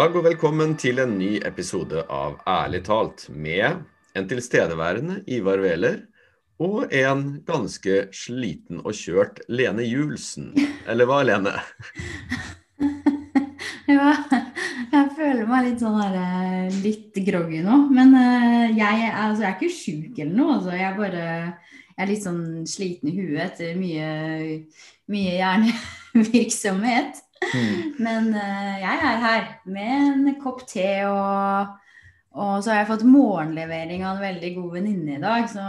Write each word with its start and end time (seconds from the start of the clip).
Dag 0.00 0.14
og 0.16 0.22
velkommen 0.24 0.70
til 0.80 0.96
en 1.02 1.10
ny 1.18 1.34
episode 1.44 2.06
av 2.08 2.38
Ærlig 2.48 2.78
talt 2.86 3.26
med 3.28 3.82
en 4.16 4.28
tilstedeværende 4.30 5.18
Ivar 5.28 5.60
Wæler 5.60 5.98
og 6.56 6.94
en 6.96 7.42
ganske 7.44 8.06
sliten 8.16 8.80
og 8.80 8.96
kjørt 8.96 9.42
Lene 9.52 9.84
Julsen. 9.84 10.54
Eller 10.88 11.04
hva, 11.04 11.20
Lene? 11.28 11.52
ja, 13.92 14.08
jeg 14.94 15.06
føler 15.20 15.44
meg 15.52 15.68
litt 15.68 15.84
sånn 15.84 16.00
her, 16.00 16.16
eh, 16.24 16.80
litt 16.80 17.20
groggy 17.28 17.60
nå. 17.68 17.82
Men 17.92 18.16
eh, 18.24 18.68
jeg, 18.80 19.12
altså, 19.12 19.44
jeg 19.44 19.52
er 19.52 19.58
ikke 19.58 19.80
sjuk 19.82 20.22
eller 20.24 20.36
noe. 20.38 20.60
Altså, 20.62 20.78
jeg, 20.80 21.00
bare, 21.04 21.24
jeg 21.90 22.06
er 22.06 22.14
litt 22.14 22.24
sånn 22.30 22.44
sliten 22.64 23.12
i 23.12 23.18
huet 23.20 23.50
etter 23.50 23.76
mye, 23.76 24.12
mye 25.12 25.40
hjernevirksomhet. 25.42 27.26
Mm. 27.40 27.94
Men 28.04 28.32
uh, 28.34 28.74
jeg 28.82 29.04
er 29.10 29.22
her 29.24 29.46
med 29.70 29.94
en 30.28 30.36
kopp 30.42 30.66
te, 30.68 30.88
og, 31.08 31.74
og, 32.34 32.54
så 32.62 32.72
har 32.72 32.82
jeg 32.82 32.90
fått 32.92 33.08
morgenlevering 33.08 34.04
av 34.04 34.18
en 34.18 34.28
veldig 34.28 34.54
god 34.58 34.76
venninne 34.78 35.16
i 35.16 35.22
dag. 35.22 35.48
Så 35.50 35.64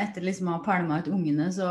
etter 0.00 0.26
liksom 0.26 0.50
å 0.50 0.58
ha 0.58 0.64
pælma 0.66 1.02
ut 1.02 1.12
ungene, 1.12 1.50
så 1.54 1.70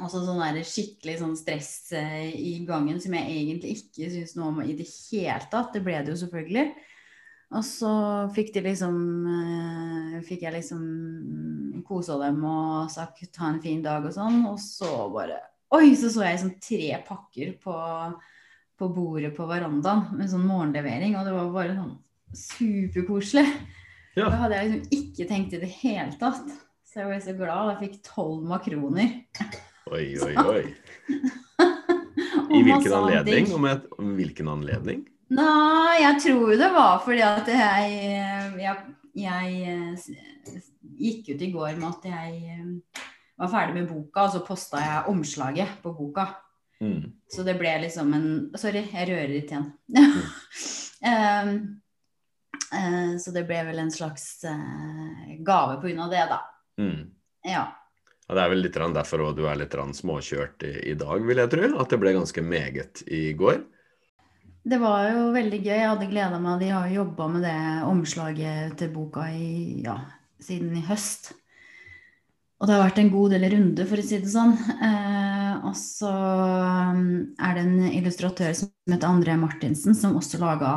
også 0.00 0.22
sånn 0.24 0.40
der 0.40 0.62
skikkelig 0.64 1.18
sånn 1.20 1.34
stress 1.38 1.72
uh, 1.96 2.28
i 2.30 2.60
gangen 2.68 3.00
som 3.02 3.16
jeg 3.16 3.40
egentlig 3.40 3.78
ikke 3.80 4.12
syns 4.12 4.36
noe 4.38 4.52
om 4.52 4.62
i 4.64 4.76
det 4.78 4.88
hele 4.88 5.42
tatt. 5.50 5.74
Det 5.74 5.84
ble 5.84 5.98
det 6.04 6.14
jo 6.14 6.22
selvfølgelig. 6.24 6.70
Og 7.50 7.64
så 7.66 7.92
fikk 8.30 8.52
de 8.54 8.62
liksom 8.68 8.98
uh, 9.26 10.18
Fikk 10.22 10.44
jeg 10.44 10.54
liksom 10.54 10.82
kosa 11.86 12.18
dem 12.20 12.42
og 12.46 12.90
sagt 12.92 13.40
ha 13.40 13.48
en 13.50 13.62
fin 13.62 13.80
dag 13.82 14.04
og 14.06 14.12
sånn, 14.14 14.44
og 14.46 14.60
så 14.62 15.08
bare 15.10 15.40
Oi, 15.70 15.92
så 15.94 16.10
så 16.10 16.24
jeg 16.26 16.40
sånn 16.40 16.56
tre 16.62 16.96
pakker 17.06 17.52
på, 17.62 17.74
på, 18.78 18.88
bordet 18.90 19.30
på 19.36 19.46
verandaen 19.46 20.08
med 20.18 20.30
sånn 20.32 20.48
morgenlevering, 20.48 21.14
og 21.18 21.28
det 21.28 21.34
var 21.36 21.52
bare 21.54 21.76
sånn 21.76 21.92
superkoselig. 22.34 23.46
Ja. 24.16 24.26
Det 24.26 24.40
hadde 24.40 24.58
jeg 24.58 24.70
liksom 24.72 24.98
ikke 24.98 25.28
tenkt 25.30 25.54
i 25.54 25.62
det 25.62 25.70
hele 25.76 26.10
tatt. 26.18 26.50
Så 26.90 27.04
jeg 27.04 27.06
ble 27.06 27.20
så 27.22 27.34
glad. 27.38 27.68
Jeg 27.70 27.78
fikk 27.84 28.00
tolv 28.08 28.42
makroner. 28.50 29.12
Oi, 29.94 30.06
oi, 30.26 30.34
oi. 30.42 30.64
I 32.56 32.62
hvilken 32.66 32.96
anledning? 32.96 33.52
Om, 33.54 33.68
jeg, 33.70 33.82
om 34.02 34.10
hvilken 34.18 34.50
anledning? 34.50 35.04
Nei, 35.38 36.00
jeg 36.02 36.16
tror 36.24 36.56
det 36.58 36.72
var 36.74 36.98
fordi 37.04 37.22
at 37.22 37.50
jeg, 37.54 37.92
jeg, 38.58 38.80
jeg 39.22 39.52
eh, 39.70 40.58
gikk 40.98 41.30
ut 41.30 41.44
i 41.46 41.50
går 41.54 41.78
med 41.78 41.86
at 41.92 42.08
jeg 42.10 42.64
var 43.40 43.50
ferdig 43.52 43.76
med 43.78 43.88
boka, 43.88 44.26
og 44.26 44.34
så 44.34 44.44
posta 44.44 44.80
jeg 44.84 45.10
omslaget 45.10 45.80
på 45.82 45.94
boka. 45.96 46.28
Mm. 46.80 47.12
Så 47.28 47.44
det 47.44 47.58
ble 47.60 47.72
liksom 47.82 48.12
en 48.16 48.28
Sorry, 48.56 48.86
jeg 48.88 49.08
rører 49.10 49.32
litt 49.32 49.50
igjen. 49.52 49.66
um, 51.04 51.50
uh, 52.72 53.12
så 53.22 53.34
det 53.36 53.44
ble 53.48 53.60
vel 53.68 53.82
en 53.82 53.92
slags 53.92 54.44
uh, 54.48 55.34
gave 55.44 55.80
på 55.80 55.88
grunn 55.88 56.04
av 56.06 56.14
det, 56.14 56.24
da. 56.30 56.40
Mm. 56.80 57.02
Ja. 57.48 57.66
ja. 58.28 58.36
Det 58.36 58.44
er 58.44 58.52
vel 58.52 58.62
litt 58.62 58.78
derfor 58.94 59.24
du 59.34 59.42
er 59.48 59.58
litt 59.58 59.74
småkjørt 59.74 60.62
i, 60.68 60.74
i, 60.92 60.94
dag, 60.94 61.24
vil 61.26 61.40
jeg 61.42 61.50
tro. 61.50 61.70
At 61.82 61.90
det 61.90 61.98
ble 61.98 62.14
ganske 62.14 62.44
meget 62.44 63.02
i 63.08 63.32
går. 63.34 63.64
Det 64.70 64.78
var 64.78 65.08
jo 65.08 65.24
veldig 65.34 65.58
gøy. 65.64 65.72
Jeg 65.72 65.88
hadde 65.88 66.10
gleda 66.12 66.38
meg. 66.38 66.60
De 66.60 66.68
har 66.70 66.92
jobba 66.92 67.26
med 67.32 67.48
det 67.48 67.58
omslaget 67.88 68.76
til 68.78 68.92
boka 68.94 69.26
i, 69.32 69.80
ja, 69.82 69.96
siden 70.38 70.76
i 70.78 70.84
høst. 70.86 71.32
Og 72.60 72.68
det 72.68 72.74
har 72.76 72.82
vært 72.84 72.98
en 73.00 73.12
god 73.12 73.32
del 73.32 73.46
runde, 73.54 73.84
for 73.88 74.00
å 74.00 74.04
si 74.04 74.18
det 74.20 74.28
sånn. 74.28 74.52
Eh, 74.84 75.52
og 75.64 75.76
så 75.76 76.10
um, 76.10 77.04
er 77.40 77.56
det 77.56 77.62
en 77.64 77.86
illustratør 77.88 78.52
som 78.56 78.72
heter 78.90 79.08
André 79.08 79.36
Martinsen, 79.40 79.96
som 79.96 80.18
også 80.18 80.40
laga 80.42 80.74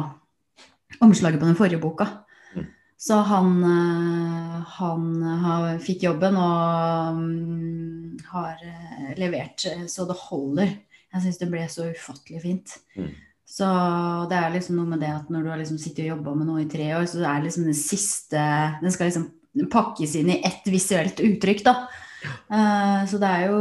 omslaget 1.03 1.41
på 1.41 1.49
den 1.49 1.59
forrige 1.59 1.81
boka. 1.83 2.07
Mm. 2.55 2.69
Så 3.03 3.19
han, 3.27 3.51
uh, 3.67 4.63
han 4.77 5.11
har, 5.43 5.67
fikk 5.83 6.07
jobben 6.07 6.39
og 6.39 7.19
um, 7.19 8.15
har 8.31 8.63
uh, 8.63 9.11
levert 9.19 9.67
så 9.91 10.07
det 10.07 10.19
holder. 10.29 10.73
Jeg 11.13 11.27
syns 11.27 11.43
det 11.43 11.51
ble 11.51 11.67
så 11.67 11.91
ufattelig 11.91 12.43
fint. 12.47 12.77
Mm. 12.95 13.11
Så 13.53 13.67
det 14.31 14.39
er 14.39 14.55
liksom 14.55 14.79
noe 14.79 14.87
med 14.95 15.03
det 15.03 15.11
at 15.13 15.27
når 15.29 15.43
du 15.43 15.51
har 15.51 15.59
liksom 15.59 15.77
sittet 15.77 16.07
og 16.07 16.15
jobba 16.15 16.39
med 16.39 16.47
noe 16.47 16.63
i 16.63 16.71
tre 16.71 16.93
år, 16.95 17.03
så 17.11 17.19
er 17.21 17.41
det 17.41 17.49
liksom 17.51 17.67
den 17.67 17.77
siste 17.77 18.43
Den 18.79 18.93
skal 18.95 19.11
liksom 19.11 19.27
pakkes 19.71 20.15
inn 20.19 20.31
i 20.33 20.39
ett 20.45 20.65
visuelt 20.71 21.21
uttrykk, 21.23 21.65
da. 21.65 21.75
Uh, 22.47 23.03
så 23.09 23.19
det 23.19 23.29
er 23.29 23.49
jo, 23.51 23.59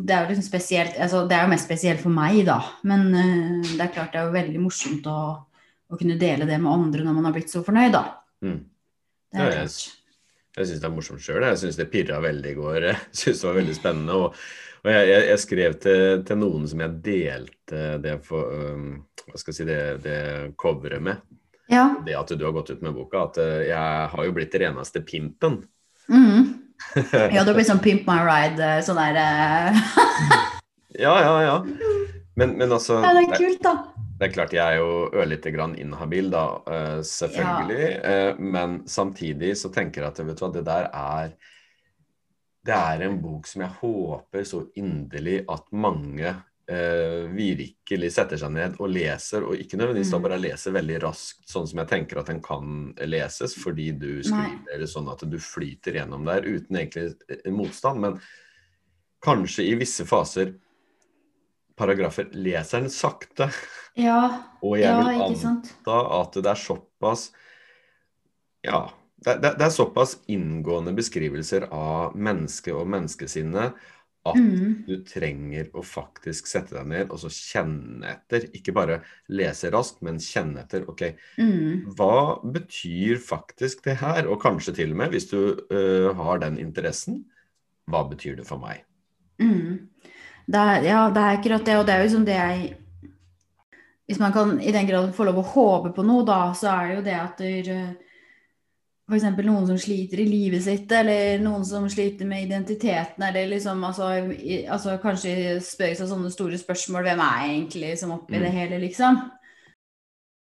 det 0.00 0.14
er 0.14 0.22
jo 0.24 0.30
liksom 0.30 0.46
spesielt 0.46 0.94
altså, 0.96 1.26
Det 1.28 1.34
er 1.36 1.42
jo 1.44 1.50
mest 1.52 1.66
spesielt 1.68 2.00
for 2.00 2.14
meg, 2.14 2.40
da. 2.48 2.56
Men 2.88 3.04
uh, 3.12 3.68
det 3.68 3.82
er 3.84 3.92
klart 3.92 4.14
det 4.14 4.22
er 4.22 4.30
jo 4.30 4.36
veldig 4.38 4.62
morsomt 4.62 5.08
å, 5.12 5.20
å, 5.44 5.98
kunne 5.98 6.16
dele 6.20 6.48
det 6.48 6.56
med 6.56 6.72
andre 6.72 7.04
når 7.04 7.18
man 7.18 7.28
har 7.28 7.36
blitt 7.36 7.52
så 7.52 7.62
fornøyd, 7.66 7.92
da. 7.94 8.04
Mm. 8.46 8.58
Det 9.28 9.44
er 9.44 9.52
ja, 9.52 9.66
jeg 9.66 9.98
jeg 10.58 10.66
syns 10.66 10.80
det 10.82 10.88
er 10.88 10.94
morsomt 10.94 11.22
sjøl. 11.22 11.44
Jeg 11.46 11.60
syns 11.60 11.76
det 11.78 11.90
pirra 11.92 12.18
veldig 12.22 12.50
i 12.50 12.56
går. 12.56 12.86
Jeg 12.88 13.20
syns 13.20 13.42
det 13.42 13.48
var 13.48 13.58
veldig 13.60 13.76
spennende. 13.76 14.16
Og, 14.18 14.40
og 14.78 14.90
jeg, 14.90 15.08
jeg, 15.10 15.26
jeg, 15.28 15.42
skrev 15.42 15.76
til, 15.84 16.00
til, 16.26 16.40
noen 16.40 16.64
som 16.70 16.82
jeg 16.82 16.96
delte 17.04 17.82
det, 18.02 18.14
for, 18.26 18.54
um, 18.54 18.88
hva 19.26 19.40
skal 19.40 19.52
jeg 19.52 19.58
si, 19.58 19.66
det, 19.68 19.80
det 20.04 20.18
coveret 20.58 21.02
med. 21.04 21.22
Ja. 21.68 21.94
Det 22.06 22.16
at 22.16 22.32
du 22.32 22.44
har 22.44 22.52
gått 22.52 22.70
ut 22.70 22.82
med 22.82 22.94
boka, 22.96 23.26
at 23.28 23.38
eh, 23.42 23.68
jeg 23.68 24.08
har 24.12 24.24
jo 24.24 24.34
blitt 24.36 24.54
den 24.54 24.64
reneste 24.68 25.04
pimpen. 25.04 25.62
Mm. 26.08 26.54
Ja, 27.34 27.42
du 27.42 27.50
blir 27.56 27.66
sånn 27.66 27.82
pimp 27.82 28.06
my 28.06 28.20
ride, 28.22 28.62
eh, 28.62 28.82
sånn 28.86 29.00
der 29.00 29.18
uh... 29.18 29.80
Ja, 31.04 31.14
ja, 31.20 31.32
ja. 31.42 31.56
Men, 32.38 32.54
men, 32.56 32.70
altså 32.72 33.00
Ja, 33.02 33.10
det 33.16 33.26
er 33.26 33.34
kult, 33.34 33.60
da. 33.66 33.74
Det 34.18 34.28
er 34.28 34.32
klart 34.34 34.54
jeg 34.54 34.62
er 34.62 34.80
jo 34.80 35.10
ørlite 35.12 35.50
grann 35.54 35.76
inhabil, 35.78 36.30
da, 36.32 36.44
selvfølgelig. 37.06 37.90
Ja. 37.98 38.32
Men 38.38 38.80
samtidig 38.90 39.52
så 39.60 39.70
tenker 39.74 40.02
jeg 40.02 40.10
at 40.10 40.18
vet 40.24 40.40
du 40.40 40.42
hva, 40.42 40.48
det 40.56 40.64
der 40.66 40.88
er 40.88 41.36
Det 42.66 42.74
er 42.74 43.04
en 43.06 43.20
bok 43.22 43.46
som 43.46 43.62
jeg 43.62 43.78
håper 43.82 44.48
så 44.48 44.64
inderlig 44.80 45.44
at 45.46 45.68
mange 45.70 46.32
eh, 46.68 47.24
virkelig 47.32 48.10
setter 48.14 48.40
seg 48.40 48.52
ned 48.54 48.76
og 48.82 48.92
leser, 48.92 49.46
og 49.46 49.56
ikke 49.56 49.80
nødvendigvis 49.80 50.12
da 50.12 50.20
mm. 50.20 50.26
bare 50.26 50.40
leser 50.42 50.76
veldig 50.76 51.00
raskt, 51.06 51.42
sånn 51.48 51.68
som 51.70 51.82
jeg 51.82 51.90
tenker 51.94 52.20
at 52.20 52.30
den 52.32 52.42
kan 52.44 52.92
leses, 53.08 53.56
fordi 53.58 53.90
du 53.96 54.10
skriver 54.26 54.84
Nei. 54.84 54.90
sånn 54.90 55.10
at 55.12 55.24
du 55.24 55.38
flyter 55.42 56.00
gjennom 56.00 56.28
der 56.28 56.46
uten 56.46 56.80
egentlig 56.82 57.50
motstand, 57.54 58.04
men 58.04 58.20
kanskje 59.24 59.66
i 59.66 59.76
visse 59.80 60.06
faser 60.06 60.54
paragrafer 61.78 62.30
leser 62.34 62.82
den 62.82 62.92
sakte. 62.92 63.48
Ja, 63.98 64.20
og 64.62 64.78
jeg 64.78 64.90
ja, 64.90 65.02
vil 65.02 65.44
anta 65.48 65.98
at 66.20 66.38
det 66.38 66.50
er 66.52 66.58
såpass 66.58 67.28
Ja, 68.66 68.88
det, 69.18 69.38
det, 69.42 69.54
det, 69.58 69.66
er 69.66 69.74
såpass 69.74 70.16
inngående 70.30 70.92
beskrivelser 70.94 71.68
av 71.74 72.14
mennesket 72.18 72.74
og 72.74 72.86
menneskesinnet 72.90 73.78
at 74.30 74.38
mm. 74.40 74.72
du 74.86 74.94
trenger 75.06 75.68
å 75.76 75.82
faktisk 75.84 76.48
sette 76.50 76.76
deg 76.76 76.88
ned 76.90 77.12
og 77.14 77.20
så 77.22 77.30
kjenne 77.32 78.12
etter. 78.12 78.48
Ikke 78.56 78.74
bare 78.76 79.00
lese 79.32 79.70
raskt, 79.74 80.00
men 80.06 80.20
kjenne 80.22 80.64
etter. 80.64 80.86
Ok, 80.90 81.04
mm. 81.38 81.94
hva 81.98 82.38
betyr 82.42 83.20
faktisk 83.22 83.84
det 83.86 83.98
her? 84.02 84.28
Og 84.30 84.40
kanskje 84.42 84.76
til 84.80 84.94
og 84.94 85.02
med, 85.02 85.14
hvis 85.14 85.30
du 85.30 85.40
uh, 85.72 86.10
har 86.18 86.42
den 86.44 86.58
interessen, 86.62 87.22
hva 87.88 88.04
betyr 88.08 88.38
det 88.40 88.48
for 88.48 88.60
meg? 88.62 88.84
Mm. 89.42 89.88
Det 90.48 90.58
er, 90.58 90.84
ja, 90.88 91.00
det 91.12 91.22
er 91.22 91.38
akkurat 91.38 91.64
det, 91.64 91.78
og 91.78 91.86
det 91.86 91.94
er 91.94 92.02
jo 92.02 92.08
liksom 92.08 92.26
det 92.26 92.36
jeg 92.36 92.68
Hvis 94.08 94.18
man 94.18 94.32
kan 94.32 94.54
i 94.64 94.72
den 94.72 94.86
grad 94.88 95.10
få 95.14 95.26
lov 95.28 95.42
å 95.42 95.48
håpe 95.52 95.90
på 95.92 96.02
noe, 96.06 96.24
da, 96.24 96.54
så 96.56 96.70
er 96.72 96.86
det 96.86 96.94
jo 96.94 97.02
det 97.04 97.16
at 97.20 97.42
du 97.44 98.06
f.eks. 99.08 99.24
noen 99.40 99.66
som 99.66 99.78
sliter 99.80 100.20
i 100.20 100.28
livet 100.28 100.62
sitt, 100.66 100.90
eller 100.92 101.40
noen 101.40 101.64
som 101.64 101.86
sliter 101.88 102.28
med 102.28 102.44
identiteten, 102.44 103.24
eller 103.24 103.48
liksom 103.54 103.80
altså, 103.88 104.10
i, 104.36 104.60
altså 104.68 104.98
kanskje 105.00 105.56
spør 105.64 105.94
seg 105.96 106.10
sånne 106.10 106.32
store 106.34 106.60
spørsmål 106.60 107.08
Hvem 107.08 107.24
er 107.24 107.40
jeg 107.40 107.54
egentlig 107.56 107.92
som 108.02 108.14
oppi 108.18 108.36
mm. 108.36 108.44
det 108.44 108.52
hele, 108.52 108.80
liksom? 108.84 109.20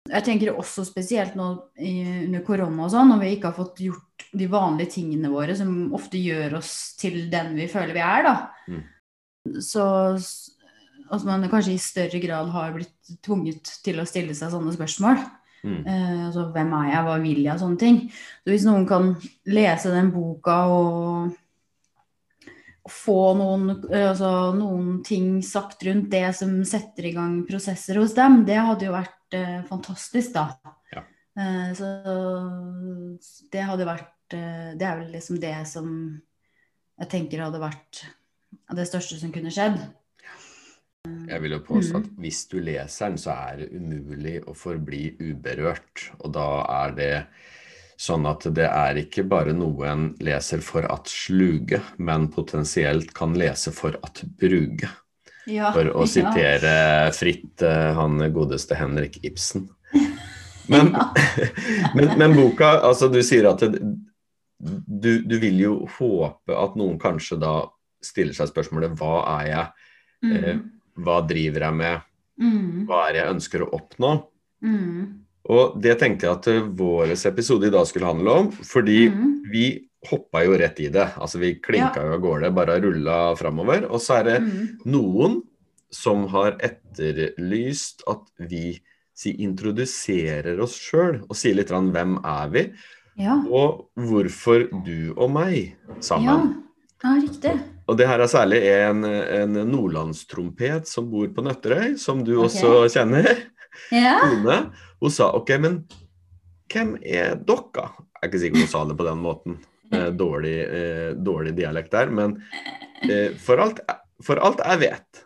Jeg 0.10 0.26
tenker 0.26 0.56
også 0.58 0.84
spesielt 0.88 1.36
nå 1.38 1.48
under 1.78 2.44
korona 2.46 2.88
og 2.88 2.94
sånn, 2.94 3.12
når 3.14 3.24
vi 3.24 3.34
ikke 3.36 3.52
har 3.52 3.60
fått 3.60 3.84
gjort 3.86 4.30
de 4.36 4.48
vanlige 4.50 4.96
tingene 4.98 5.32
våre 5.32 5.56
som 5.58 5.94
ofte 5.96 6.20
gjør 6.20 6.58
oss 6.60 6.74
til 7.00 7.28
den 7.32 7.54
vi 7.58 7.68
føler 7.70 7.94
vi 7.96 8.04
er, 8.04 8.26
da. 8.26 8.36
Mm. 8.70 9.60
Så 9.64 9.86
at 11.10 11.26
man 11.26 11.48
kanskje 11.50 11.76
i 11.76 11.82
større 11.82 12.22
grad 12.22 12.52
har 12.54 12.74
blitt 12.76 13.14
tvunget 13.26 13.72
til 13.86 14.02
å 14.02 14.08
stille 14.10 14.36
seg 14.38 14.52
sånne 14.54 14.74
spørsmål. 14.76 15.22
Mm. 15.64 15.84
Uh, 15.84 16.26
altså, 16.30 16.48
hvem 16.54 16.74
er 16.78 16.90
jeg, 16.94 17.04
hva 17.06 17.18
vil 17.24 17.44
jeg, 17.44 17.62
sånne 17.62 17.82
ting. 17.82 18.00
Så 18.44 18.54
hvis 18.54 18.66
noen 18.68 18.88
kan 18.90 19.12
lese 19.50 19.94
den 19.94 20.12
boka 20.14 20.58
og, 20.72 21.34
og 22.88 22.94
få 22.94 23.18
noen, 23.40 23.74
uh, 23.90 24.06
altså, 24.12 24.32
noen, 24.58 25.00
ting 25.06 25.40
sagt 25.46 25.84
rundt 25.88 26.10
det 26.14 26.28
som 26.38 26.56
setter 26.68 27.10
i 27.10 27.16
gang 27.18 27.42
prosesser 27.50 28.00
hos 28.02 28.16
dem, 28.18 28.44
det 28.48 28.60
hadde 28.60 28.88
jo 28.88 28.96
vært 28.96 29.40
uh, 29.40 29.60
fantastisk, 29.70 30.36
da. 30.38 30.76
Ja. 30.96 31.06
så 31.78 31.88
det 33.54 33.62
hadde 33.64 33.86
vært 33.88 34.34
Det 34.34 34.84
er 34.84 34.98
vel 35.00 35.14
liksom 35.14 35.38
det 35.40 35.54
som 35.70 35.86
jeg 37.00 37.10
tenker 37.14 37.46
hadde 37.46 37.62
vært 37.62 38.02
det 38.76 38.86
største 38.90 39.18
som 39.22 39.32
kunne 39.34 39.54
skjedd. 39.54 39.78
Jeg 41.08 41.40
vil 41.42 41.54
jo 41.56 41.60
påstå 41.64 41.96
Mm. 41.96 42.04
at 42.04 42.10
hvis 42.20 42.40
du 42.52 42.60
leser 42.60 43.08
den, 43.08 43.18
så 43.18 43.32
er 43.32 43.58
det 43.58 43.70
umulig 43.72 44.44
å 44.46 44.54
forbli 44.56 45.16
uberørt. 45.20 46.10
Og 46.20 46.34
da 46.34 46.66
er 46.68 46.92
det 46.96 47.26
sånn 47.98 48.26
at 48.28 48.42
det 48.54 48.66
er 48.68 48.96
ikke 49.00 49.24
bare 49.28 49.54
noe 49.54 49.88
en 49.88 50.16
leser 50.20 50.60
for 50.62 50.84
at 50.92 51.08
sluge, 51.08 51.82
men 51.98 52.28
potensielt 52.28 53.14
kan 53.14 53.34
lese 53.34 53.72
for 53.72 53.96
at 54.04 54.24
bruge. 54.40 54.90
Ja, 55.48 55.72
For 55.72 55.86
å 55.86 56.04
ja. 56.04 56.06
sitere 56.06 57.12
fritt 57.16 57.62
eh, 57.62 57.94
han 57.96 58.20
godeste 58.34 58.76
Henrik 58.76 59.20
Ibsen. 59.24 59.70
Men, 60.70 60.92
men, 61.96 62.12
men 62.20 62.36
boka, 62.36 62.80
altså 62.86 63.08
du 63.12 63.24
sier 63.26 63.48
at 63.50 63.58
det, 63.60 63.80
du, 64.86 65.22
du 65.26 65.40
vil 65.42 65.58
jo 65.60 65.72
håpe 65.98 66.54
at 66.54 66.76
noen 66.78 67.00
kanskje 67.02 67.40
da 67.42 67.64
stiller 68.06 68.36
seg 68.38 68.52
spørsmålet 68.52 68.94
hva 69.00 69.24
er 69.40 69.48
jeg, 69.48 69.66
eh, 70.30 70.54
Mm. 70.60 70.62
Hva 71.04 71.22
driver 71.28 71.60
jeg 71.70 71.74
med, 71.76 72.02
Mm. 72.40 72.86
hva 72.88 73.10
er 73.10 73.14
det 73.14 73.22
jeg 73.26 73.34
ønsker 73.36 73.62
å 73.66 73.72
oppnå? 73.76 74.12
Mm. 74.64 75.20
Og 75.50 75.82
det 75.82 75.98
tenkte 76.00 76.28
jeg 76.28 76.32
at 76.38 76.48
eh, 76.48 76.62
vår 76.62 77.12
episode 77.28 77.68
i 77.68 77.74
dag 77.74 77.86
skulle 77.88 78.06
handle 78.08 78.30
om, 78.32 78.52
fordi 78.52 79.10
Mm. 79.10 79.44
vi 79.52 79.66
hoppa 80.10 80.46
jo 80.46 80.56
rett 80.58 80.80
i 80.80 80.88
det. 80.88 81.08
Altså 81.20 81.40
vi 81.40 81.56
klinka 81.60 82.00
jo 82.06 82.14
av 82.14 82.22
gårde, 82.22 82.54
bare 82.56 82.80
rulla 82.82 83.36
framover. 83.36 83.84
Og 83.92 84.00
så 84.00 84.20
er 84.20 84.24
det 84.24 84.42
Mm. 84.42 84.78
noen 84.86 85.42
som 85.92 86.28
har 86.28 86.54
etterlyst 86.60 88.04
at 88.08 88.22
vi 88.50 88.80
si, 89.14 89.34
introduserer 89.44 90.62
oss 90.64 90.78
sjøl 90.80 91.22
og 91.30 91.36
sier 91.36 91.56
litt 91.56 91.72
om 91.76 91.92
hvem 91.92 92.20
er 92.24 92.50
vi, 92.50 92.72
Ja. 93.18 93.36
og 93.52 93.90
hvorfor 93.98 94.70
du 94.86 95.14
og 95.18 95.30
meg 95.32 95.76
sammen. 96.00 96.24
ja. 96.24 96.64
Ja, 97.04 97.22
riktig. 97.22 97.60
Og 97.90 97.98
det 97.98 98.06
her 98.10 98.22
er 98.22 98.30
særlig 98.30 98.60
en, 98.70 99.02
en 99.04 99.58
nordlandstrompet 99.72 100.90
som 100.90 101.08
bor 101.10 101.30
på 101.34 101.46
Nøtterøy, 101.46 101.96
som 101.98 102.22
du 102.26 102.36
okay. 102.38 102.46
også 102.46 103.00
kjenner. 103.00 103.32
Ja. 103.94 104.18
Tone. 104.20 104.56
Hun 105.00 105.12
sa 105.14 105.30
OK, 105.38 105.52
men 105.62 105.76
hvem 106.74 106.96
er 107.00 107.38
dere? 107.48 107.86
Jeg 107.86 108.18
er 108.20 108.28
ikke 108.28 108.42
sikker 108.42 108.64
hun 108.66 108.72
sa 108.72 108.82
det 108.90 108.98
på 109.00 109.06
den 109.08 109.22
måten. 109.24 109.60
Eh, 109.94 110.10
dårlig, 110.20 110.56
eh, 110.66 111.12
dårlig 111.16 111.54
dialekt 111.58 111.94
der. 111.94 112.12
Men 112.14 112.36
eh, 113.08 113.38
for, 113.40 113.62
alt, 113.62 113.80
for 114.26 114.42
alt 114.44 114.62
jeg 114.66 114.82
vet, 114.84 115.24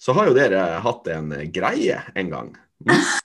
så 0.00 0.14
har 0.16 0.30
jo 0.30 0.38
dere 0.38 0.62
hatt 0.86 1.10
en 1.12 1.34
greie 1.52 2.00
en 2.14 2.32
gang. 2.32 2.54
Mm. 2.86 2.96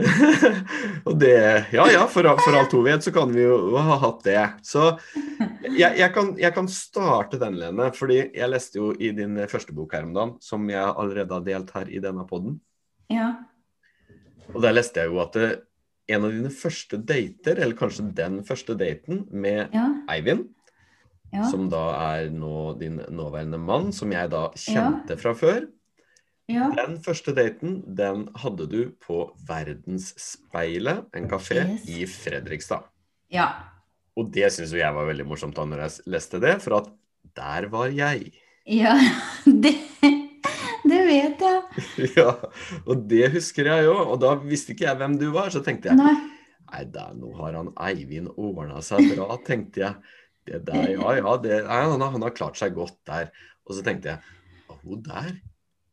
og 1.08 1.14
det 1.20 1.34
Ja 1.74 1.84
ja, 1.92 2.04
for, 2.10 2.26
for 2.42 2.56
alt 2.58 2.72
hun 2.76 2.84
vet, 2.86 3.04
så 3.04 3.12
kan 3.14 3.32
vi 3.34 3.42
jo 3.44 3.76
ha 3.76 3.96
hatt 4.02 4.22
det. 4.26 4.38
Så 4.66 4.90
jeg, 5.68 5.96
jeg, 5.98 6.10
kan, 6.14 6.32
jeg 6.40 6.54
kan 6.56 6.68
starte 6.72 7.40
den, 7.40 7.58
Lene. 7.60 7.90
fordi 7.96 8.20
jeg 8.36 8.50
leste 8.52 8.80
jo 8.80 8.90
i 8.98 9.12
din 9.16 9.38
første 9.50 9.74
bok 9.76 9.94
her 9.96 10.06
om 10.08 10.14
dagen, 10.16 10.36
som 10.44 10.68
jeg 10.70 10.84
allerede 10.90 11.36
har 11.36 11.46
delt 11.46 11.74
her 11.76 11.90
i 11.90 12.02
denne 12.02 12.26
poden. 12.28 12.58
Ja. 13.10 13.32
Og 14.54 14.62
der 14.64 14.74
leste 14.74 15.04
jeg 15.04 15.12
jo 15.12 15.20
at 15.22 15.36
det, 15.38 15.50
en 16.10 16.24
av 16.26 16.32
dine 16.34 16.50
første 16.50 16.98
dater, 17.06 17.60
eller 17.62 17.76
kanskje 17.78 18.08
den 18.18 18.40
første 18.46 18.74
daten, 18.78 19.26
med 19.30 19.68
Ja. 19.76 19.88
Eivind, 20.10 20.48
Ja. 21.32 21.44
som 21.46 21.68
da 21.70 21.84
er 22.16 22.30
nå 22.34 22.74
din 22.80 22.96
nåværende 23.06 23.58
mann, 23.62 23.92
som 23.94 24.10
jeg 24.10 24.32
da 24.32 24.48
kjente 24.58 25.14
fra 25.20 25.30
før. 25.38 25.68
Ja. 26.50 26.68
Den 26.76 26.98
første 27.04 27.32
daten, 27.36 27.80
den 27.96 28.26
hadde 28.42 28.66
du 28.70 28.80
på 29.02 29.22
Verdensspeilet, 29.48 31.06
en 31.16 31.28
kafé 31.30 31.60
Yes. 31.62 31.88
i 31.88 32.06
Fredrikstad. 32.06 32.88
ja. 33.30 33.50
Og 34.18 34.26
det 34.34 34.48
syns 34.52 34.72
jo 34.74 34.80
jeg 34.80 34.92
var 34.92 35.06
veldig 35.06 35.24
morsomt 35.24 35.54
da 35.56 35.62
når 35.64 35.80
jeg 35.84 36.02
leste 36.12 36.40
det, 36.42 36.56
for 36.60 36.74
at 36.80 36.88
der 37.38 37.68
var 37.72 37.86
jeg. 37.94 38.32
Ja, 38.68 38.96
det, 39.46 39.70
det 40.84 40.98
vet 41.06 41.40
jeg. 41.46 41.60
ja, 42.18 42.32
og 42.84 43.04
det 43.08 43.30
husker 43.32 43.70
jeg 43.70 43.86
jo, 43.86 43.94
og 44.10 44.18
da 44.20 44.34
visste 44.42 44.74
ikke 44.74 44.88
jeg 44.90 44.98
hvem 45.00 45.14
du 45.22 45.28
var, 45.32 45.48
så 45.54 45.62
tenkte 45.64 45.88
jeg 45.92 46.00
Nei. 46.02 46.12
Nei, 46.70 46.82
der, 46.92 47.14
nå 47.18 47.30
har 47.38 47.54
han 47.56 47.70
Eivind 47.86 48.28
ordna 48.36 48.82
seg 48.84 49.08
bra, 49.14 49.38
tenkte 49.46 49.80
jeg. 49.86 49.94
Det 50.50 50.60
der, 50.68 50.90
ja, 50.98 51.14
ja, 51.22 51.36
det, 51.42 51.62
nei, 51.70 51.80
han, 51.86 52.02
har- 52.02 52.12
han 52.18 52.26
har 52.26 52.34
klart 52.36 52.58
seg 52.60 52.74
godt 52.76 52.98
der. 53.08 53.30
Og 53.66 53.78
så 53.78 53.82
tenkte 53.86 54.12
jeg 54.12 54.20
«Å, 54.70 54.76
hun 54.84 55.00
der 55.06 55.32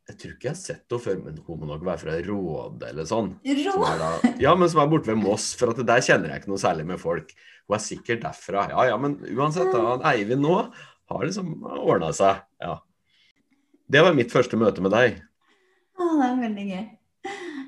Jeg 0.07 0.15
tror 0.21 0.31
ikke 0.33 0.47
jeg 0.47 0.53
har 0.53 0.59
sett 0.59 0.83
henne 0.93 1.03
før, 1.03 1.17
men 1.25 1.39
hun 1.43 1.59
må 1.59 1.67
nok 1.67 1.81
være 1.83 1.99
fra 1.99 2.13
Råde 2.23 2.87
eller 2.93 3.07
sånn. 3.09 3.33
Som 3.43 3.81
Rå. 3.83 3.87
da, 3.99 4.11
ja, 4.39 4.53
men 4.55 4.69
som 4.71 4.79
er 4.83 4.91
borte 4.91 5.09
ved 5.11 5.19
Moss, 5.19 5.49
for 5.59 5.73
at 5.73 5.81
der 5.83 6.03
kjenner 6.05 6.31
jeg 6.31 6.41
ikke 6.43 6.51
noe 6.53 6.61
særlig 6.63 6.85
med 6.87 7.01
folk. 7.01 7.33
Hun 7.67 7.75
er 7.75 7.83
sikkert 7.83 8.23
derfra. 8.23 8.69
Ja, 8.71 8.85
ja, 8.93 8.97
men 9.03 9.17
uansett, 9.35 9.67
da, 9.75 9.97
Eivind 10.13 10.45
nå 10.45 10.55
har 11.11 11.25
liksom 11.27 11.57
ordna 11.67 12.13
seg. 12.15 12.39
Ja. 12.63 12.77
Det 13.91 14.03
var 14.03 14.15
mitt 14.15 14.31
første 14.31 14.59
møte 14.59 14.83
med 14.83 14.95
deg. 14.95 15.19
Å, 15.97 16.07
det 16.21 16.25
er 16.29 16.39
veldig 16.45 16.67
gøy. 16.71 16.85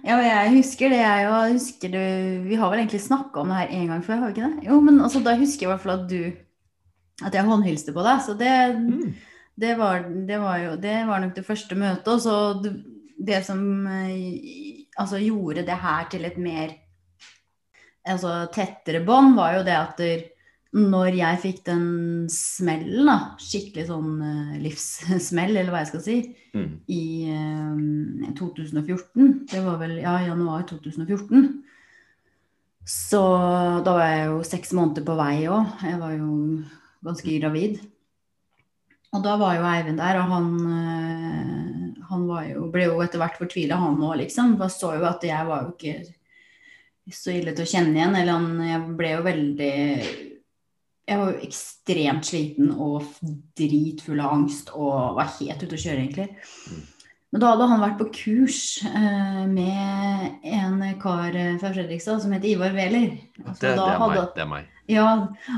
Ja, 0.07 0.15
og 0.15 0.23
jeg 0.23 0.51
husker 0.55 0.93
det, 0.93 0.99
jeg 1.03 1.27
òg. 1.27 1.53
Husker 1.57 1.91
du 1.91 2.03
Vi 2.47 2.55
har 2.55 2.69
vel 2.71 2.79
egentlig 2.85 3.01
snakka 3.03 3.41
om 3.41 3.49
det 3.51 3.57
her 3.59 3.73
en 3.75 3.89
gang 3.91 4.03
før, 4.05 4.21
har 4.21 4.29
vi 4.31 4.37
ikke 4.37 4.47
det? 4.53 4.67
Jo, 4.69 4.77
men 4.85 5.01
altså, 5.03 5.19
da 5.25 5.33
husker 5.35 5.65
jeg 5.65 5.67
i 5.67 5.73
hvert 5.73 5.83
fall 5.83 5.97
at 5.97 6.05
du 6.07 7.25
At 7.27 7.35
jeg 7.35 7.43
håndhilste 7.49 7.91
på 7.91 8.05
deg. 8.07 8.21
Så 8.23 8.37
det, 8.39 8.53
Mm. 8.79 9.09
Det, 9.59 9.75
var, 9.79 10.07
det 10.27 10.39
var 10.41 10.57
jo 10.63 10.75
Det 10.81 10.95
var 11.09 11.23
nok 11.23 11.35
det 11.37 11.45
første 11.47 11.77
møtet. 11.79 12.07
Og 12.13 12.21
så 12.23 12.35
det, 12.63 12.73
det 13.19 13.43
som 13.47 13.61
eh, 13.87 14.85
altså 14.99 15.21
gjorde 15.21 15.65
det 15.67 15.79
her 15.83 16.09
til 16.11 16.27
et 16.27 16.37
mer 16.41 16.75
altså, 18.07 18.45
tettere 18.53 19.03
bånd, 19.05 19.35
var 19.37 19.59
jo 19.59 19.65
det 19.67 19.77
at 19.77 20.03
når 20.69 21.15
jeg 21.17 21.39
fikk 21.41 21.63
den 21.65 21.85
smellen, 22.29 23.07
da, 23.09 23.15
skikkelig 23.41 23.87
sånn 23.87 24.11
eh, 24.21 24.57
livssmell, 24.61 25.55
eller 25.55 25.73
hva 25.73 25.83
jeg 25.85 25.91
skal 25.95 26.05
si, 26.05 26.19
Mm. 26.49 26.79
i 26.89 27.29
eh, 27.29 28.29
2014. 28.33 29.45
Det 29.51 29.59
var 29.61 29.75
vel 29.77 29.99
ja, 30.01 30.15
januar 30.25 30.63
2014. 30.65 31.43
Så 32.89 33.19
da 33.85 33.93
var 33.93 34.07
jeg 34.09 34.23
jo 34.31 34.39
seks 34.49 34.73
måneder 34.73 35.05
på 35.05 35.13
vei 35.19 35.43
òg. 35.45 35.75
Jeg 35.85 35.99
var 36.01 36.15
jo 36.15 36.29
ganske 37.05 37.35
gravid. 37.37 37.77
Og 39.09 39.23
da 39.25 39.35
var 39.41 39.57
jo 39.57 39.65
Eivind 39.65 39.97
der, 39.97 40.19
og 40.21 40.29
han, 40.29 40.49
eh, 40.69 42.05
han 42.11 42.25
jo, 42.51 42.67
ble 42.73 42.85
jo 42.91 42.99
etter 43.01 43.21
hvert 43.21 43.39
fortvila, 43.41 43.79
han 43.81 43.97
òg, 43.97 44.19
liksom. 44.21 44.53
For 44.59 44.73
så 44.73 44.93
jo 44.99 45.07
at 45.09 45.25
jeg 45.25 45.47
var 45.49 45.65
jo 45.65 45.73
ikke 45.73 47.15
så 47.15 47.33
ille 47.33 47.55
til 47.57 47.65
å 47.65 47.71
kjenne 47.71 47.97
igjen. 47.97 48.17
Eller 48.19 48.35
han, 48.35 48.51
jeg 48.67 48.97
ble 48.99 49.13
jo 49.15 49.25
veldig 49.25 49.73
Jeg 51.09 51.17
var 51.17 51.31
jo 51.33 51.41
ekstremt 51.47 52.27
sliten 52.27 52.69
og 52.75 53.07
dritfull 53.57 54.19
av 54.21 54.35
angst 54.35 54.69
og 54.77 55.17
var 55.17 55.31
helt 55.39 55.63
ute 55.65 55.73
å 55.73 55.81
kjøre, 55.81 56.03
egentlig. 56.03 56.27
Men 57.31 57.41
da 57.43 57.51
hadde 57.51 57.67
han 57.69 57.81
vært 57.83 57.99
på 57.99 58.07
kurs 58.15 58.59
eh, 58.89 59.43
med 59.45 60.39
en 60.49 60.79
kar 61.01 61.35
eh, 61.37 61.57
fra 61.61 61.69
Fredrikstad 61.75 62.23
som 62.23 62.31
heter 62.33 62.49
Ivar 62.55 62.73
Wæler. 62.73 63.11
Det, 63.37 63.43
Altså, 63.45 63.61
det, 63.67 63.73
da 63.77 63.85
er 63.85 63.99
hadde- 64.01 64.15
meg, 64.23 64.31
det 64.35 64.41
er 64.41 64.49
meg. 64.49 64.65
ja, 64.89 65.09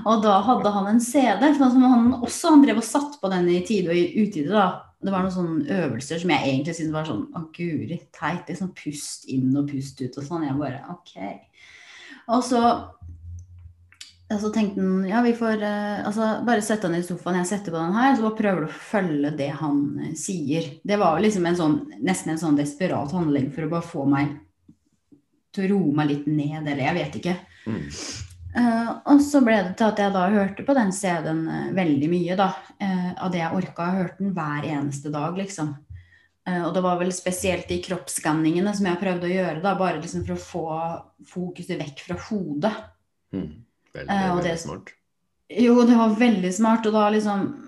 og 0.05 0.23
da 0.25 0.33
hadde 0.49 0.71
han 0.75 0.87
en 0.91 0.99
CD, 0.99 1.45
som 1.57 1.81
han 1.87 2.09
også 2.19 2.49
han 2.51 2.65
drev 2.65 2.81
og 2.83 2.83
satt 2.83 3.15
på 3.21 3.31
den 3.31 3.47
i 3.49 3.61
tide 3.65 3.87
og 3.89 3.95
i 3.95 4.25
utide. 4.25 4.49
da. 4.51 4.65
Det 5.01 5.09
var 5.15 5.23
noen 5.23 5.33
sånne 5.33 5.77
øvelser 5.79 6.19
som 6.21 6.29
jeg 6.29 6.43
egentlig 6.45 6.75
syntes 6.77 6.93
var 6.93 7.07
sånn 7.07 7.23
Å, 7.33 7.39
guri 7.55 7.95
teit. 8.13 8.43
Liksom 8.51 8.73
pust 8.77 9.23
inn 9.33 9.55
og 9.57 9.71
pust 9.71 10.01
ut 10.03 10.17
og 10.19 10.27
sånn. 10.27 10.43
Jeg 10.45 10.59
bare 10.59 10.83
OK. 10.91 11.15
Og 12.35 12.43
så, 12.45 12.59
og 14.31 14.39
så 14.41 14.51
tenkte 14.53 14.81
han 14.81 15.05
ja, 15.09 15.21
vi 15.25 15.33
får 15.37 15.63
eh, 15.67 16.01
altså, 16.07 16.27
bare 16.47 16.63
sette 16.65 16.87
han 16.87 16.97
i 16.97 17.03
sofaen, 17.05 17.41
jeg 17.41 17.49
setter 17.51 17.73
på 17.73 17.79
den 17.79 17.97
her, 17.97 18.15
så 18.15 18.25
bare 18.27 18.39
prøver 18.39 18.65
du 18.65 18.69
å 18.69 18.81
følge 18.91 19.33
det 19.39 19.51
han 19.59 19.83
eh, 20.01 20.15
sier. 20.19 20.71
Det 20.83 20.99
var 21.01 21.19
liksom 21.23 21.45
en 21.49 21.59
sånn, 21.59 21.77
nesten 21.99 22.33
en 22.35 22.41
sånn 22.41 22.59
desperat 22.59 23.13
handling 23.15 23.51
for 23.53 23.67
å 23.67 23.71
bare 23.75 23.91
få 23.93 24.07
meg 24.09 24.35
til 25.51 25.67
å 25.67 25.71
roe 25.73 25.95
meg 25.99 26.11
litt 26.13 26.27
ned, 26.31 26.61
eller 26.63 26.83
jeg 26.85 26.97
vet 26.97 27.17
ikke. 27.19 27.37
Mm. 27.67 27.87
Eh, 28.51 28.89
og 29.13 29.21
så 29.23 29.39
ble 29.43 29.57
det 29.63 29.75
til 29.79 29.87
at 29.87 29.99
jeg 30.01 30.13
da 30.15 30.25
hørte 30.33 30.65
på 30.67 30.75
den 30.75 30.91
CD-en 30.95 31.41
eh, 31.47 31.71
veldig 31.75 32.11
mye, 32.11 32.37
da. 32.39 32.49
Eh, 32.81 33.09
av 33.15 33.31
det 33.33 33.41
jeg 33.41 33.57
orka. 33.61 33.87
Jeg 33.87 34.05
hørte 34.05 34.23
den 34.23 34.35
hver 34.35 34.67
eneste 34.67 35.11
dag, 35.13 35.39
liksom. 35.39 35.73
Eh, 36.47 36.61
og 36.65 36.71
det 36.75 36.83
var 36.83 36.99
vel 36.99 37.11
spesielt 37.15 37.69
de 37.71 37.79
kroppsskanningene 37.83 38.73
som 38.75 38.87
jeg 38.89 39.01
prøvde 39.01 39.27
å 39.29 39.33
gjøre, 39.33 39.59
da, 39.63 39.75
bare 39.79 40.01
liksom 40.01 40.25
for 40.27 40.35
å 40.35 40.45
få 40.45 40.65
fokuset 41.31 41.79
vekk 41.79 42.05
fra 42.07 42.19
hodet. 42.29 42.73
Mm. 43.35 43.51
Veldig, 43.95 44.09
Eh, 44.09 44.27
veldig 44.35 44.43
det- 44.43 44.59
smart. 44.59 44.89
Jo, 45.49 45.85
det 45.85 45.97
var 45.97 46.15
veldig 46.15 46.53
smart, 46.53 46.85
og 46.85 46.93
da 46.93 47.09
liksom 47.11 47.67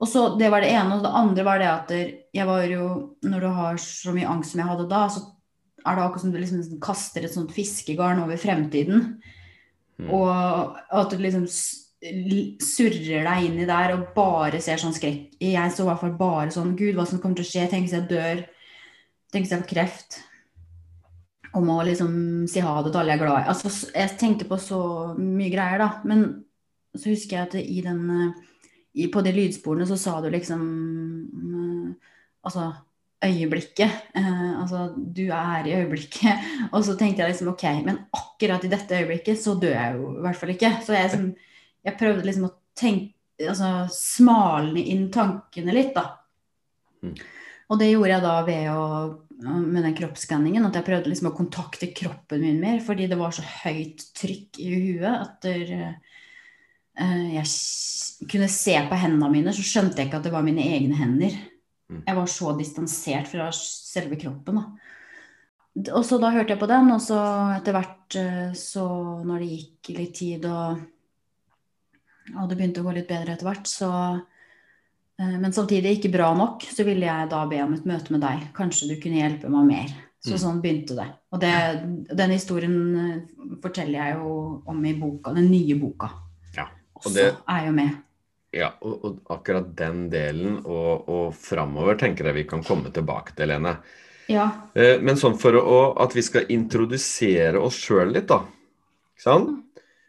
Og 0.00 0.08
så 0.08 0.38
det 0.38 0.50
var 0.50 0.60
det 0.62 0.70
ene, 0.72 0.94
og 0.96 1.02
det 1.02 1.10
andre 1.12 1.44
var 1.44 1.58
det 1.58 1.66
at 1.68 1.90
jeg 2.34 2.46
var 2.46 2.62
jo 2.64 3.16
Når 3.22 3.40
du 3.40 3.48
har 3.48 3.74
så 3.76 4.12
mye 4.14 4.28
angst 4.28 4.52
som 4.52 4.60
jeg 4.60 4.68
hadde 4.68 4.88
da, 4.88 5.08
så 5.08 5.20
er 5.86 5.96
det 5.96 6.04
akkurat 6.04 6.20
som 6.20 6.32
du 6.32 6.38
liksom 6.38 6.80
kaster 6.80 7.24
et 7.24 7.32
sånt 7.32 7.52
fiskegarn 7.52 8.22
over 8.22 8.36
fremtiden. 8.36 9.20
Mm. 9.98 10.10
Og 10.10 10.76
at 10.92 11.10
du 11.10 11.16
liksom 11.16 11.46
surrer 12.60 13.24
deg 13.24 13.44
inni 13.50 13.66
der 13.68 13.92
og 13.94 14.14
bare 14.14 14.60
ser 14.60 14.76
sånn 14.76 14.92
skrekk. 14.96 15.34
Jeg 15.40 15.72
så 15.72 15.84
i 15.84 15.88
hvert 15.88 16.00
fall 16.00 16.16
bare 16.18 16.48
sånn 16.52 16.76
Gud, 16.76 16.94
hva 16.96 17.06
som 17.06 17.18
kommer 17.18 17.36
til 17.36 17.44
å 17.44 17.48
skje? 17.50 17.68
Tenk 17.70 17.88
hvis 17.88 17.96
jeg 17.96 18.08
dør? 18.08 18.44
Tenk 19.32 19.46
hvis 19.46 19.50
jeg 19.50 19.62
får 19.62 19.68
kreft? 19.74 20.20
Og 21.58 21.66
å 21.66 21.80
liksom 21.86 22.12
si 22.50 22.62
ha 22.62 22.76
det 22.82 22.92
til 22.92 23.00
alle 23.00 23.14
jeg 23.14 23.18
er 23.18 23.24
glad 23.24 23.40
i. 23.40 23.48
Altså, 23.50 23.70
jeg 23.90 24.18
tenkte 24.20 24.46
på 24.46 24.58
så 24.60 24.80
mye 25.18 25.50
greier, 25.50 25.82
da. 25.82 25.88
Men 26.06 26.24
så 26.94 27.10
husker 27.10 27.36
jeg 27.36 27.48
at 27.48 27.56
i 27.58 27.80
den 27.84 28.04
eh, 28.14 28.46
i, 28.98 29.06
På 29.06 29.22
de 29.22 29.30
lydsporene 29.30 29.86
så 29.86 29.94
sa 29.98 30.16
du 30.18 30.26
liksom 30.32 30.62
mm, 30.62 31.90
Altså 32.46 32.70
øyeblikket. 33.20 34.06
Eh, 34.16 34.60
altså, 34.62 34.88
du 34.96 35.26
er 35.28 35.66
i 35.68 35.74
øyeblikket. 35.76 36.46
Og 36.74 36.84
så 36.86 36.96
tenkte 36.98 37.22
jeg 37.22 37.34
liksom 37.34 37.52
ok, 37.52 37.66
men 37.84 37.98
akkurat 38.16 38.64
i 38.64 38.70
dette 38.72 39.02
øyeblikket 39.02 39.42
så 39.42 39.54
dør 39.60 39.74
jeg 39.74 39.98
jo 39.98 40.12
i 40.14 40.22
hvert 40.24 40.38
fall 40.40 40.54
ikke. 40.54 40.70
Så 40.86 40.96
jeg, 40.96 41.10
liksom, 41.10 41.26
jeg 41.84 41.98
prøvde 42.00 42.28
liksom 42.28 42.48
å 42.50 42.54
tenke 42.78 43.16
Altså 43.40 43.86
smalne 43.88 44.82
inn 44.92 45.06
tankene 45.08 45.72
litt, 45.72 45.94
da. 45.96 46.02
Mm. 47.00 47.14
Og 47.72 47.78
det 47.80 47.86
gjorde 47.88 48.10
jeg 48.10 48.24
da 48.26 48.32
ved 48.44 48.66
å 48.68 48.82
med 49.40 49.84
den 49.86 49.96
kroppsskanningen, 49.96 50.66
at 50.68 50.76
jeg 50.76 50.86
prøvde 50.86 51.10
liksom 51.10 51.30
å 51.30 51.36
kontakte 51.36 51.90
kroppen 51.96 52.42
min 52.44 52.60
mer, 52.60 52.80
fordi 52.84 53.06
det 53.10 53.18
var 53.20 53.32
så 53.34 53.44
høyt 53.44 54.04
trykk 54.18 54.60
i 54.60 54.68
huet 54.74 55.08
at 55.10 55.38
der, 55.46 55.72
uh, 57.00 57.28
jeg 57.36 58.28
kunne 58.28 58.50
se 58.52 58.76
på 58.90 58.98
hendene 59.00 59.30
mine, 59.32 59.54
så 59.56 59.64
skjønte 59.64 60.00
jeg 60.00 60.10
ikke 60.10 60.20
at 60.20 60.28
det 60.28 60.34
var 60.34 60.44
mine 60.44 60.66
egne 60.76 60.98
hender. 60.98 61.36
Mm. 61.90 62.02
Jeg 62.06 62.18
var 62.18 62.30
så 62.30 62.54
distansert 62.58 63.30
fra 63.30 63.48
selve 63.56 64.18
kroppen. 64.20 64.60
Da. 64.60 65.90
Og 65.94 66.04
så 66.06 66.18
da 66.20 66.32
hørte 66.34 66.54
jeg 66.54 66.60
på 66.60 66.68
den, 66.70 66.90
og 66.94 67.00
så 67.02 67.20
etter 67.56 67.76
hvert, 67.76 68.18
eh, 68.18 68.50
så 68.58 68.86
når 69.26 69.42
det 69.42 69.50
gikk 69.54 69.92
litt 69.96 70.14
tid 70.18 70.46
og, 70.50 70.82
og 72.36 72.50
det 72.50 72.58
begynte 72.58 72.82
å 72.82 72.86
gå 72.86 72.94
litt 72.98 73.08
bedre 73.10 73.34
etter 73.34 73.48
hvert, 73.48 73.70
så 73.70 73.90
Men 75.20 75.52
samtidig 75.52 75.98
ikke 75.98 76.12
bra 76.14 76.30
nok, 76.36 76.62
så 76.64 76.84
ville 76.86 77.04
jeg 77.04 77.28
da 77.28 77.42
be 77.50 77.58
om 77.60 77.74
et 77.76 77.84
møte 77.88 78.14
med 78.14 78.22
deg. 78.24 78.46
Kanskje 78.56 78.86
du 78.88 78.94
kunne 79.02 79.20
hjelpe 79.20 79.50
meg 79.52 79.66
mer. 79.68 79.90
Så 80.20 80.34
Mm. 80.34 80.40
sånn 80.40 80.60
begynte 80.60 80.94
det. 80.96 81.06
Og 81.32 81.40
det, 81.40 81.50
den 82.16 82.30
historien 82.34 82.74
eh, 83.00 83.20
forteller 83.62 83.98
jeg 84.00 84.16
jo 84.18 84.32
om 84.68 84.84
i 84.84 84.92
boka, 84.96 85.32
den 85.36 85.50
nye 85.52 85.76
boka. 85.80 86.10
Ja, 86.56 86.66
og 86.96 87.12
det 87.14 87.30
så 87.30 87.36
er 87.48 87.66
jo 87.66 87.72
med. 87.72 87.94
Ja, 88.52 88.72
og, 88.82 89.04
og 89.04 89.20
akkurat 89.32 89.70
den 89.78 90.08
delen 90.12 90.58
og, 90.64 91.08
og 91.08 91.34
framover 91.38 91.96
tenker 92.00 92.26
jeg 92.28 92.34
vi 92.40 92.44
kan 92.50 92.64
komme 92.66 92.90
tilbake 92.92 93.32
til, 93.38 93.48
Lene. 93.52 93.76
Ja. 94.28 94.48
Eh, 94.74 94.98
men 95.00 95.16
sånn 95.16 95.38
for 95.40 95.56
å, 95.56 95.78
at 96.04 96.12
vi 96.16 96.22
skal 96.26 96.48
introdusere 96.52 97.60
oss 97.60 97.78
sjøl 97.80 98.12
litt, 98.12 98.28
da. 98.28 98.42
Ikke 99.16 99.24
sant? 99.24 99.56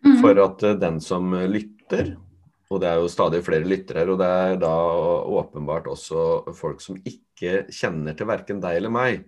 Mhm. 0.03 0.20
For 0.24 0.44
at 0.44 0.63
eh, 0.68 0.75
den 0.82 1.00
som 1.03 1.32
eh, 1.38 1.48
lytter, 1.48 2.15
og 2.72 2.80
det 2.80 2.88
er 2.88 3.01
jo 3.01 3.12
stadig 3.12 3.42
flere 3.44 3.68
lyttere, 3.68 4.08
og 4.08 4.20
det 4.22 4.28
er 4.32 4.58
da 4.62 4.74
åpenbart 5.42 5.90
også 5.92 6.54
folk 6.56 6.80
som 6.84 7.00
ikke 7.04 7.66
kjenner 7.74 8.16
til 8.16 8.30
verken 8.30 8.62
deg 8.63 8.80
eller 8.80 8.94
meg, 8.94 9.25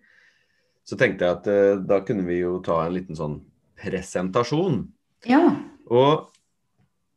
så 0.87 0.95
tenkte 0.99 1.27
jeg 1.27 1.37
at 1.37 1.49
eh, 1.51 1.81
da 1.83 1.99
kunne 2.07 2.25
vi 2.27 2.39
jo 2.41 2.57
ta 2.63 2.81
en 2.85 2.95
liten 2.95 3.19
sånn 3.19 3.41
presentasjon. 3.83 4.85
ja. 5.27 5.43
Og 5.91 6.29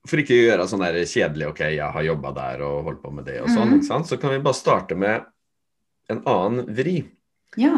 for 0.07 0.23
ikke 0.23 0.35
å 0.35 0.45
gjøre 0.45 0.67
sånn 0.71 0.83
der 0.85 0.99
kjedelig 1.09 1.49
OK, 1.51 1.61
jeg 1.77 1.95
har 1.95 2.07
jobba 2.07 2.33
der 2.37 2.63
og 2.67 2.89
holdt 2.89 3.03
på 3.03 3.13
med 3.15 3.27
det 3.29 3.41
og 3.43 3.51
sånn, 3.51 3.79
mm. 3.81 4.05
så 4.07 4.19
kan 4.23 4.35
vi 4.35 4.43
bare 4.43 4.59
starte 4.59 4.99
med 4.99 5.27
en 6.13 6.23
annen 6.31 6.67
vri. 6.77 7.01
Ja. 7.59 7.75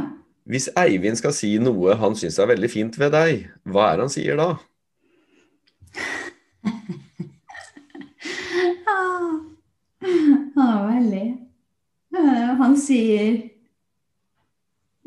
Hvis 0.49 0.69
Eivind 0.81 1.21
skal 1.21 1.35
si 1.37 1.55
noe 1.61 1.97
han 2.01 2.17
syns 2.17 2.39
er 2.41 2.49
veldig 2.49 2.71
fint 2.73 2.97
ved 3.01 3.13
deg, 3.13 3.49
hva 3.69 3.91
er 3.91 4.01
det 4.01 4.07
han 4.07 4.13
sier 4.13 4.41
da? 4.41 4.51
Ah, 8.89 10.39
ah, 10.59 10.87
veldig. 10.89 11.27
Eh, 12.19 12.51
Han 12.59 12.77
sier 12.81 13.39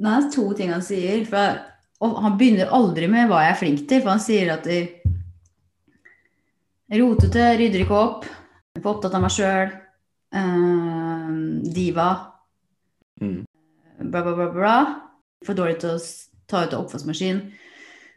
Det 0.01 0.11
er 0.15 0.29
to 0.33 0.47
ting 0.57 0.71
han 0.73 0.81
sier. 0.81 1.25
For, 1.29 1.59
og 2.01 2.15
han 2.23 2.37
begynner 2.39 2.71
aldri 2.73 3.07
med 3.11 3.27
hva 3.29 3.43
jeg 3.45 3.53
er 3.53 3.59
flink 3.59 3.83
til, 3.89 4.01
for 4.01 4.15
han 4.15 4.23
sier 4.23 4.53
at 4.55 4.65
de, 4.65 4.79
Rotete, 6.91 7.43
rydder 7.55 7.85
ikke 7.85 7.95
opp, 7.95 8.25
for 8.81 8.89
opptatt 8.91 9.13
av 9.15 9.21
meg 9.23 9.31
sjøl, 9.31 9.69
diva, 11.71 12.09
Mm. 13.21 13.45
bla, 14.09 14.21
bla, 14.25 14.33
bla, 14.33 14.47
bla. 14.51 14.75
For 15.45 15.53
dårlig 15.53 15.77
til 15.79 15.91
å 15.93 15.99
ta 16.49 16.63
ut 16.65 16.73
av 16.73 16.81
oppvaskmaskin. 16.87 17.39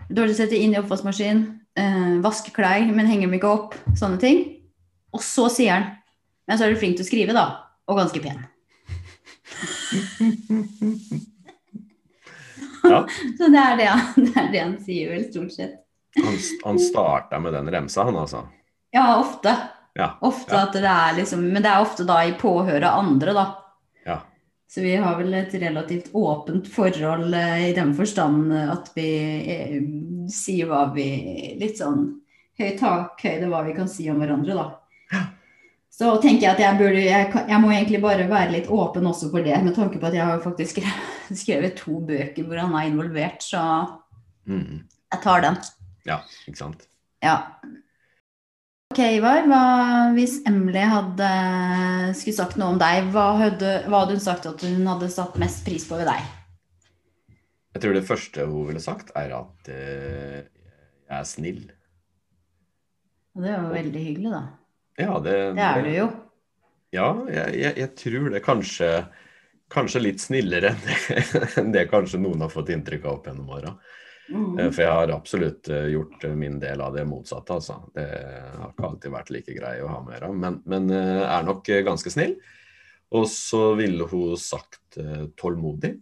Dårlig 0.09 0.33
til 0.35 0.39
å 0.39 0.41
sette 0.41 0.57
inn 0.59 0.73
i 0.75 0.81
oppvaskmaskin. 0.81 1.43
Eh, 1.77 2.15
vaske 2.25 2.51
klær, 2.57 2.87
men 2.95 3.07
henger 3.07 3.29
dem 3.29 3.37
ikke 3.37 3.53
opp. 3.53 3.75
Sånne 3.95 4.19
ting. 4.19 4.41
Og 5.13 5.21
så 5.21 5.51
sier 5.53 5.75
han 5.77 5.91
Men 6.49 6.59
så 6.59 6.67
er 6.67 6.75
du 6.75 6.81
flink 6.81 6.97
til 6.99 7.07
å 7.07 7.09
skrive, 7.09 7.37
da. 7.37 7.45
Og 7.89 8.01
ganske 8.01 8.21
pen. 8.25 8.43
Ja, 12.85 13.07
Så 13.39 13.47
det 13.49 13.59
er 13.59 13.77
det, 13.81 13.85
han- 13.89 14.25
det 14.27 14.35
er 14.37 14.49
det 14.53 14.61
han 14.61 14.75
sier, 14.85 15.11
vel, 15.15 15.23
stort 15.31 15.53
sett. 15.55 15.79
han, 16.21 16.35
han 16.65 16.79
starta 16.79 17.39
med 17.41 17.55
den 17.57 17.71
remsa, 17.73 18.05
han 18.05 18.17
altså. 18.21 18.43
Ja, 18.93 19.07
ofte. 19.23 19.55
Ja. 19.97 20.11
Ofte 20.21 20.53
Ja. 20.55 20.63
at 20.67 20.73
det 20.77 20.85
er 20.91 21.15
liksom 21.17 21.41
Men 21.53 21.63
det 21.63 21.71
er 21.71 21.81
ofte 21.83 22.05
da 22.07 22.19
i 22.27 22.35
påhør 22.39 22.83
av 22.85 22.99
andre, 23.05 23.33
da. 23.35 23.45
Ja. 24.07 24.19
Så 24.69 24.83
vi 24.85 24.95
har 25.01 25.17
vel 25.17 25.33
et 25.35 25.55
relativt 25.55 26.11
åpent 26.13 26.69
forhold 26.69 27.33
eh, 27.35 27.71
i 27.71 27.73
den 27.75 27.95
forstand 27.95 28.53
at 28.53 28.91
vi 28.95 29.09
eh, 29.55 29.81
sier 30.31 30.67
hva 30.71 30.85
vi 30.95 31.09
Litt 31.61 31.79
sånn 31.81 32.21
høy 32.59 32.77
takhøyde 32.79 33.49
hva 33.51 33.65
vi 33.67 33.73
kan 33.75 33.89
si 33.91 34.07
om 34.11 34.21
hverandre, 34.23 34.55
da. 34.55 34.69
Så 35.95 36.09
tenker 36.19 36.43
jeg 36.49 36.57
at 36.57 36.61
jeg 36.65 36.79
burde 36.81 37.03
jeg, 37.07 37.29
jeg 37.49 37.61
må 37.63 37.69
egentlig 37.71 38.01
bare 38.03 38.25
være 38.27 38.51
litt 38.51 38.67
åpen 38.73 39.07
også 39.07 39.29
for 39.31 39.47
det, 39.47 39.55
med 39.63 39.77
tanke 39.77 40.01
på 40.03 40.09
at 40.09 40.17
jeg 40.17 40.27
har 40.27 40.41
faktisk 40.43 40.81
skrevet, 40.81 41.13
skrevet 41.43 41.77
to 41.79 42.01
bøker 42.09 42.49
hvor 42.49 42.59
han 42.65 42.75
er 42.81 42.91
involvert, 42.91 43.45
så 43.47 43.63
Mm. 44.47 44.83
jeg 45.13 45.21
tar 45.23 45.41
den. 45.41 45.55
ja, 46.05 46.19
ikke 46.45 46.59
sant. 46.59 46.83
Ja. 47.25 47.39
Ok, 48.93 48.99
Ivar. 49.17 49.47
Hva, 49.49 49.61
hvis 50.13 50.35
Emily 50.47 50.83
hadde 50.85 51.29
skulle 52.19 52.37
sagt 52.37 52.59
noe 52.61 52.75
om 52.75 52.81
deg, 52.83 53.09
hva 53.15 53.25
hadde, 53.41 53.71
hva 53.89 54.03
hadde 54.03 54.19
hun 54.19 54.21
sagt 54.27 54.45
at 54.51 54.61
hun 54.67 54.85
hadde 54.87 55.09
satt 55.11 55.39
mest 55.41 55.65
pris 55.65 55.87
på 55.89 55.97
ved 55.97 56.11
deg? 56.11 56.27
Jeg 57.75 57.83
tror 57.83 57.97
det 57.97 58.05
første 58.07 58.45
hun 58.51 58.69
ville 58.69 58.83
sagt, 58.85 59.15
er 59.17 59.33
at 59.39 59.71
uh, 59.73 60.45
jeg 60.45 61.17
er 61.17 61.25
snill. 61.27 61.65
Det 63.35 63.57
var 63.57 63.73
veldig 63.73 64.05
hyggelig, 64.05 64.31
da. 64.37 64.45
Ja, 65.01 65.19
det, 65.19 65.37
Det 65.57 65.67
er 65.67 65.83
du 65.83 65.91
jo. 65.91 66.07
Ja, 66.95 67.09
jeg, 67.27 67.59
jeg, 67.59 67.77
jeg 67.83 67.93
tror 67.99 68.31
det 68.31 68.45
kanskje 68.45 68.91
Kanskje 69.75 70.03
litt 70.05 70.21
snillere 70.23 70.71
enn 70.71 70.83
det, 70.85 71.23
enn 71.59 71.71
det 71.75 71.89
kanskje 71.91 72.21
noen 72.21 72.45
har 72.45 72.53
fått 72.53 72.69
inntrykk 72.71 73.07
av 73.09 73.17
opp 73.17 73.25
gjennom 73.27 73.49
åra. 73.57 73.73
Mm. 74.29 74.59
Eh, 74.59 74.71
For 74.71 74.85
jeg 74.85 74.93
har 74.93 75.13
absolutt 75.15 75.69
eh, 75.73 75.89
gjort 75.95 76.25
eh, 76.25 76.35
min 76.39 76.59
del 76.63 76.81
av 76.85 76.95
det 76.97 77.05
motsatte, 77.09 77.59
altså. 77.59 77.81
Det 77.95 78.05
har 78.05 78.71
ikke 78.71 78.89
alltid 78.89 79.15
vært 79.15 79.33
like 79.35 79.57
grei 79.57 79.75
å 79.83 79.91
ha 79.91 80.01
med 80.05 80.13
å 80.13 80.17
gjøre, 80.17 80.33
men, 80.45 80.61
men 80.71 80.93
er 80.95 81.49
nok 81.49 81.69
ganske 81.89 82.13
snill. 82.13 82.37
Og 83.15 83.29
så 83.31 83.75
ville 83.79 84.07
hun 84.11 84.39
sagt 84.41 84.97
tålmodig. 85.39 85.93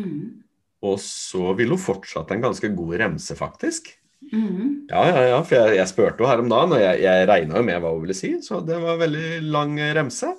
Mm. 0.00 0.42
Og 0.84 0.96
så 1.00 1.52
ville 1.56 1.76
hun 1.76 1.80
fortsatt 1.80 2.32
en 2.34 2.42
ganske 2.44 2.72
god 2.76 2.96
remse, 3.04 3.36
faktisk. 3.38 3.92
Mm. 4.20 4.86
Ja, 4.90 5.00
ja, 5.08 5.22
ja, 5.32 5.38
for 5.42 5.56
jeg, 5.56 5.78
jeg 5.78 5.90
spurte 5.90 6.22
jo 6.22 6.28
her 6.28 6.42
om 6.42 6.50
dagen, 6.52 6.74
og 6.76 6.82
jeg, 6.82 7.00
jeg 7.02 7.28
regna 7.30 7.58
jo 7.58 7.66
med 7.66 7.80
hva 7.82 7.92
hun 7.94 8.04
ville 8.04 8.16
si, 8.16 8.34
så 8.44 8.60
det 8.64 8.76
var 8.82 9.00
veldig 9.00 9.40
lang 9.48 9.78
eh, 9.80 9.94
remse. 9.96 10.30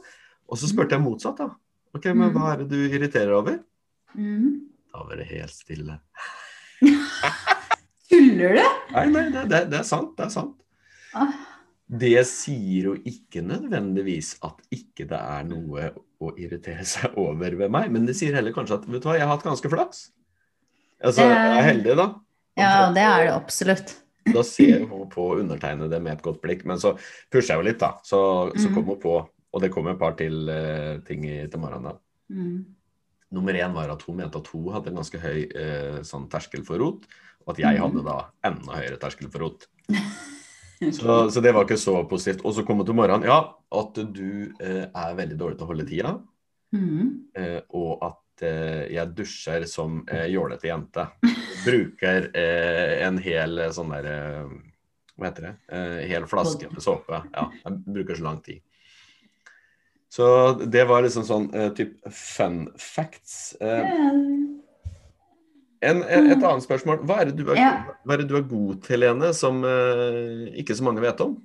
Og 0.51 0.59
så 0.59 0.69
spurte 0.69 0.97
jeg 0.97 1.03
motsatt, 1.03 1.41
da. 1.41 1.49
Ok, 1.95 2.07
men 2.15 2.31
hva 2.35 2.53
er 2.53 2.63
det 2.63 2.69
du 2.71 2.79
irriterer 2.85 3.33
over? 3.35 3.57
Mm. 4.15 4.71
Da 4.91 5.03
var 5.07 5.19
det 5.19 5.27
helt 5.31 5.55
stille. 5.55 5.97
Tuller 8.11 8.57
du? 8.57 8.65
Nei, 8.91 9.05
nei, 9.11 9.25
det, 9.33 9.45
det, 9.51 9.61
det 9.71 9.79
er 9.81 9.87
sant. 9.87 10.13
Det 10.17 10.27
er 10.27 10.33
sant. 10.33 10.55
Ah. 11.15 11.33
Det 11.91 12.21
sier 12.27 12.91
jo 12.91 12.95
ikke 13.07 13.43
nødvendigvis 13.43 14.37
at 14.47 14.59
ikke 14.71 15.07
det 15.09 15.19
er 15.19 15.47
noe 15.47 15.89
å 16.23 16.31
irritere 16.39 16.85
seg 16.87 17.17
over 17.19 17.57
ved 17.59 17.71
meg, 17.73 17.91
men 17.91 18.07
det 18.07 18.15
sier 18.19 18.35
heller 18.37 18.55
kanskje 18.55 18.79
at 18.79 18.87
vet 18.87 19.03
du 19.03 19.09
hva, 19.09 19.17
jeg 19.19 19.27
har 19.27 19.33
hatt 19.33 19.47
ganske 19.47 19.71
flaks. 19.71 20.05
Altså, 21.01 21.25
jeg 21.25 21.55
er 21.57 21.65
heldig, 21.65 21.95
da. 21.97 22.07
Ja, 22.59 22.91
det 22.93 23.03
er 23.03 23.25
det 23.27 23.33
absolutt. 23.33 23.95
Da 24.27 24.43
ser 24.45 24.83
hun 24.85 25.07
på 25.09 25.31
undertegnede 25.39 25.99
med 26.03 26.17
et 26.17 26.25
godt 26.25 26.41
blikk, 26.43 26.65
men 26.69 26.79
så 26.81 26.93
pusher 27.31 27.55
jeg 27.55 27.61
jo 27.61 27.67
litt, 27.67 27.79
da. 27.81 27.95
Så, 28.05 28.19
så 28.53 28.69
mm. 28.69 28.75
kom 28.75 28.91
hun 28.91 28.99
på, 29.01 29.15
og 29.25 29.63
det 29.63 29.71
kom 29.73 29.89
et 29.89 29.99
par 30.01 30.13
til 30.19 30.45
uh, 30.51 30.99
ting 31.07 31.25
i, 31.25 31.39
til 31.49 31.61
morgenen. 31.61 31.89
da. 31.89 32.35
Mm. 32.35 32.59
Nummer 33.31 33.57
én 33.57 33.73
var 33.73 33.93
at 33.93 34.03
hun 34.05 34.19
mente 34.19 34.39
at 34.41 34.49
hun 34.51 34.69
hadde 34.75 34.91
en 34.91 34.99
ganske 35.01 35.21
høy 35.21 35.39
uh, 35.55 35.99
sånn 36.05 36.27
terskel 36.31 36.65
for 36.67 36.83
rot, 36.83 37.07
og 37.45 37.55
at 37.55 37.63
jeg 37.63 37.79
mm. 37.79 37.81
hadde 37.85 38.05
da 38.05 38.17
enda 38.51 38.77
høyere 38.77 39.01
terskel 39.01 39.31
for 39.33 39.47
rot. 39.47 39.67
Så, 40.81 41.29
så 41.29 41.43
det 41.45 41.51
var 41.53 41.67
ikke 41.67 41.75
så 41.77 41.91
positivt. 42.09 42.39
Og 42.41 42.55
så 42.57 42.63
kom 42.65 42.79
hun 42.81 42.87
til 42.87 42.95
morgenen. 42.97 43.27
Ja, 43.29 43.51
at 43.77 43.99
du 44.15 44.47
uh, 44.49 44.85
er 44.89 45.11
veldig 45.19 45.35
dårlig 45.37 45.59
til 45.59 45.67
å 45.67 45.69
holde 45.69 45.85
tida, 45.85 46.17
Mm. 46.71 47.27
og 47.75 47.99
at 48.07 48.30
eh, 48.45 48.83
jeg 48.93 49.13
dusjer 49.17 49.65
som 49.69 50.01
eh, 50.07 50.27
jålete 50.33 50.67
jente. 50.69 51.07
Bruker 51.65 52.29
eh, 52.37 53.05
en 53.05 53.17
hel 53.21 53.59
sånn 53.75 53.91
der 53.93 54.05
eh, 54.09 54.45
Hva 55.15 55.25
heter 55.29 55.43
det? 55.47 55.55
Eh, 55.71 56.01
hel 56.11 56.25
flaske 56.29 56.69
med 56.71 56.83
såpe. 56.83 57.17
Ja, 57.33 57.43
jeg 57.63 57.71
bruker 57.85 58.15
så 58.17 58.23
lang 58.25 58.39
tid. 58.45 58.59
Så 60.11 60.25
det 60.67 60.83
var 60.89 61.05
liksom 61.05 61.23
sånn 61.23 61.47
type 61.77 62.09
fun 62.11 62.65
facts. 62.75 63.55
En, 63.61 66.01
et 66.03 66.35
annet 66.35 66.65
spørsmål. 66.65 66.99
Hva 67.07 67.21
er, 67.21 67.31
det 67.31 67.39
du 67.39 67.47
er, 67.53 67.55
hva 68.03 68.17
er 68.17 68.19
det 68.19 68.27
du 68.27 68.35
er 68.35 68.43
god 68.43 68.83
til, 68.83 68.99
Lene, 69.05 69.31
som 69.31 69.63
ikke 70.51 70.75
så 70.75 70.83
mange 70.83 70.99
vet 71.05 71.15
om? 71.23 71.39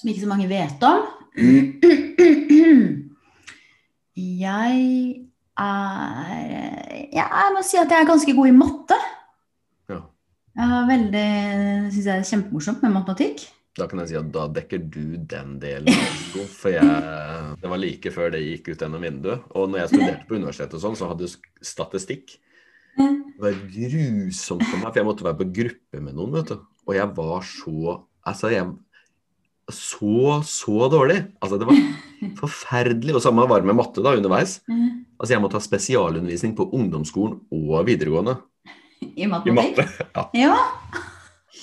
Som 0.00 0.08
ikke 0.08 0.24
så 0.24 0.32
mange 0.32 0.48
vet 0.48 0.80
om. 0.88 1.04
Jeg 4.14 5.26
er 5.60 7.08
Ja, 7.14 7.26
jeg 7.28 7.52
må 7.54 7.62
si 7.62 7.78
at 7.78 7.90
jeg 7.92 8.02
er 8.02 8.08
ganske 8.08 8.34
god 8.34 8.50
i 8.50 8.54
matte. 8.56 8.96
Ja. 9.90 10.00
Veldig 10.88 11.26
Syns 11.94 12.06
jeg 12.08 12.14
er 12.14 12.26
kjempemorsomt 12.30 12.82
med 12.82 12.94
matematikk. 12.96 13.44
Da 13.74 13.88
kan 13.90 13.98
jeg 14.02 14.12
si 14.12 14.16
at 14.18 14.30
da 14.34 14.46
dekker 14.54 14.84
du 14.86 15.16
den 15.18 15.56
delen 15.62 15.90
av 15.90 16.44
for 16.50 16.70
jeg, 16.70 16.86
det 17.58 17.70
var 17.70 17.80
like 17.82 18.12
før 18.14 18.30
det 18.34 18.42
gikk 18.44 18.70
ut 18.70 18.84
gjennom 18.84 19.02
vinduet. 19.02 19.42
Og 19.58 19.66
når 19.70 19.82
jeg 19.82 19.90
studerte 19.94 20.28
på 20.28 20.38
universitetet 20.38 20.76
og 20.78 20.82
sånn, 20.84 20.98
så 20.98 21.08
hadde 21.10 21.26
jeg 21.26 21.66
statistikk. 21.66 22.36
Det 22.94 23.42
var 23.42 23.58
grusomt 23.74 24.62
for 24.68 24.78
meg, 24.78 24.88
for 24.92 25.00
jeg 25.00 25.08
måtte 25.08 25.26
være 25.26 25.40
på 25.40 25.48
gruppe 25.58 26.02
med 26.06 26.14
noen, 26.14 26.36
vet 26.36 26.52
du. 26.52 26.60
Og 26.86 26.98
jeg 26.98 27.14
var 27.16 27.46
så 27.48 28.00
Altså, 28.24 28.48
jeg 28.48 28.64
Så, 29.68 30.40
så 30.44 30.88
dårlig. 30.92 31.18
Altså, 31.42 31.58
det 31.58 31.66
var 31.66 31.76
forferdelig. 32.38 33.14
Og 33.18 33.22
samme 33.24 33.44
var 33.50 33.60
det 33.62 33.68
med 33.70 33.76
matte 33.78 34.02
da, 34.04 34.12
underveis. 34.18 34.58
Altså, 34.68 35.32
jeg 35.34 35.42
måtte 35.44 35.58
ha 35.58 35.64
spesialundervisning 35.64 36.54
på 36.58 36.66
ungdomsskolen 36.74 37.38
og 37.54 37.86
videregående 37.86 38.36
I 39.22 39.26
matte? 39.30 39.50
i 39.50 39.56
matte. 39.56 39.88
Ja. 40.14 40.24
Ja, 40.34 40.56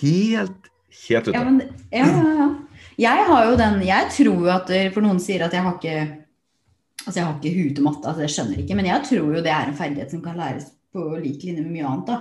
Helt, 0.01 0.70
helt 1.08 1.27
ute. 1.27 1.34
ja, 1.36 1.44
men, 1.44 1.62
ja, 1.91 2.06
ja, 2.08 2.34
ja. 2.39 2.50
Jeg 3.01 3.25
har 3.27 3.46
jo 3.50 3.56
den 3.60 3.82
Jeg 3.86 4.10
tror 4.13 4.39
jo 4.46 4.50
at 4.51 4.70
For 4.94 5.01
noen 5.03 5.20
sier 5.22 5.44
at 5.46 5.53
jeg 5.56 5.63
har 5.65 5.75
ikke 5.77 5.96
Altså 7.06 7.18
jeg 7.20 7.25
har 7.25 7.36
ikke 7.39 7.53
huet 7.58 7.75
til 7.77 7.86
matte, 7.86 8.06
altså 8.08 8.22
jeg 8.22 8.34
skjønner 8.36 8.60
ikke, 8.62 8.75
men 8.77 8.86
jeg 8.86 9.01
tror 9.08 9.32
jo 9.36 9.41
det 9.41 9.50
er 9.51 9.70
en 9.72 9.77
ferdighet 9.77 10.12
som 10.13 10.22
kan 10.22 10.36
læres 10.38 10.68
på 10.94 11.01
lik 11.24 11.41
linje 11.48 11.63
med 11.65 11.72
mye 11.74 11.88
annet, 11.89 12.12
da. 12.12 12.18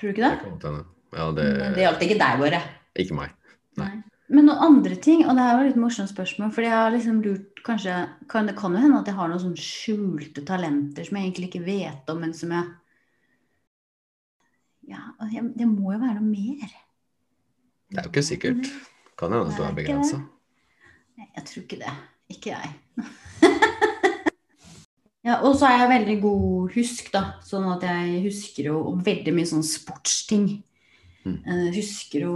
Tror 0.00 0.10
du 0.10 0.14
ikke 0.16 0.30
Det 0.42 0.72
det? 0.74 0.84
Ja, 1.14 1.26
Det, 1.30 1.44
det 1.60 1.68
det 1.76 1.84
gjaldt 1.84 2.02
ikke 2.08 2.16
deg, 2.18 2.40
bare. 2.42 2.60
Ikke 2.98 3.14
meg. 3.20 3.36
Men 4.34 4.48
noen 4.48 4.62
andre 4.66 4.96
ting, 4.98 5.20
og 5.28 5.36
det 5.36 5.44
her 5.46 5.58
var 5.58 5.66
litt 5.68 5.76
morsomt 5.78 6.10
spørsmål, 6.10 6.50
fordi 6.54 6.66
jeg 6.66 6.74
har 6.74 6.90
liksom 6.90 7.20
lurt 7.22 7.60
kanskje 7.64 7.94
kan, 8.28 8.48
Det 8.48 8.56
kan 8.58 8.74
jo 8.74 8.80
hende 8.82 8.98
at 8.98 9.06
jeg 9.06 9.14
har 9.14 9.28
noen 9.30 9.42
sånn 9.42 9.58
skjulte 9.58 10.42
talenter 10.46 11.06
som 11.06 11.18
jeg 11.18 11.28
egentlig 11.28 11.50
ikke 11.52 11.66
vet 11.66 12.10
om, 12.10 12.18
men 12.24 12.34
som 12.34 12.54
jeg 12.54 12.64
Ja, 14.90 15.00
det 15.30 15.64
må 15.64 15.94
jo 15.94 16.00
være 16.02 16.18
noe 16.18 16.28
mer. 16.28 16.74
Det 17.88 18.00
er 18.00 18.04
jo 18.04 18.10
ikke 18.10 18.26
sikkert. 18.26 18.66
Kan 19.16 19.32
hende 19.32 19.46
at 19.46 19.56
du 19.56 19.62
er 19.62 19.70
er 19.70 19.78
begrensa. 19.78 20.18
Jeg 21.16 21.44
tror 21.46 21.62
ikke 21.62 21.80
det. 21.80 21.94
Ikke 22.34 22.50
jeg. 22.50 22.74
ja, 25.28 25.38
og 25.38 25.56
så 25.56 25.70
er 25.70 25.78
jeg 25.78 25.92
veldig 25.94 26.18
god 26.20 26.74
husk, 26.74 27.12
da. 27.14 27.22
Sånn 27.46 27.70
at 27.70 27.86
jeg 27.86 28.24
husker 28.26 28.68
jo 28.72 28.82
veldig 29.06 29.32
mye 29.36 29.52
sånn 29.54 29.64
sportsting. 29.64 30.64
Mm. 31.24 31.38
Eh, 31.48 31.68
husker 31.78 32.26
jo 32.26 32.32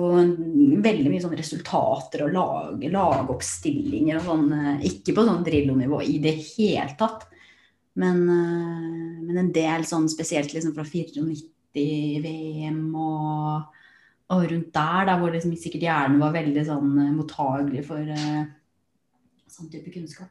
veldig 0.80 1.10
mye 1.12 1.20
sånne 1.20 1.36
resultater 1.36 2.22
og 2.24 2.30
lag, 2.32 2.84
lagoppstillinger 2.92 4.16
og 4.16 4.22
sånn. 4.24 4.52
eh, 4.56 4.86
Ikke 4.88 5.12
på 5.16 5.24
sånn 5.26 5.44
Drillo-nivå 5.44 5.98
i 6.08 6.16
det 6.24 6.32
hele 6.56 6.94
tatt. 6.96 7.26
Men, 8.00 8.16
eh, 8.28 9.20
men 9.26 9.36
en 9.36 9.52
del 9.52 9.84
sånn 9.84 10.08
spesielt 10.08 10.54
liksom 10.54 10.72
fra 10.74 10.84
94-VM 10.84 12.94
og, 12.94 13.62
og 14.30 14.50
rundt 14.52 14.72
der, 14.72 15.04
der 15.04 15.18
hvor 15.20 15.30
liksom 15.34 15.56
sikkert 15.56 15.82
hjernen 15.84 16.20
var 16.22 16.32
veldig 16.32 16.64
sånn 16.64 17.16
mottagelig 17.16 17.84
for 17.86 17.98
uh, 17.98 18.44
sånn 19.48 19.70
type 19.72 19.90
kunnskap. 19.92 20.28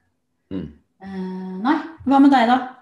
Mm. 0.53 0.67
Uh, 1.01 1.57
nei, 1.61 1.77
hva 2.05 2.19
med 2.21 2.31
deg, 2.33 2.47
da? 2.49 2.76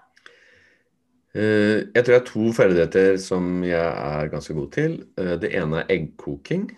Eh, 1.36 1.84
Jeg 1.94 2.04
tror 2.04 2.14
jeg 2.14 2.22
har 2.22 2.30
to 2.30 2.52
ferdigheter 2.56 3.18
som 3.20 3.60
jeg 3.66 3.76
er 3.76 4.30
ganske 4.32 4.54
god 4.56 4.70
til. 4.72 4.96
Eh, 5.20 5.36
Det 5.42 5.52
ene 5.54 5.82
er 5.84 5.92
eggkoking. 5.98 6.70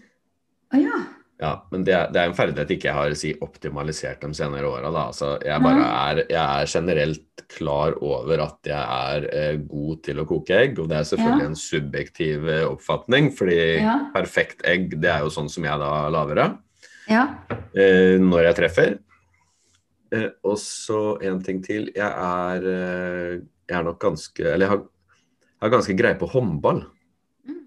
Ah, 0.72 0.80
ja. 0.82 0.98
Ja, 1.40 1.52
men 1.70 1.84
det 1.86 1.94
er, 1.94 2.08
det 2.10 2.18
er 2.18 2.26
en 2.26 2.34
ferdighet 2.34 2.70
ikke 2.74 2.88
jeg 2.88 2.94
har 2.96 3.12
si, 3.14 3.28
optimalisert 3.46 4.20
de 4.24 4.32
senere 4.34 4.66
åra. 4.66 4.90
Altså, 4.90 5.36
jeg, 5.46 5.54
er, 5.62 6.24
jeg 6.32 6.62
er 6.62 6.66
generelt 6.66 7.44
klar 7.54 7.94
over 8.02 8.40
at 8.42 8.58
jeg 8.66 8.74
er 9.14 9.26
eh, 9.30 9.56
god 9.70 10.02
til 10.02 10.18
å 10.18 10.26
koke 10.26 10.50
egg. 10.58 10.80
Og 10.82 10.88
det 10.90 10.96
er 10.98 11.06
selvfølgelig 11.06 11.44
Ja. 11.44 11.46
en 11.52 11.54
subjektiv 11.62 12.48
eh, 12.50 12.64
oppfatning, 12.66 13.30
fordi 13.38 13.60
Ja. 13.84 14.10
perfekt 14.12 14.66
egg 14.66 15.00
det 15.00 15.12
er 15.14 15.20
jo 15.20 15.30
sånn 15.30 15.48
som 15.48 15.62
jeg 15.62 15.78
da 15.78 16.08
lager 16.10 16.34
det. 16.34 16.48
Ja. 17.08 17.22
eh, 17.72 18.18
når 18.18 18.42
jeg 18.50 18.56
treffer. 18.58 18.98
Eh, 20.14 20.28
og 20.48 20.56
så 20.62 21.18
en 21.28 21.40
ting 21.44 21.58
til. 21.64 21.90
Jeg 21.96 22.08
er, 22.08 22.68
eh, 22.72 23.32
jeg 23.68 23.76
er 23.76 23.84
nok 23.84 23.98
ganske 24.00 24.40
Eller 24.46 24.64
jeg 24.66 24.72
har, 24.72 24.84
jeg 25.44 25.60
har 25.66 25.72
ganske 25.74 25.96
greie 25.98 26.16
på 26.20 26.28
håndball. 26.32 26.84
Mm. 27.44 27.58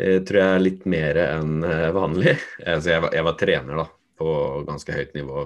Eh, 0.00 0.18
tror 0.24 0.38
jeg 0.40 0.54
er 0.56 0.62
litt 0.64 0.86
mer 0.88 1.20
enn 1.26 1.58
eh, 1.64 1.90
vanlig. 1.92 2.38
Altså, 2.66 2.94
jeg, 2.94 3.02
var, 3.04 3.12
jeg 3.18 3.24
var 3.28 3.36
trener 3.42 3.82
da, 3.82 3.86
på 4.18 4.30
ganske 4.68 4.96
høyt 4.96 5.12
nivå 5.18 5.44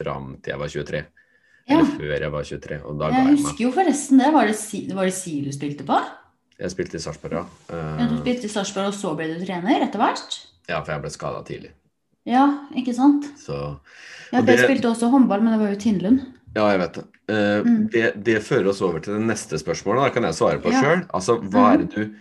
fram 0.00 0.36
til 0.40 0.54
jeg 0.54 0.60
var 0.62 0.68
23. 0.72 1.00
ja. 1.00 1.74
Eller 1.80 1.90
før 1.96 2.14
jeg 2.24 2.32
var 2.36 2.46
23. 2.48 2.78
Og 2.86 2.98
da 3.00 3.10
ga 3.10 3.16
Jeg 3.16 3.24
jeg 3.26 3.32
meg. 3.34 3.42
husker 3.44 3.64
jo 3.66 3.72
forresten 3.74 4.18
det. 4.22 4.30
Var 4.34 4.46
det, 4.52 4.56
Si- 4.60 4.86
var 4.94 5.04
det 5.10 5.14
si 5.18 5.34
du 5.44 5.50
spilte 5.52 5.84
på? 5.88 5.98
Jeg 6.60 6.70
spilte 6.74 6.98
i 6.98 7.00
Sarpsborg, 7.00 7.32
ja. 7.40 7.44
Ja, 7.72 8.06
du 8.10 8.18
spilte 8.20 8.44
i 8.46 8.52
Sarpsborg, 8.52 8.90
og 8.92 8.96
så 8.96 9.14
ble 9.16 9.30
du 9.32 9.38
trener 9.46 9.80
etter 9.86 10.00
hvert? 10.02 10.38
ja, 10.68 10.78
for 10.84 10.92
jeg 10.92 11.00
ble 11.02 11.10
skada 11.10 11.38
tidlig. 11.48 11.70
Ja, 12.28 12.44
ikke 12.76 12.94
sant? 12.94 13.24
Så 13.40 13.56
Ja, 14.32 14.40
jeg 14.42 14.58
spilte 14.62 14.90
også 14.90 15.08
håndball, 15.10 15.42
men 15.42 15.52
det 15.56 15.60
var 15.60 15.70
jo 15.72 15.78
Tindlund. 15.80 16.20
Ja, 16.54 16.66
jeg 16.70 16.78
vet 16.80 16.92
det. 16.98 17.04
Uh, 17.30 17.62
Mm. 17.64 17.90
det. 17.90 18.24
Det 18.24 18.42
fører 18.42 18.68
oss 18.68 18.80
over 18.82 18.98
til 19.00 19.14
det 19.14 19.22
neste 19.26 19.58
spørsmålet. 19.58 20.02
Da 20.04 20.10
kan 20.10 20.22
jeg 20.24 20.34
svare 20.34 20.60
på 20.62 20.70
Ja. 20.72 20.82
sjøl. 20.82 21.06
Altså, 21.14 21.38
hva 21.40 21.74
er, 21.74 21.78
Mhm. 21.78 21.88
det 21.88 21.94
du, 21.94 22.14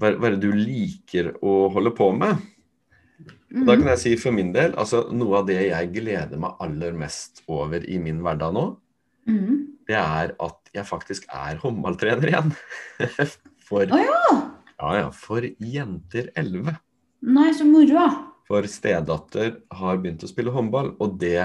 hva, 0.00 0.10
hva 0.18 0.26
er 0.26 0.30
det 0.36 0.40
du 0.40 0.52
liker 0.52 1.32
å 1.42 1.72
holde 1.72 1.90
på 1.94 2.16
med? 2.18 2.36
Mm. 3.52 3.64
Da 3.66 3.76
kan 3.76 3.86
jeg 3.86 3.98
si 3.98 4.16
for 4.16 4.32
min 4.32 4.52
del, 4.52 4.72
altså 4.72 5.10
noe 5.12 5.38
av 5.38 5.46
det 5.46 5.70
jeg 5.70 5.92
gleder 5.94 6.36
meg 6.38 6.56
aller 6.60 6.92
mest 6.92 7.42
over 7.48 7.78
i 7.88 7.96
min 7.98 8.20
hverdag 8.20 8.52
nå, 8.52 8.76
Mm. 9.28 9.66
det 9.86 9.96
er 9.96 10.34
at 10.40 10.58
jeg 10.74 10.84
faktisk 10.84 11.24
er 11.32 11.56
håndballtrener 11.56 12.28
igjen. 12.28 12.52
For, 13.66 13.82
oh, 13.90 13.98
ja! 13.98 14.50
ja, 14.80 14.92
ja, 14.98 15.10
for 15.10 15.40
jenter 15.40 16.28
11. 16.36 16.76
Nei, 17.22 17.50
så 17.52 17.64
moro. 17.64 18.35
For 18.46 18.66
stedatter 18.70 19.56
har 19.80 19.98
begynt 20.02 20.22
å 20.22 20.30
spille 20.30 20.54
håndball, 20.54 20.94
og 21.02 21.18
det 21.22 21.40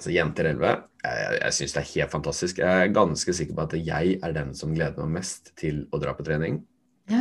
Altså, 0.00 0.14
jenter 0.14 0.46
11, 0.48 0.68
jeg, 1.04 1.32
jeg 1.42 1.52
syns 1.52 1.72
det 1.74 1.80
er 1.82 1.88
helt 1.90 2.12
fantastisk. 2.14 2.60
Jeg 2.62 2.84
er 2.86 2.92
ganske 2.96 3.32
sikker 3.36 3.52
på 3.58 3.64
at 3.66 3.74
jeg 3.76 4.14
er 4.24 4.32
den 4.32 4.54
som 4.56 4.70
gleder 4.72 5.04
meg 5.04 5.18
mest 5.18 5.50
til 5.60 5.82
å 5.92 6.00
dra 6.00 6.14
på 6.16 6.24
trening. 6.24 6.62
Ja. 7.12 7.20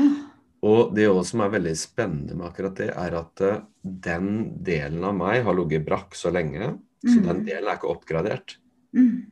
Og 0.63 0.93
det 0.95 1.09
som 1.27 1.43
er 1.43 1.51
veldig 1.57 1.73
spennende 1.75 2.37
med 2.39 2.47
akkurat 2.47 2.79
det, 2.79 2.87
er 2.95 3.17
at 3.19 3.43
eh, 3.43 3.59
den 3.83 4.29
delen 4.63 5.03
av 5.09 5.17
meg 5.19 5.43
har 5.43 5.57
ligget 5.59 5.83
brakk 5.89 6.15
så 6.15 6.31
lenge, 6.31 6.77
så 7.03 7.17
Mhm. 7.17 7.27
den 7.27 7.43
delen 7.49 7.67
er 7.67 7.75
ikke 7.75 7.91
oppgradert. 7.91 8.55
Mm. 8.95 9.27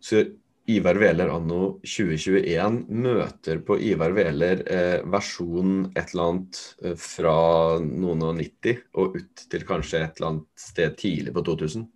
Så 0.00 0.24
Ivar 0.68 0.98
Veler 1.00 1.30
anno 1.32 1.80
2021 1.82 2.82
møter 2.92 3.62
på 3.64 3.78
Ivar 3.80 4.12
Veler 4.14 4.60
eh, 4.68 4.98
versjon 5.08 5.86
et 5.94 6.12
eller 6.12 6.26
annet 6.26 6.60
eh, 6.84 6.96
fra 7.00 7.34
noen 7.80 8.26
og 8.28 8.36
90 8.38 8.82
og 9.00 9.16
ut 9.16 9.44
til 9.50 9.66
kanskje 9.66 10.02
et 10.04 10.20
eller 10.20 10.30
annet 10.34 10.64
sted 10.68 10.96
tidlig 11.00 11.34
på 11.34 11.44
2000. 11.48 11.86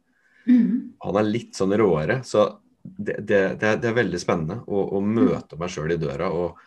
Mm. 0.48 0.94
Han 1.04 1.20
er 1.20 1.28
litt 1.28 1.56
sånn 1.56 1.76
råere, 1.78 2.22
så 2.26 2.48
det, 2.82 3.20
det, 3.20 3.42
det, 3.60 3.68
er, 3.68 3.78
det 3.80 3.90
er 3.90 4.00
veldig 4.00 4.20
spennende 4.20 4.58
å, 4.66 4.82
å 4.96 5.04
møte 5.04 5.58
meg 5.60 5.72
sjøl 5.72 5.94
i 5.94 6.00
døra 6.00 6.30
og 6.34 6.58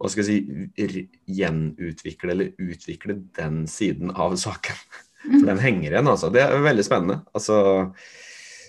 hva 0.00 0.08
skal 0.08 0.24
jeg 0.24 0.64
si, 0.80 1.02
gjenutvikle 1.28 2.32
eller 2.32 2.52
utvikle 2.64 3.18
den 3.36 3.66
siden 3.68 4.12
av 4.16 4.32
saken. 4.40 4.78
For 5.26 5.44
den 5.44 5.60
henger 5.60 5.92
igjen, 5.92 6.08
altså. 6.08 6.30
Det 6.32 6.40
er 6.40 6.62
veldig 6.64 6.84
spennende. 6.86 7.18
Altså, 7.36 7.58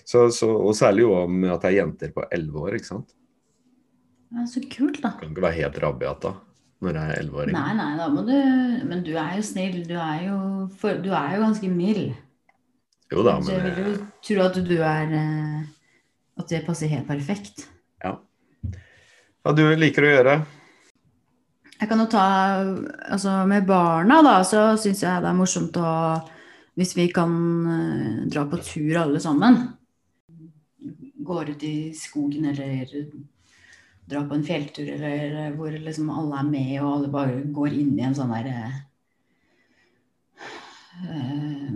så, 0.04 0.26
så, 0.34 0.48
og 0.50 0.74
særlig 0.76 1.04
jo 1.06 1.12
om 1.22 1.44
at 1.50 1.62
det 1.64 1.72
er 1.72 1.78
jenter 1.80 2.12
på 2.14 2.24
11 2.28 2.62
år, 2.62 2.78
ikke 2.78 2.90
sant. 2.90 3.12
Ja, 4.32 4.46
så 4.48 4.62
kult, 4.64 5.02
da. 5.02 5.12
Du 5.18 5.26
Kan 5.26 5.34
ikke 5.34 5.44
være 5.44 5.58
helt 5.60 5.78
rabiat 5.82 6.22
da, 6.24 6.32
når 6.82 6.98
jeg 6.98 7.12
er 7.12 7.22
11-åring. 7.26 7.56
Nei, 7.56 7.72
nei, 7.78 7.90
da 8.00 8.06
må 8.12 8.24
du 8.26 8.32
Men 8.88 9.02
du 9.04 9.12
er 9.20 9.36
jo 9.36 9.44
snill. 9.44 9.82
Du 9.88 9.94
er 10.00 10.22
jo, 10.30 10.38
for, 10.80 10.96
du 11.04 11.10
er 11.12 11.36
jo 11.36 11.42
ganske 11.44 11.68
mild. 11.72 12.14
Jo 13.12 13.24
da, 13.26 13.36
så 13.44 13.52
jeg 13.52 13.66
vil 13.66 13.90
jo 13.90 13.92
eh, 13.92 14.00
tro 14.24 14.44
at 14.46 14.56
du 14.64 14.74
er 14.80 15.10
eh, 15.18 15.60
At 16.40 16.48
det 16.48 16.62
passer 16.64 16.88
helt 16.88 17.06
perfekt. 17.10 17.66
ja. 18.04 18.16
Hva 19.42 19.52
du 19.58 19.66
liker 19.76 20.06
å 20.06 20.12
gjøre? 20.14 20.36
Jeg 21.82 21.90
kan 21.90 21.98
jo 22.00 22.06
ta 22.08 22.24
Altså 23.10 23.42
med 23.50 23.66
barna, 23.68 24.22
da, 24.24 24.38
så 24.46 24.70
syns 24.80 25.02
jeg 25.04 25.24
det 25.24 25.28
er 25.28 25.36
morsomt 25.36 25.76
å 25.76 25.92
Hvis 26.78 26.96
vi 26.96 27.10
kan 27.12 27.36
eh, 27.68 28.18
dra 28.32 28.46
på 28.48 28.62
tur 28.64 28.96
alle 29.02 29.20
sammen. 29.20 29.60
Går 31.26 31.52
ut 31.54 31.62
i 31.66 31.76
skogen 31.96 32.48
eller 32.50 32.88
drar 34.08 34.28
på 34.28 34.34
en 34.34 34.46
fjelltur 34.46 34.88
eller 34.96 35.52
hvor 35.56 35.74
liksom 35.74 36.10
alle 36.10 36.40
er 36.40 36.48
med 36.48 36.72
og 36.82 36.88
alle 36.92 37.12
bare 37.12 37.42
går 37.54 37.76
inn 37.78 37.92
i 37.98 38.06
en 38.06 38.16
sånn 38.16 38.32
der 38.34 38.48
eh, 38.50 38.78
eh, 41.06 41.68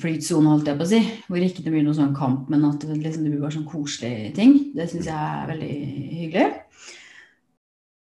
flytsone, 0.00 0.50
holdt 0.50 0.70
jeg 0.70 0.78
på 0.78 0.86
å 0.86 0.90
si. 0.90 1.02
Hvor 1.28 1.44
ikke 1.44 1.64
det 1.64 1.74
blir 1.74 1.84
noe 1.86 1.96
sånn 1.96 2.16
kamp, 2.16 2.48
men 2.52 2.64
at 2.68 2.84
det, 2.84 2.98
liksom, 3.00 3.26
det 3.26 3.34
blir 3.34 3.44
bare 3.44 3.58
sånn 3.58 3.68
koselige 3.68 4.32
ting. 4.36 4.56
Det 4.76 4.88
syns 4.90 5.10
jeg 5.10 5.16
er 5.16 5.52
veldig 5.52 5.74
hyggelig. 6.22 6.48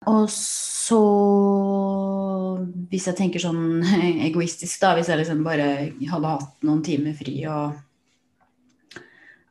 Og 0.10 0.26
så 0.34 0.98
Hvis 2.91 3.06
jeg 3.08 3.17
tenker 3.17 3.41
sånn 3.41 3.86
egoistisk, 4.28 4.82
da, 4.82 4.96
hvis 4.98 5.10
jeg 5.12 5.22
liksom 5.22 5.46
bare 5.46 5.70
hadde 6.10 6.34
hatt 6.34 6.65
noen 6.67 6.82
timer 6.86 7.15
fri 7.17 7.38
og, 7.50 7.78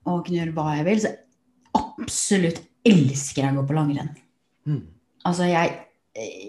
og 0.09 0.25
kunne 0.25 0.41
gjøre 0.41 0.57
hva 0.57 0.79
jeg 0.79 0.87
vil, 0.89 1.03
så 1.03 1.13
absolutt 1.81 2.63
elsker 2.87 3.45
jeg 3.45 3.53
å 3.53 3.61
gå 3.61 3.67
på 3.69 3.77
langrenn. 3.77 4.11
Mm. 4.69 4.83
Altså, 5.29 5.47
jeg, 5.51 5.75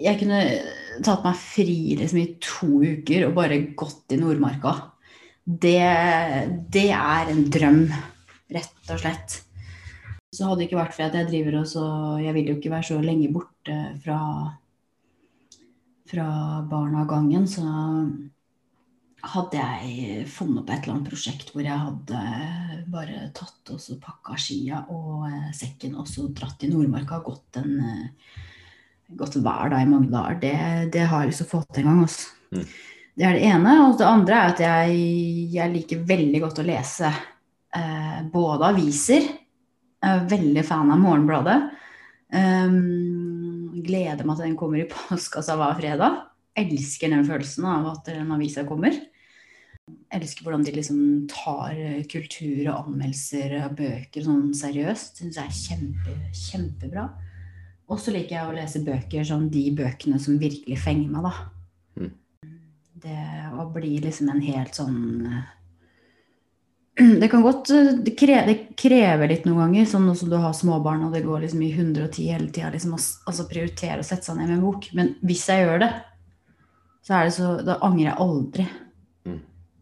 jeg 0.02 0.18
kunne 0.20 0.40
tatt 1.04 1.26
meg 1.26 1.38
fri 1.40 1.76
liksom 2.00 2.22
i 2.22 2.30
to 2.42 2.80
uker 2.80 3.28
og 3.28 3.36
bare 3.36 3.60
gått 3.78 4.14
i 4.14 4.20
Nordmarka. 4.20 4.74
Det, 5.42 5.78
det 6.72 6.88
er 6.94 7.32
en 7.32 7.46
drøm, 7.52 7.84
rett 8.54 8.92
og 8.94 9.02
slett. 9.02 9.40
Så 10.32 10.46
hadde 10.48 10.62
det 10.62 10.70
ikke 10.70 10.80
vært 10.80 10.96
for 10.96 11.04
at 11.04 11.16
jeg 11.18 11.28
driver 11.28 11.58
og 11.58 11.66
så 11.68 11.84
Jeg 12.22 12.32
vil 12.38 12.46
jo 12.48 12.54
ikke 12.56 12.70
være 12.72 12.86
så 12.88 13.00
lenge 13.04 13.28
borte 13.34 13.74
fra, 14.00 14.20
fra 16.08 16.28
gangen, 17.10 17.44
så 17.50 17.66
hadde 19.22 19.58
jeg 19.58 20.24
funnet 20.30 20.64
på 20.66 20.74
et 20.74 20.82
eller 20.82 20.96
annet 20.96 21.10
prosjekt 21.12 21.52
hvor 21.54 21.62
jeg 21.62 21.78
hadde 21.78 22.22
bare 22.90 23.28
tatt 23.36 23.70
og 23.70 23.78
så 23.82 23.94
pakka 24.02 24.34
skia 24.40 24.80
og 24.90 25.28
eh, 25.28 25.52
sekken 25.54 25.94
og 26.00 26.08
så 26.10 26.26
dratt 26.34 26.64
i 26.66 26.70
Nordmarka 26.72 27.20
og 27.20 27.28
gått, 27.30 27.60
en, 27.60 27.76
eh, 27.86 28.40
gått 29.18 29.38
hver 29.38 29.70
dag 29.70 29.84
i 29.84 29.90
mange 29.90 30.10
dager. 30.10 30.40
Det, 30.42 30.56
det 30.96 31.04
har 31.06 31.22
jeg 31.22 31.30
lyst 31.30 31.44
til 31.44 31.48
å 31.48 31.52
få 31.52 31.60
til 31.68 31.84
en 31.84 31.92
gang. 31.92 32.00
Altså. 32.08 32.32
Mm. 32.50 32.64
Det 33.12 33.28
er 33.28 33.38
det 33.38 33.44
ene. 33.52 33.76
Og 33.84 33.94
det 34.00 34.08
andre 34.08 34.40
er 34.40 34.56
at 34.56 34.64
jeg, 34.64 35.06
jeg 35.54 35.74
liker 35.76 36.02
veldig 36.10 36.42
godt 36.42 36.58
å 36.58 36.66
lese 36.66 37.12
eh, 37.12 38.18
både 38.32 38.72
aviser 38.72 39.22
Jeg 39.22 40.18
er 40.18 40.26
veldig 40.34 40.66
fan 40.66 40.90
av 40.90 40.98
Morgenbladet. 40.98 41.60
Um, 42.32 43.82
gleder 43.84 44.24
meg 44.24 44.38
til 44.38 44.48
den 44.48 44.58
kommer 44.58 44.80
i 44.82 44.90
postkassa 44.96 45.54
hver 45.60 45.78
fredag. 45.78 46.20
Elsker 46.58 47.12
den 47.12 47.26
følelsen 47.28 47.70
av 47.70 47.90
at 47.94 48.10
den 48.10 48.34
avisa 48.34 48.66
kommer. 48.66 48.98
Elsker 50.12 50.44
hvordan 50.44 50.64
de 50.66 50.74
liksom 50.76 50.98
tar 51.30 51.76
kultur 52.12 52.66
og 52.66 52.88
anmeldelser 52.88 53.56
av 53.62 53.76
bøker 53.78 54.24
sånn 54.26 54.50
seriøst. 54.56 55.22
Syns 55.22 55.38
jeg 55.40 55.48
er 55.48 55.58
kjempe, 55.58 56.16
kjempebra. 56.36 57.06
Og 57.92 58.00
så 58.00 58.14
liker 58.14 58.36
jeg 58.36 58.48
å 58.48 58.54
lese 58.56 58.84
bøker 58.84 59.26
sånn 59.26 59.48
de 59.52 59.66
bøkene 59.76 60.20
som 60.22 60.38
virkelig 60.40 60.78
fenger 60.80 61.10
meg, 61.12 61.26
da. 61.26 61.32
Mm. 62.00 62.12
Det 63.02 63.24
å 63.58 63.66
bli 63.74 63.96
liksom 64.04 64.30
en 64.32 64.44
helt 64.44 64.78
sånn 64.78 65.00
Det 67.20 67.28
kan 67.32 67.42
godt 67.44 67.72
det 68.04 68.14
krever, 68.20 68.48
det 68.48 68.76
krever 68.78 69.30
litt 69.30 69.46
noen 69.48 69.62
ganger, 69.64 69.88
sånn 69.88 70.10
som 70.16 70.30
du 70.30 70.36
har 70.40 70.54
småbarn 70.56 71.06
og 71.06 71.16
det 71.16 71.24
går 71.24 71.44
liksom 71.44 71.64
i 71.64 71.72
110 71.72 72.28
hele 72.28 72.48
tida, 72.52 72.70
liksom, 72.72 72.94
altså 72.96 73.48
prioritere 73.48 74.00
å 74.00 74.06
sette 74.06 74.28
seg 74.28 74.38
ned 74.38 74.50
med 74.50 74.58
en 74.58 74.66
bok. 74.66 74.88
Men 74.96 75.14
hvis 75.24 75.46
jeg 75.48 75.64
gjør 75.64 75.84
det, 75.86 75.92
så 77.02 77.18
er 77.18 77.26
det 77.26 77.34
så 77.34 77.52
Da 77.66 77.80
angrer 77.82 78.10
jeg 78.10 78.20
aldri. 78.22 78.66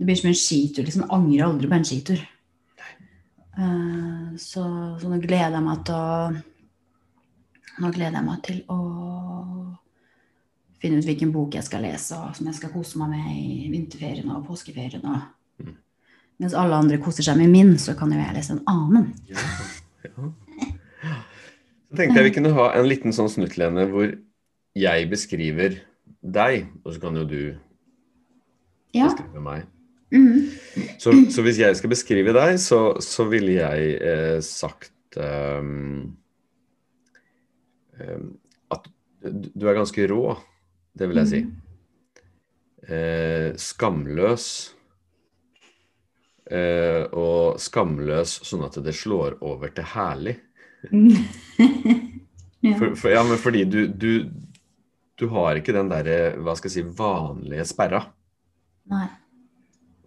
Det 0.01 0.07
blir 0.09 0.17
som 0.17 0.31
en 0.31 0.39
skitur. 0.39 0.85
liksom 0.87 1.11
angrer 1.13 1.45
aldri 1.45 1.69
på 1.69 1.77
en 1.77 1.85
skitur. 1.85 2.21
Eh, 3.61 4.37
så, 4.41 4.63
så 5.01 5.11
nå 5.11 5.19
gleder 5.21 5.59
jeg 5.59 5.67
meg 5.67 5.83
til 5.85 5.99
å 5.99 6.31
Nå 7.81 7.89
gleder 7.95 8.19
jeg 8.19 8.27
meg 8.27 8.41
til 8.45 8.59
å 8.69 8.79
finne 10.83 10.99
ut 11.01 11.07
hvilken 11.07 11.31
bok 11.33 11.55
jeg 11.57 11.65
skal 11.65 11.85
lese, 11.85 12.17
og 12.17 12.35
som 12.37 12.49
jeg 12.49 12.57
skal 12.59 12.73
kose 12.75 12.99
meg 13.01 13.15
med 13.15 13.29
i 13.41 13.69
vinterferien 13.73 14.29
og 14.35 14.43
påskeferien. 14.49 15.05
Og. 15.05 15.65
Mm. 15.65 15.77
Mens 16.43 16.57
alle 16.57 16.77
andre 16.77 16.99
koser 17.01 17.25
seg 17.25 17.39
med 17.41 17.53
min, 17.53 17.73
så 17.81 17.95
kan 17.97 18.13
jo 18.13 18.21
jeg 18.21 18.37
lese 18.37 18.57
en 18.57 18.63
annen. 18.69 19.07
Ja, 19.31 19.45
ja. 20.05 20.29
Så 21.89 21.97
tenkte 21.99 22.21
jeg 22.21 22.29
vi 22.29 22.35
kunne 22.37 22.53
ha 22.57 22.69
en 22.77 22.89
liten 22.89 23.17
sånn 23.17 23.33
snutt, 23.33 23.57
Lene, 23.61 23.87
hvor 23.91 24.13
jeg 24.77 25.09
beskriver 25.11 25.81
deg, 26.21 26.69
og 26.85 26.95
så 26.95 27.03
kan 27.03 27.17
jo 27.17 27.25
du 27.29 27.41
Ja. 28.93 29.09
beskrive 29.09 29.41
meg. 29.43 29.69
Mhm. 30.11 30.51
Så, 30.99 31.13
så 31.31 31.43
hvis 31.47 31.59
jeg 31.61 31.77
skal 31.79 31.93
beskrive 31.93 32.35
deg, 32.35 32.59
så, 32.63 32.81
så 33.03 33.27
ville 33.31 33.57
jeg 33.57 33.95
eh, 34.03 34.39
sagt 34.45 35.19
um, 35.19 36.17
um, 37.99 38.29
at 38.71 38.91
du 39.21 39.51
du 39.53 39.67
er 39.69 39.77
ganske 39.77 40.07
rå, 40.09 40.35
det 40.97 41.11
vil 41.11 41.21
jeg 41.21 41.31
si. 41.31 41.41
Eh, 42.91 43.51
skamløs. 43.61 44.47
Eh, 46.51 47.05
og 47.15 47.61
skamløs 47.63 48.41
sånn 48.49 48.65
at 48.67 48.79
det 48.83 48.95
slår 48.97 49.37
over 49.47 49.75
til 49.77 49.87
herlig. 49.93 50.39
ja. 52.65 52.75
For, 52.81 52.97
for, 52.97 53.11
ja, 53.13 53.23
men 53.29 53.39
fordi 53.39 53.67
du, 53.69 53.83
du, 53.93 54.25
du 55.21 55.29
har 55.37 55.61
ikke 55.61 55.77
den 55.77 55.93
derre, 55.93 56.39
hva 56.41 56.57
skal 56.59 56.73
jeg 56.73 56.81
si, 56.81 56.97
vanlige 56.97 57.69
sperra. 57.69 58.07
Nei. 58.91 59.07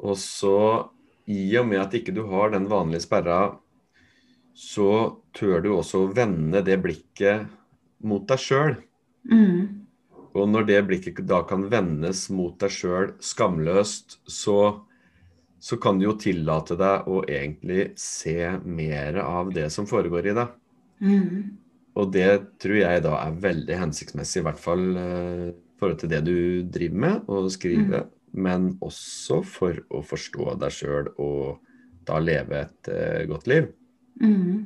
Og 0.04 0.18
så, 0.20 0.58
i 1.32 1.46
og 1.60 1.70
med 1.70 1.82
at 1.84 1.96
ikke 1.96 2.16
du 2.16 2.26
har 2.32 2.52
den 2.54 2.68
vanlige 2.72 3.06
sperra, 3.06 3.56
så 4.54 4.89
tør 5.34 5.63
du 5.63 5.72
også 5.74 6.04
å 6.04 6.12
vende 6.13 6.62
det 6.66 6.78
blikket 6.84 7.48
mot 8.06 8.26
deg 8.30 8.42
sjøl. 8.42 8.76
Mm. 9.32 9.84
Og 10.34 10.50
når 10.50 10.68
det 10.70 10.82
blikket 10.89 11.24
da 11.30 11.42
kan 11.48 11.68
vendes 11.72 12.26
mot 12.34 12.56
deg 12.62 12.74
sjøl 12.74 13.13
skamløst, 13.24 14.20
så, 14.30 14.58
så 15.62 15.80
kan 15.82 16.00
du 16.00 16.08
jo 16.10 16.18
tillate 16.20 16.78
deg 16.80 17.10
å 17.10 17.24
egentlig 17.24 17.92
se 18.02 18.38
mer 18.66 19.22
av 19.24 19.54
det 19.56 19.70
som 19.74 19.89
foregår 19.89 20.32
i 20.32 20.38
deg. 20.38 20.56
Mm. 21.04 21.38
Og 22.00 22.10
det 22.13 22.30
tror 22.62 22.80
jeg 22.80 23.06
da 23.06 23.18
er 23.22 23.42
veldig 23.42 23.78
hensiktsmessig, 23.78 24.42
i 24.42 24.48
hvert 24.48 24.62
fall 24.62 24.86
eh, 24.98 25.48
i 25.54 25.82
forhold 25.82 26.00
til 26.02 26.12
det 26.13 26.22
du 26.26 26.38
driver 26.74 27.02
med, 27.06 27.30
å 27.30 27.46
skrive, 27.54 28.06
men 28.34 28.74
også 28.84 29.41
for 29.46 29.80
å 29.93 30.02
forstå 30.06 30.58
deg 30.62 30.74
sjøl 30.74 31.12
og 31.22 31.62
da 32.08 32.19
leve 32.19 32.65
et 32.65 32.89
uh, 32.91 33.22
godt 33.30 33.48
liv. 33.48 33.69
Mm. 34.22 34.65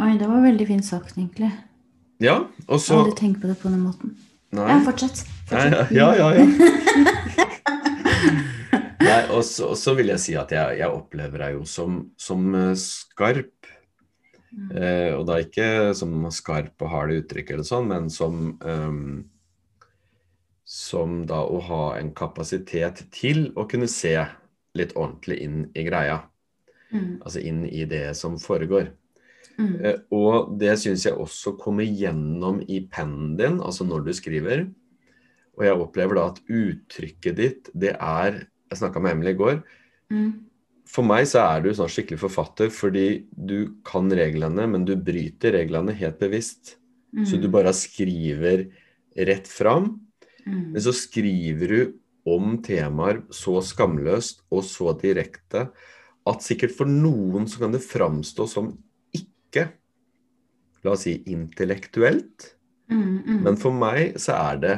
Oi, 0.00 0.12
det 0.20 0.28
var 0.28 0.44
veldig 0.44 0.66
fint 0.68 0.86
sagt, 0.86 1.16
egentlig. 1.18 1.50
Ja, 2.20 2.36
og 2.68 2.76
Jeg 2.76 2.84
så 2.84 2.94
har 2.94 3.06
aldri 3.06 3.18
tenkt 3.18 3.40
på 3.42 3.50
det 3.50 3.56
på 3.60 3.72
den 3.72 3.82
måten. 3.84 4.14
Nei. 4.56 4.66
Ja, 4.66 4.78
fortsett. 4.84 5.24
Nei, 5.52 5.66
ja, 5.94 6.08
ja, 6.18 6.28
ja. 6.36 6.44
Nei, 9.00 9.20
og 9.32 9.42
så, 9.46 9.70
og 9.72 9.78
så 9.78 9.94
vil 9.98 10.12
jeg 10.12 10.22
si 10.22 10.34
at 10.38 10.52
jeg, 10.54 10.78
jeg 10.82 10.92
opplever 10.92 11.44
deg 11.44 11.58
jo 11.58 11.66
som, 11.68 12.00
som 12.20 12.50
eh, 12.58 12.72
skarp. 12.78 13.68
Eh, 14.50 15.12
og 15.14 15.24
da 15.28 15.38
ikke 15.42 15.92
som 15.96 16.26
skarp 16.34 16.82
og 16.82 16.90
hard 16.92 17.14
uttrykk 17.20 17.54
eller 17.54 17.66
sånn, 17.66 17.86
men 17.90 18.08
som 18.12 18.56
ehm, 18.66 19.22
Som 20.70 21.24
da 21.26 21.40
å 21.42 21.58
ha 21.66 21.84
en 21.98 22.12
kapasitet 22.14 23.04
til 23.14 23.48
å 23.58 23.66
kunne 23.70 23.88
se 23.90 24.14
litt 24.78 24.94
ordentlig 24.94 25.40
inn 25.42 25.62
i 25.74 25.82
greia. 25.86 26.20
Mm. 26.94 27.18
Altså 27.24 27.42
inn 27.42 27.64
i 27.66 27.84
det 27.90 28.12
som 28.18 28.36
foregår. 28.38 28.92
Mm. 29.60 29.72
Eh, 29.84 29.98
og 30.14 30.54
det 30.60 30.76
syns 30.80 31.06
jeg 31.06 31.18
også 31.18 31.56
kommer 31.60 31.86
gjennom 31.86 32.60
i 32.70 32.84
pennen 32.90 33.34
din, 33.38 33.58
altså 33.58 33.86
når 33.86 34.06
du 34.06 34.12
skriver. 34.16 34.68
Og 35.58 35.66
jeg 35.66 35.82
opplever 35.82 36.16
da 36.16 36.28
at 36.30 36.38
uttrykket 36.46 37.36
ditt, 37.36 37.74
det 37.74 37.96
er 37.98 38.46
Jeg 38.70 38.78
snakka 38.78 39.00
med 39.02 39.16
Emily 39.16 39.32
i 39.34 39.34
går. 39.34 39.56
Mm. 40.14 40.28
For 40.86 41.02
meg 41.02 41.24
så 41.26 41.40
er 41.42 41.64
du 41.64 41.72
sånn 41.74 41.88
skikkelig 41.90 42.20
forfatter 42.22 42.68
fordi 42.70 43.24
du 43.34 43.80
kan 43.82 44.06
reglene, 44.14 44.62
men 44.70 44.84
du 44.86 44.92
bryter 44.94 45.56
reglene 45.58 45.90
helt 45.98 46.20
bevisst. 46.22 46.76
Så 47.26 47.40
du 47.42 47.48
bare 47.50 47.72
skriver 47.74 48.68
rett 49.26 49.50
fram. 49.50 49.96
Mhm. 50.46 50.72
Men 50.72 50.82
så 50.82 50.92
skriver 50.96 51.68
du 51.68 51.80
om 52.30 52.58
temaer 52.62 53.22
så 53.32 53.60
skamløst 53.64 54.44
og 54.52 54.64
så 54.64 54.92
direkte 55.00 55.70
at 56.28 56.44
sikkert 56.44 56.74
for 56.76 56.88
noen 56.88 57.48
så 57.48 57.62
kan 57.62 57.72
det 57.72 57.80
framstå 57.84 58.46
som 58.48 58.74
ikke 59.16 59.70
La 60.80 60.94
oss 60.94 61.04
si 61.04 61.18
intellektuelt. 61.28 62.54
Mm, 62.90 63.18
mm. 63.18 63.40
Men 63.44 63.58
for 63.60 63.74
meg 63.76 64.16
så 64.20 64.38
er 64.38 64.62
det 64.62 64.76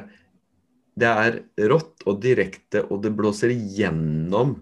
Det 0.99 1.09
er 1.09 1.39
rått 1.71 2.03
og 2.05 2.19
direkte, 2.21 2.83
og 2.93 3.01
det 3.01 3.15
blåser 3.17 3.49
igjennom 3.55 4.59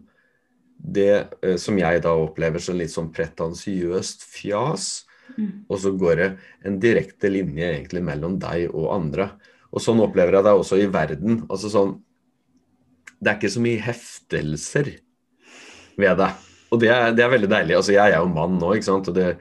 det 0.78 1.26
eh, 1.42 1.56
som 1.58 1.74
jeg 1.74 2.04
da 2.04 2.12
opplever 2.14 2.62
som 2.62 2.76
litt 2.78 2.92
sånn 2.92 3.08
pretensiøst 3.10 4.22
fjas. 4.30 5.08
Mm. 5.34 5.66
Og 5.66 5.80
så 5.82 5.90
går 5.98 6.14
det 6.20 6.28
en 6.62 6.78
direkte 6.78 7.32
linje 7.34 7.66
egentlig 7.72 8.04
mellom 8.06 8.38
deg 8.38 8.68
og 8.70 8.92
andre. 8.94 9.26
Og 9.70 9.82
sånn 9.82 10.02
opplever 10.02 10.38
jeg 10.38 10.46
det 10.46 10.54
også 10.56 10.78
i 10.80 10.88
verden. 10.90 11.44
Altså 11.48 11.70
sånn 11.72 11.98
Det 13.20 13.28
er 13.28 13.36
ikke 13.36 13.52
så 13.52 13.62
mye 13.62 13.82
heftelser 13.84 14.94
ved 16.00 16.20
deg. 16.22 16.46
Og 16.70 16.80
det 16.80 16.90
er, 16.94 17.10
det 17.14 17.24
er 17.24 17.32
veldig 17.34 17.50
deilig. 17.50 17.76
Altså 17.76 17.94
jeg 17.94 18.14
er 18.14 18.22
jo 18.22 18.32
mann 18.32 18.56
nå, 18.58 18.74
ikke 18.74 18.88
sant. 18.88 19.10
Og 19.10 19.16
det, 19.16 19.34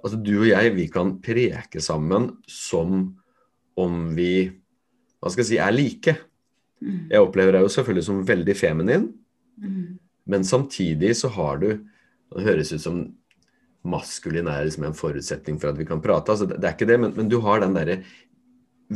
altså 0.00 0.18
du 0.18 0.32
og 0.40 0.48
jeg, 0.48 0.74
vi 0.74 0.88
kan 0.92 1.14
preke 1.22 1.82
sammen 1.84 2.32
som 2.50 3.12
om 3.80 4.04
vi 4.16 4.50
hva 5.24 5.32
skal 5.32 5.40
jeg 5.40 5.50
si, 5.54 5.60
er 5.62 5.72
like. 5.72 6.16
Mhm. 6.84 7.04
Jeg 7.14 7.24
opplever 7.24 7.56
deg 7.56 7.64
jo 7.64 7.72
selvfølgelig 7.72 8.06
som 8.10 8.24
veldig 8.28 8.56
feminin. 8.58 9.12
Mhm. 9.56 9.84
Men 10.26 10.44
samtidig 10.44 11.16
så 11.16 11.28
har 11.28 11.58
du 11.58 11.84
Det 12.34 12.42
høres 12.42 12.72
ut 12.72 12.80
som 12.80 13.14
maskulin 13.84 14.48
er 14.48 14.64
liksom 14.64 14.84
en 14.88 14.96
forutsetning 14.96 15.60
for 15.60 15.68
at 15.70 15.78
vi 15.78 15.84
kan 15.86 16.00
prate. 16.02 16.32
altså 16.32 16.48
Det, 16.48 16.56
det 16.58 16.66
er 16.66 16.74
ikke 16.74 16.88
det, 16.88 16.98
men, 16.98 17.12
men 17.14 17.28
du 17.28 17.38
har 17.40 17.60
den 17.60 17.74
derre 17.76 18.02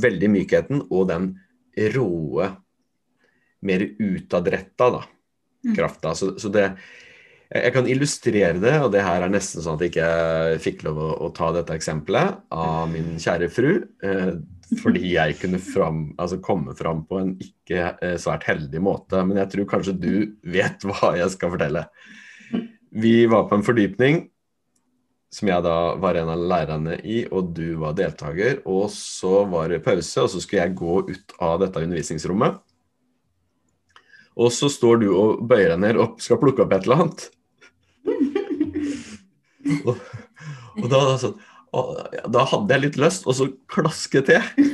veldig 0.01 0.33
mykheten 0.33 0.83
og 0.89 1.09
den 1.11 1.31
råe, 1.95 2.49
mer 3.69 3.85
utadretta 3.99 4.91
da, 4.95 5.05
Mm. 5.65 5.75
krafta. 5.75 6.15
Så, 6.15 6.37
så 6.39 6.51
det 6.55 6.65
jeg, 6.69 7.63
jeg 7.65 7.73
kan 7.75 7.89
illustrere 7.91 8.61
det, 8.63 8.75
og 8.85 8.93
det 8.95 9.03
her 9.03 9.25
er 9.25 9.33
nesten 9.33 9.65
sånn 9.65 9.79
at 9.79 9.83
jeg 9.83 9.95
ikke 9.95 10.61
fikk 10.63 10.85
lov 10.87 11.01
å, 11.03 11.09
å 11.27 11.31
ta 11.35 11.51
dette 11.57 11.75
eksempelet 11.75 12.45
av 12.55 12.87
min 12.93 13.17
kjære 13.21 13.49
fru. 13.53 13.73
Eh, 14.05 14.33
fordi 14.83 15.15
jeg 15.15 15.39
kunne 15.41 15.61
fram, 15.65 16.03
altså 16.21 16.39
komme 16.45 16.77
fram 16.77 17.03
på 17.09 17.23
en 17.23 17.31
ikke 17.41 17.95
eh, 18.05 18.17
svært 18.21 18.45
heldig 18.49 18.83
måte. 18.85 19.23
Men 19.25 19.41
jeg 19.43 19.55
tror 19.55 19.71
kanskje 19.71 19.97
du 19.97 20.13
vet 20.45 20.85
hva 20.87 21.15
jeg 21.19 21.33
skal 21.35 21.55
fortelle. 21.55 21.87
Vi 22.99 23.15
var 23.33 23.49
på 23.49 23.59
en 23.59 23.65
fordypning 23.67 24.27
som 25.33 25.51
jeg 25.51 25.65
da 25.65 25.77
var 26.01 26.17
en 26.17 26.31
av 26.33 26.45
lærerne 26.51 26.97
i, 27.05 27.21
og 27.29 27.51
du 27.57 27.77
var 27.83 27.97
deltaker. 27.99 28.63
Og 28.69 28.89
så 28.95 29.43
var 29.51 29.69
det 29.73 29.83
pause, 29.85 30.25
og 30.25 30.31
så 30.33 30.41
skulle 30.41 30.65
jeg 30.65 30.79
gå 30.79 31.03
ut 31.11 31.37
av 31.45 31.59
dette 31.63 31.83
undervisningsrommet. 31.85 32.57
Og 34.39 34.53
så 34.55 34.71
står 34.71 35.03
du 35.03 35.09
og 35.11 35.43
bøyer 35.51 35.75
deg 35.75 35.83
ned 35.83 36.01
og 36.01 36.23
skal 36.23 36.41
plukke 36.41 36.65
opp 36.65 36.73
et 36.77 36.87
eller 36.87 37.05
annet. 37.05 37.27
og, 39.85 39.95
og 40.79 40.87
da, 40.93 41.01
sånn, 41.21 41.39
og, 41.77 41.97
da 42.33 42.45
hadde 42.49 42.77
jeg 42.77 42.85
litt 42.87 43.01
lyst, 43.03 43.27
og 43.29 43.37
så 43.37 43.51
klasket 43.71 44.31
til. 44.31 44.69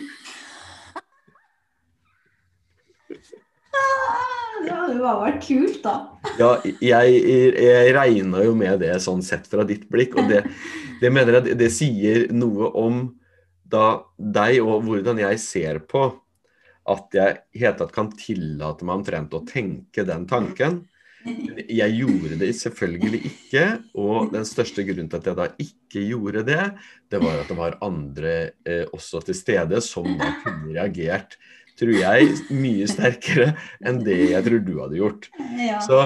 Det 4.65 4.73
hadde 4.73 4.97
jo 4.97 5.05
bare 5.05 5.21
vært 5.27 5.45
kult, 5.45 5.79
da. 5.85 5.95
Ja, 6.41 6.51
jeg, 6.65 7.19
jeg 7.61 7.93
regna 7.97 8.45
jo 8.47 8.55
med 8.59 8.81
det 8.83 8.95
sånn 9.05 9.23
sett 9.25 9.47
fra 9.51 9.67
ditt 9.69 9.87
blikk, 9.93 10.17
og 10.21 10.31
det, 10.33 10.45
det 11.03 11.13
mener 11.13 11.39
jeg 11.39 11.59
det 11.61 11.71
sier 11.75 12.27
noe 12.33 12.71
om 12.81 13.07
da 13.65 14.05
deg 14.17 14.61
og 14.63 14.85
hvordan 14.87 15.21
jeg 15.25 15.41
ser 15.43 15.83
på 15.89 16.07
at 16.91 17.17
jeg 17.17 17.39
helt 17.63 17.79
tatt 17.81 17.95
kan 17.95 18.11
tillate 18.13 18.85
meg 18.85 19.01
omtrent 19.01 19.37
å 19.37 19.45
tenke 19.49 20.05
den 20.05 20.27
tanken. 20.29 20.83
Jeg 21.25 21.95
gjorde 21.97 22.37
det 22.43 22.51
selvfølgelig 22.59 23.23
ikke, 23.31 23.63
og 23.97 24.35
den 24.35 24.45
største 24.45 24.85
grunnen 24.85 25.09
til 25.09 25.23
at 25.23 25.31
jeg 25.31 25.39
da 25.39 25.47
ikke 25.65 26.03
gjorde 26.05 26.43
det, 26.45 26.65
det 27.09 27.21
var 27.23 27.41
at 27.41 27.49
det 27.49 27.57
var 27.57 27.79
andre 27.85 28.35
eh, 28.69 28.85
også 28.93 29.23
til 29.25 29.39
stede 29.39 29.81
som 29.85 30.05
da 30.21 30.35
kunne 30.43 30.75
reagert 30.77 31.39
tror 31.79 31.95
jeg, 31.99 32.35
mye 32.55 32.87
sterkere 32.91 33.57
enn 33.85 34.03
det 34.05 34.19
jeg 34.31 34.45
tror 34.47 34.61
du 34.65 34.75
hadde 34.81 34.99
gjort. 35.01 35.29
Ja. 35.59 35.81
Så, 35.83 36.01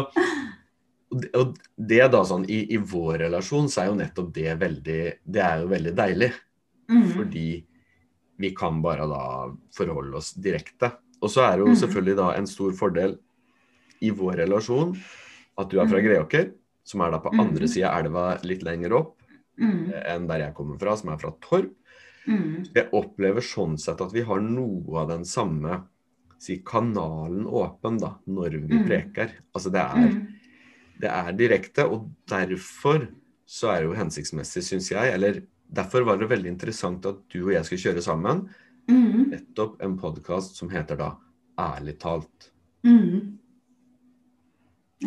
og 1.39 1.57
det 1.77 2.03
da 2.13 2.23
sånn, 2.29 2.45
i, 2.49 2.63
i, 2.75 2.79
vår 2.81 3.19
relasjon 3.27 3.69
så 3.73 3.83
er 3.83 3.91
jo 3.91 3.99
nettopp 4.01 4.33
det 4.37 4.55
veldig 4.61 5.01
Det 5.25 5.41
er 5.45 5.63
jo 5.63 5.71
veldig 5.73 5.95
deilig. 5.97 6.31
Mm. 6.89 7.07
Fordi 7.17 7.47
vi 8.39 8.51
kan 8.57 8.81
bare 8.85 9.07
da 9.11 9.23
forholde 9.75 10.17
oss 10.21 10.33
direkte. 10.39 10.93
Og 11.21 11.33
så 11.33 11.43
er 11.49 11.57
det 11.59 11.65
jo 11.67 11.73
Mm. 11.73 11.81
selvfølgelig 11.83 12.17
da 12.17 12.29
en 12.39 12.47
stor 12.47 12.73
fordel 12.73 13.19
i 14.01 14.11
vår 14.15 14.37
relasjon 14.45 14.93
at 15.59 15.69
du 15.71 15.81
er 15.81 15.89
fra 15.91 15.99
Mm. 15.99 16.05
Greåker, 16.07 16.53
som 16.85 17.01
er 17.03 17.11
da 17.11 17.19
på 17.19 17.33
Mm. 17.33 17.41
andre 17.41 17.67
sida 17.69 17.91
av 17.91 18.05
elva 18.07 18.39
litt 18.45 18.63
lenger 18.63 18.93
opp 18.95 19.17
Mm. 19.61 19.93
eh, 19.93 20.15
enn 20.15 20.27
der 20.29 20.39
jeg 20.39 20.55
kommer 20.55 20.79
fra, 20.79 20.97
som 20.97 21.11
er 21.11 21.17
fra 21.19 21.33
Torp. 21.41 21.73
Mm. 22.29 22.67
Jeg 22.75 22.91
opplever 22.93 23.41
sånn 23.41 23.79
sett 23.81 24.01
at 24.05 24.13
vi 24.13 24.21
har 24.21 24.41
noe 24.41 24.99
av 25.01 25.09
den 25.09 25.25
samme 25.25 25.83
si, 26.39 26.59
kanalen 26.59 27.47
åpen 27.47 27.99
da, 27.99 28.15
når 28.29 28.51
vi 28.69 28.79
Mm. 28.79 28.87
preker. 28.87 29.31
Altså 29.55 29.73
det 29.73 29.81
er, 29.81 30.09
Mm. 30.09 30.27
det 31.01 31.11
er 31.11 31.33
direkte, 31.33 31.91
og 31.91 32.11
derfor 32.27 33.09
så 33.47 33.73
er 33.73 33.81
det 33.81 33.89
jo 33.89 33.95
hensiktsmessig, 34.05 34.63
syns 34.63 34.91
jeg, 34.91 35.15
eller 35.15 35.43
derfor 35.73 36.05
var 36.05 36.17
det 36.19 36.29
veldig 36.29 36.47
interessant 36.47 37.05
at 37.07 37.29
du 37.29 37.47
og 37.47 37.53
jeg 37.53 37.65
skulle 37.65 37.95
kjøre 37.95 38.03
sammen 38.03 38.49
Mm. 38.89 39.31
nettopp 39.31 39.83
en 39.83 39.99
podkast 39.99 40.55
som 40.57 40.69
heter 40.71 40.97
da 40.97 41.17
Ærlig 41.59 41.99
talt. 41.99 42.51
Mm. 42.85 43.37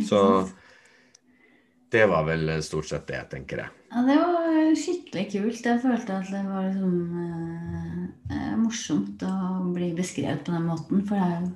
Så? 0.03 0.49
Det 1.91 2.05
var 2.07 2.23
vel 2.23 2.51
stort 2.63 2.87
sett 2.87 3.07
det, 3.09 3.21
tenker 3.33 3.65
jeg. 3.65 3.71
Ja, 3.91 4.03
det 4.07 4.17
var 4.21 4.75
skikkelig 4.79 5.25
kult. 5.33 5.65
Jeg 5.65 5.81
følte 5.83 6.19
at 6.21 6.29
det 6.31 6.43
var 6.47 6.69
liksom 6.69 6.93
eh, 7.25 8.03
eh, 8.31 8.53
morsomt 8.59 9.25
å 9.27 9.39
bli 9.75 9.89
beskrevet 9.97 10.45
på 10.47 10.53
den 10.55 10.69
måten. 10.69 11.01
For 11.07 11.19
det 11.19 11.25
er 11.25 11.41
jo 11.41 11.49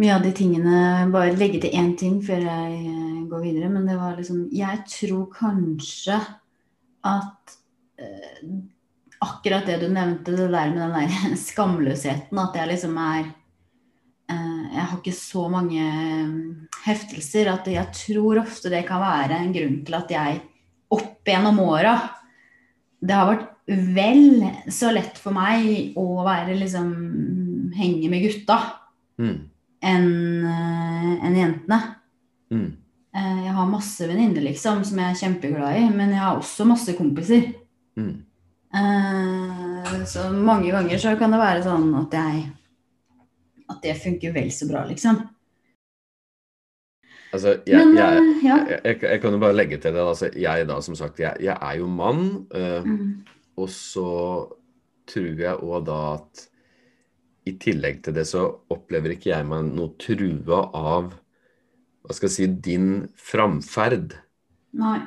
mye 0.00 0.14
av 0.16 0.24
de 0.24 0.32
tingene 0.34 0.78
Bare 1.12 1.36
legge 1.36 1.60
til 1.62 1.76
én 1.78 1.92
ting 2.00 2.16
før 2.24 2.46
jeg 2.48 2.78
eh, 2.80 3.20
går 3.28 3.44
videre. 3.44 3.68
Men 3.74 3.84
det 3.90 3.98
var 4.00 4.16
liksom 4.16 4.46
Jeg 4.54 4.80
tror 4.94 5.28
kanskje 5.36 6.16
at 7.04 7.58
eh, 8.00 8.40
akkurat 9.24 9.68
det 9.68 9.82
du 9.82 9.90
nevnte, 9.92 10.32
det 10.32 10.48
der 10.48 10.72
med 10.72 10.80
den 10.80 10.96
der 10.96 11.36
skamløsheten, 11.48 12.40
at 12.40 12.56
jeg 12.56 12.72
liksom 12.72 12.96
er 12.96 13.26
eh, 13.26 13.32
Jeg 14.74 14.84
har 14.90 14.98
ikke 14.98 15.14
så 15.16 15.44
mange 15.52 15.80
eh, 15.80 16.68
heftelser 16.84 17.50
at 17.52 17.66
jeg 17.70 17.92
tror 17.94 18.42
ofte 18.42 18.70
det 18.72 18.84
kan 18.88 19.00
være 19.00 19.38
en 19.40 19.52
grunn 19.54 19.80
til 19.86 19.94
at 19.98 20.10
jeg 20.10 20.40
opp 20.94 21.24
gjennom 21.26 21.58
åra 21.64 21.94
Det 23.04 23.14
har 23.16 23.30
vært 23.32 23.50
vel 23.66 24.42
så 24.68 24.90
lett 24.92 25.16
for 25.18 25.32
meg 25.32 25.94
å 25.96 26.24
være 26.26 26.56
liksom 26.60 26.90
henge 27.78 28.10
med 28.12 28.26
gutta 28.26 28.58
Mm. 29.14 29.36
enn 29.80 30.46
en 31.22 31.36
jentene. 31.38 31.76
Mm. 32.50 32.72
Eh, 33.14 33.44
Jeg 33.44 33.52
har 33.54 33.66
masse 33.70 34.08
venninner 34.08 34.42
liksom, 34.42 34.82
som 34.84 34.98
jeg 34.98 35.10
er 35.12 35.20
kjempeglad 35.20 35.76
i, 35.78 35.84
men 35.94 36.10
jeg 36.10 36.18
har 36.18 36.36
også 36.36 36.66
masse 36.66 36.96
kompiser. 36.98 37.52
Mm. 37.96 38.24
Eh, 38.74 40.04
Så 40.04 40.26
mange 40.34 40.70
ganger 40.72 40.98
så 40.98 41.14
kan 41.18 41.30
det 41.30 41.38
være 41.40 41.62
sånn 41.62 41.94
at 42.02 42.10
jeg 42.18 42.50
At 43.70 43.80
det 43.84 43.96
funker 44.02 44.34
vel 44.34 44.50
så 44.52 44.68
bra, 44.68 44.84
liksom. 44.88 45.22
Altså, 47.34 47.56
jeg, 47.66 47.80
Men 47.80 47.96
jeg, 47.98 48.18
eh, 48.18 48.44
jeg, 48.46 48.98
jeg, 49.02 49.20
kan 49.22 49.34
jo 49.34 49.40
bare 49.42 49.56
legge 49.56 49.78
til 49.82 49.94
det. 49.96 50.02
Altså, 50.02 50.30
jeg 50.38 50.66
da, 50.68 50.80
som 50.84 50.94
sagt, 50.98 51.20
jeg 51.20 51.56
er 51.56 51.78
jo 51.80 51.86
mann. 51.90 52.46
Øh, 52.54 52.82
Mm. 52.84 53.24
Og 53.56 53.68
så 53.70 54.10
tror 55.06 55.38
jeg 55.38 55.62
òg 55.62 55.84
da 55.86 55.98
at 56.16 56.46
i 57.46 57.52
tillegg 57.60 58.00
til 58.02 58.16
det 58.16 58.24
så 58.26 58.46
opplever 58.72 59.14
ikke 59.14 59.30
jeg 59.30 59.46
meg 59.46 59.68
noe 59.68 59.92
trua 60.00 60.64
av 60.74 61.12
hva 62.04 62.16
skal 62.16 62.28
jeg 62.28 62.34
si, 62.34 62.46
din 62.66 62.88
framferd. 63.16 64.16
Nei. 64.76 64.98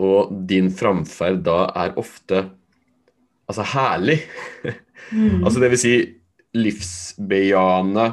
Og 0.00 0.30
din 0.48 0.70
framferd 0.72 1.42
da 1.44 1.66
er 1.82 1.98
ofte 2.00 2.46
altså 3.50 3.66
herlig. 3.74 4.22
Mm. 5.10 5.42
Altså 5.44 5.60
det 5.60 5.68
vil 5.72 5.80
si 5.82 5.94
livsbejaende, 6.56 8.06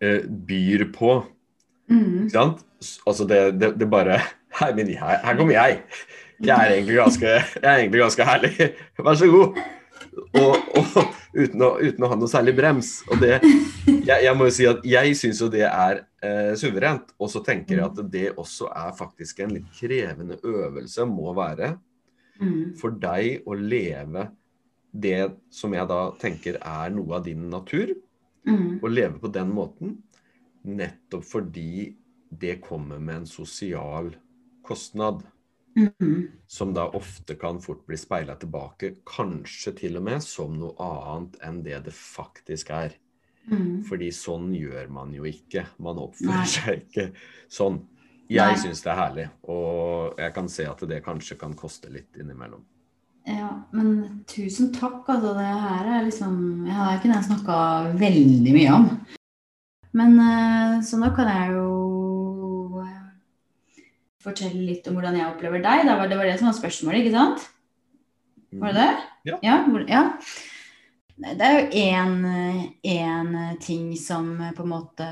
eh, 0.00 0.22
byr 0.26 0.86
på. 0.94 1.14
Mm. 1.90 2.26
Ikke 2.26 2.34
sant? 2.36 2.64
Altså 3.06 3.26
det, 3.28 3.40
det, 3.60 3.74
det 3.80 3.88
bare 3.90 4.20
Her, 4.60 4.72
her, 4.74 5.20
her 5.22 5.36
kommer 5.38 5.54
jeg. 5.54 5.82
Jeg 6.42 6.56
er 6.56 6.72
egentlig 6.74 6.96
ganske, 6.96 7.26
jeg 7.30 7.62
er 7.62 7.76
egentlig 7.84 8.00
ganske 8.00 8.24
herlig. 8.26 8.70
Vær 9.06 9.18
så 9.20 9.28
god. 9.30 9.60
Og, 10.40 10.56
og 10.80 10.96
uten, 11.36 11.62
å, 11.62 11.68
uten 11.78 12.02
å 12.02 12.08
ha 12.10 12.16
noe 12.18 12.30
særlig 12.32 12.56
brems. 12.58 12.88
Og 13.12 13.20
det, 13.22 13.36
jeg, 13.86 14.24
jeg 14.24 14.32
må 14.34 14.48
jo 14.48 14.54
si 14.56 14.66
at 14.66 14.82
jeg 14.88 15.14
syns 15.20 15.42
jo 15.44 15.50
det 15.52 15.62
er 15.68 16.00
eh, 16.24 16.50
suverent. 16.58 17.12
Og 17.22 17.30
så 17.30 17.44
tenker 17.46 17.76
jeg 17.78 17.86
at 17.86 18.00
det 18.10 18.24
også 18.40 18.72
er 18.74 18.90
faktisk 18.98 19.44
en 19.44 19.54
litt 19.54 19.70
krevende 19.78 20.40
øvelse, 20.42 21.06
må 21.06 21.34
være, 21.36 21.76
Mm. 22.40 22.70
for 22.80 22.94
deg 22.96 23.42
å 23.44 23.52
leve 23.52 24.22
det 24.90 25.30
som 25.54 25.74
jeg 25.74 25.88
da 25.90 26.00
tenker 26.20 26.58
er 26.60 26.94
noe 26.94 27.18
av 27.18 27.26
din 27.26 27.48
natur. 27.52 27.92
Mm. 28.48 28.80
Å 28.82 28.90
leve 28.90 29.20
på 29.22 29.30
den 29.32 29.52
måten 29.54 29.98
nettopp 30.66 31.24
fordi 31.24 31.92
det 32.30 32.60
kommer 32.64 32.98
med 32.98 33.22
en 33.22 33.28
sosial 33.28 34.14
kostnad. 34.66 35.22
Mm. 35.78 36.30
Som 36.50 36.74
da 36.74 36.88
ofte 36.98 37.36
kan 37.38 37.60
fort 37.62 37.84
bli 37.86 37.98
speila 37.98 38.34
tilbake, 38.38 38.96
kanskje 39.06 39.74
til 39.84 40.00
og 40.00 40.06
med 40.08 40.24
som 40.24 40.56
noe 40.58 40.74
annet 40.82 41.38
enn 41.46 41.62
det 41.66 41.78
det 41.86 41.94
faktisk 41.94 42.72
er. 42.74 42.96
Mm. 43.50 43.82
Fordi 43.86 44.10
sånn 44.14 44.50
gjør 44.54 44.90
man 44.92 45.14
jo 45.14 45.26
ikke. 45.28 45.64
Man 45.82 46.02
oppfører 46.02 46.42
Nei. 46.42 46.50
seg 46.50 46.84
ikke 46.84 47.06
sånn. 47.50 47.80
Jeg 48.30 48.58
syns 48.62 48.84
det 48.84 48.90
er 48.92 48.98
herlig, 48.98 49.24
og 49.50 50.20
jeg 50.22 50.34
kan 50.36 50.48
se 50.50 50.66
at 50.70 50.82
det 50.86 51.00
kanskje 51.02 51.34
kan 51.38 51.54
koste 51.58 51.90
litt 51.90 52.14
innimellom. 52.14 52.62
Men 53.72 54.24
tusen 54.30 54.72
takk. 54.74 55.04
Altså, 55.08 55.34
det 55.36 55.46
her 55.46 55.88
er 55.98 56.04
liksom 56.06 56.66
Jeg 56.66 56.74
Det 56.76 56.98
ikke 56.98 57.12
den 57.12 57.24
snakka 57.28 57.56
veldig 58.00 58.54
mye 58.56 58.74
om. 58.76 58.86
Men 59.92 60.18
eh, 60.22 60.76
så 60.86 60.98
nå 61.00 61.08
kan 61.16 61.26
jeg 61.30 61.54
jo 61.56 62.82
eh, 62.84 63.00
fortelle 64.22 64.62
litt 64.68 64.86
om 64.88 64.94
hvordan 64.98 65.18
jeg 65.18 65.30
opplever 65.32 65.64
deg. 65.64 65.86
Det 65.88 65.96
var 65.98 66.08
det 66.12 66.18
var 66.20 66.30
det 66.30 66.38
som 66.38 66.50
var 66.50 66.58
spørsmålet, 66.60 67.02
ikke 67.04 67.16
sant? 67.16 67.48
Var 68.60 68.72
det 68.74 68.86
det? 68.86 68.94
Ja. 69.30 69.36
Ja. 69.46 69.56
hvor- 69.68 69.88
ja. 69.88 70.04
Det 71.20 71.44
er 71.44 71.58
jo 71.58 71.66
én 72.88 73.58
ting 73.60 73.90
som 74.00 74.38
på 74.56 74.62
en 74.64 74.70
måte 74.70 75.06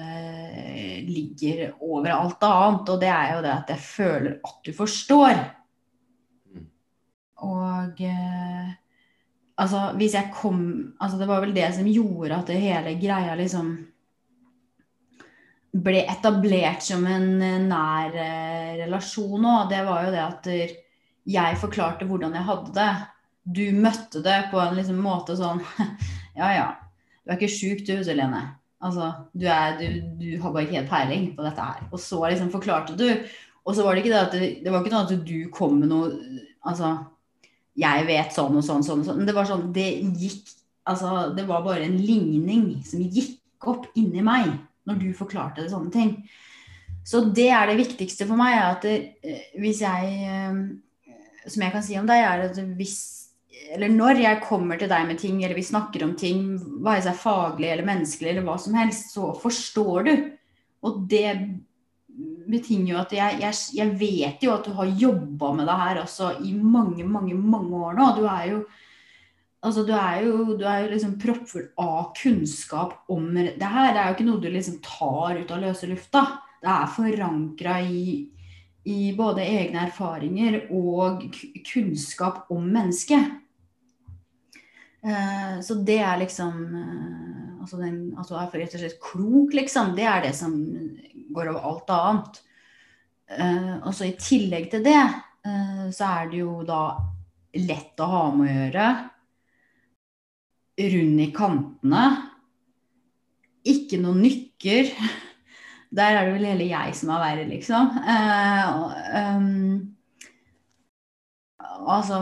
ligger 1.04 1.74
over 1.84 2.08
alt 2.14 2.42
annet, 2.48 2.88
og 2.88 3.00
det 3.02 3.10
er 3.12 3.34
jo 3.36 3.42
det 3.44 3.52
at 3.52 3.68
jeg 3.74 3.78
føler 3.84 4.38
at 4.44 4.56
du 4.64 4.72
forstår. 4.72 5.34
Og 7.46 8.00
eh, 8.02 8.70
altså, 9.56 9.92
hvis 9.98 10.16
jeg 10.18 10.32
kom 10.34 10.60
Altså, 11.00 11.18
det 11.20 11.28
var 11.30 11.44
vel 11.44 11.54
det 11.54 11.68
som 11.76 11.86
gjorde 11.86 12.40
at 12.40 12.50
det 12.50 12.58
hele 12.62 12.96
greia 13.00 13.36
liksom 13.38 13.76
ble 15.78 16.00
etablert 16.08 16.82
som 16.82 17.04
en 17.06 17.42
eh, 17.44 17.60
nær 17.62 18.14
eh, 18.16 18.74
relasjon 18.82 19.44
òg, 19.44 19.68
det 19.70 19.84
var 19.86 20.06
jo 20.06 20.12
det 20.14 20.24
at 20.24 20.48
jeg 21.28 21.60
forklarte 21.60 22.08
hvordan 22.08 22.34
jeg 22.34 22.48
hadde 22.48 22.74
det. 22.78 22.92
Du 23.44 23.64
møtte 23.76 24.22
det 24.24 24.38
på 24.52 24.60
en 24.60 24.76
liksom 24.76 25.00
måte 25.04 25.36
sånn 25.38 25.60
Ja 26.38 26.48
ja, 26.54 26.68
du 27.24 27.32
er 27.32 27.38
ikke 27.38 27.52
sjuk 27.52 27.84
du, 27.86 27.98
Selene. 28.06 28.42
Altså, 28.80 29.10
du, 29.34 29.44
er, 29.50 29.76
du, 29.78 30.02
du, 30.20 30.28
har 30.40 30.52
bare 30.54 30.64
ikke 30.66 30.78
helt 30.78 30.90
peiling 30.90 31.24
på 31.36 31.42
dette 31.42 31.64
her. 31.64 31.86
Og 31.90 31.98
så 32.00 32.20
liksom 32.30 32.52
forklarte 32.52 32.94
du. 32.98 33.08
Og 33.66 33.74
så 33.74 33.84
var 33.84 33.96
det 33.96 34.04
ikke 34.04 34.12
det 34.14 34.20
at 34.20 34.36
det, 34.36 34.50
det 34.64 34.72
var 34.72 34.84
ikke 34.84 34.94
noe 34.94 35.06
at 35.08 35.26
du 35.26 35.38
kom 35.54 35.80
med 35.80 35.92
noe 35.92 36.12
Altså, 36.68 36.88
jeg 37.78 38.06
vet 38.08 38.34
sånn 38.34 38.56
og 38.58 38.64
sånn, 38.66 38.84
sånn 38.86 39.02
og 39.02 39.08
sånn. 39.08 39.20
Men 39.20 39.28
det 39.28 39.36
var 39.36 39.48
sånn 39.48 39.68
Det 39.74 39.88
gikk 40.18 40.54
Altså, 40.88 41.34
det 41.36 41.44
var 41.44 41.66
bare 41.66 41.84
en 41.84 41.98
ligning 42.00 42.78
som 42.80 43.02
gikk 43.04 43.66
opp 43.68 43.90
inni 44.00 44.22
meg 44.24 44.54
når 44.88 45.02
du 45.02 45.08
forklarte 45.12 45.60
det 45.60 45.68
sånne 45.68 45.92
ting. 45.92 46.14
Så 47.04 47.26
det 47.36 47.50
er 47.52 47.68
det 47.68 47.76
viktigste 47.76 48.24
for 48.24 48.40
meg. 48.40 48.56
at 48.56 48.86
eh, 48.88 49.50
hvis 49.60 49.82
jeg 49.84 50.14
eh, 50.24 50.62
Som 51.44 51.64
jeg 51.66 51.74
kan 51.74 51.84
si 51.84 51.98
om 52.00 52.08
deg, 52.08 52.24
er 52.24 52.46
at 52.46 52.60
hvis 52.78 52.98
eller 53.68 53.92
når 53.92 54.22
jeg 54.22 54.44
kommer 54.46 54.78
til 54.80 54.88
deg 54.88 55.06
med 55.08 55.18
ting, 55.20 55.42
eller 55.42 55.56
vi 55.58 55.66
snakker 55.66 56.04
om 56.06 56.14
ting, 56.16 56.54
er 56.88 57.02
det 57.04 57.14
faglig 57.20 57.68
eller 57.72 57.84
menneskelig 57.84 58.30
eller 58.30 58.46
hva 58.46 58.54
som 58.60 58.76
helst, 58.78 59.10
så 59.12 59.32
forstår 59.36 60.06
du. 60.06 60.12
Og 60.88 61.02
det 61.10 61.26
betinger 62.48 62.92
jo 62.92 62.98
at 63.00 63.14
jeg, 63.14 63.38
jeg, 63.42 63.56
jeg 63.78 63.94
vet 64.00 64.44
jo 64.44 64.52
at 64.54 64.66
du 64.66 64.74
har 64.76 64.92
jobba 65.00 65.52
med 65.58 65.68
det 65.68 65.78
her 65.82 66.02
også 66.02 66.34
i 66.44 66.52
mange, 66.56 67.06
mange, 67.06 67.34
mange 67.38 67.82
år 67.88 67.98
nå. 67.98 68.12
Du 68.18 68.28
er 68.28 68.52
jo 68.52 68.62
Altså, 69.58 69.82
du 69.82 69.90
er 69.90 70.20
jo, 70.22 70.54
du 70.54 70.60
er 70.70 70.84
jo 70.84 70.90
liksom 70.92 71.16
proppfull 71.18 71.64
av 71.82 72.12
kunnskap 72.14 73.08
om 73.10 73.24
det 73.34 73.56
her. 73.58 73.88
Det 73.90 73.98
er 73.98 74.04
jo 74.06 74.14
ikke 74.14 74.26
noe 74.28 74.42
du 74.44 74.46
liksom 74.54 74.76
tar 74.86 75.40
ut 75.40 75.50
av 75.50 75.64
løse 75.64 75.88
lufta. 75.90 76.22
Det 76.62 76.70
er 76.70 76.92
forankra 76.94 77.80
i, 77.82 78.04
i 78.86 78.98
både 79.18 79.42
egne 79.42 79.82
erfaringer 79.88 80.60
og 80.70 81.26
kunnskap 81.66 82.46
om 82.54 82.70
mennesket. 82.70 83.34
Eh, 85.02 85.58
så 85.66 85.80
det 85.90 85.98
er 86.06 86.22
liksom 86.22 86.62
eh, 86.84 87.47
altså 87.68 87.82
den, 87.82 87.98
altså 88.16 88.38
er 88.40 88.54
rett 88.62 88.74
og 88.78 88.80
slett 88.80 89.00
klok, 89.04 89.52
liksom. 89.52 89.92
Det 89.96 90.06
er 90.08 90.24
det 90.24 90.32
som 90.36 90.54
går 91.36 91.52
over 91.52 91.66
alt 91.68 91.92
annet. 91.92 92.40
Uh, 93.28 93.74
og 93.82 93.92
så 93.92 94.08
i 94.08 94.16
tillegg 94.16 94.70
til 94.72 94.86
det, 94.86 95.00
så 95.94 96.04
er 96.04 96.26
det 96.28 96.40
jo 96.42 96.58
da 96.66 96.82
lett 97.56 98.00
å 98.02 98.08
ha 98.10 98.24
med 98.34 98.48
å 98.48 98.56
gjøre. 98.56 98.88
Rund 100.92 101.22
i 101.22 101.28
kantene. 101.34 102.02
Ikke 103.68 104.00
noen 104.02 104.20
nykker. 104.26 104.92
Der 105.98 106.18
er 106.18 106.26
det 106.26 106.34
vel 106.34 106.50
hele 106.50 106.68
jeg 106.68 106.96
som 106.98 107.14
er 107.14 107.22
verre, 107.22 107.46
liksom. 107.48 107.94
Um, 109.16 109.96
altså 111.88 112.18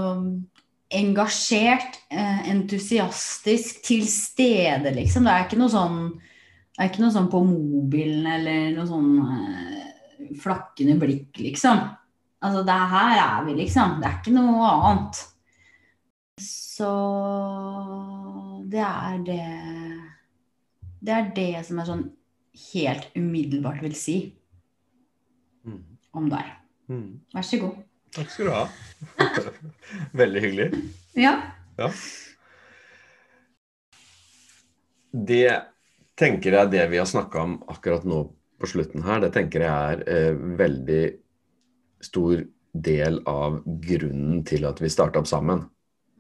engasjert, 0.91 2.01
eh, 2.11 2.49
entusiastisk, 2.51 3.83
til 3.85 4.07
stede, 4.07 4.93
liksom. 4.95 5.27
Det 5.27 5.33
er 5.33 5.47
ikke 5.47 5.59
noe 5.59 5.73
sånn, 5.73 6.01
er 6.79 6.91
ikke 6.91 7.03
noe 7.03 7.15
sånn 7.15 7.31
på 7.33 7.43
mobilen 7.45 8.27
eller 8.31 8.75
noe 8.77 8.87
sånn 8.87 9.11
eh, 9.27 10.35
flakkende 10.43 10.99
blikk, 11.01 11.41
liksom. 11.43 11.83
Altså, 12.47 12.63
det 12.67 12.77
her 12.93 13.17
er 13.23 13.49
vi, 13.49 13.57
liksom. 13.63 13.99
Det 14.01 14.11
er 14.11 14.21
ikke 14.21 14.37
noe 14.37 14.71
annet. 14.71 15.25
Så 16.37 16.93
det 18.69 18.83
er 18.85 19.23
det 19.25 19.45
Det 21.01 21.13
er 21.15 21.31
det 21.33 21.65
som 21.65 21.79
er 21.81 21.87
sånn 21.89 22.03
helt 22.75 23.09
umiddelbart 23.17 23.83
vil 23.85 23.95
si 23.97 24.17
mm. 25.65 25.81
om 26.19 26.29
deg. 26.33 26.49
Mm. 26.91 27.21
Vær 27.35 27.47
så 27.47 27.61
god. 27.63 27.77
Takk 28.17 28.31
skal 28.33 28.49
du 28.49 28.53
ha. 28.55 28.65
Veldig 30.23 30.41
hyggelig. 30.41 30.69
Ja. 31.21 31.35
ja. 31.77 31.91
Det 35.13 35.51
tenker 36.17 36.57
jeg 36.57 36.73
det 36.73 36.87
vi 36.93 37.01
har 37.01 37.09
snakka 37.09 37.45
om 37.45 37.59
akkurat 37.69 38.07
nå 38.09 38.23
på 38.57 38.69
slutten 38.71 39.05
her, 39.05 39.21
det 39.21 39.35
tenker 39.35 39.67
jeg 39.67 39.93
er 39.93 40.03
eh, 40.09 40.37
veldig 40.57 41.03
stor 42.05 42.41
del 42.73 43.19
av 43.29 43.59
grunnen 43.65 44.41
til 44.49 44.65
at 44.69 44.81
vi 44.81 44.93
starta 44.93 45.21
opp 45.21 45.29
sammen. 45.29 45.67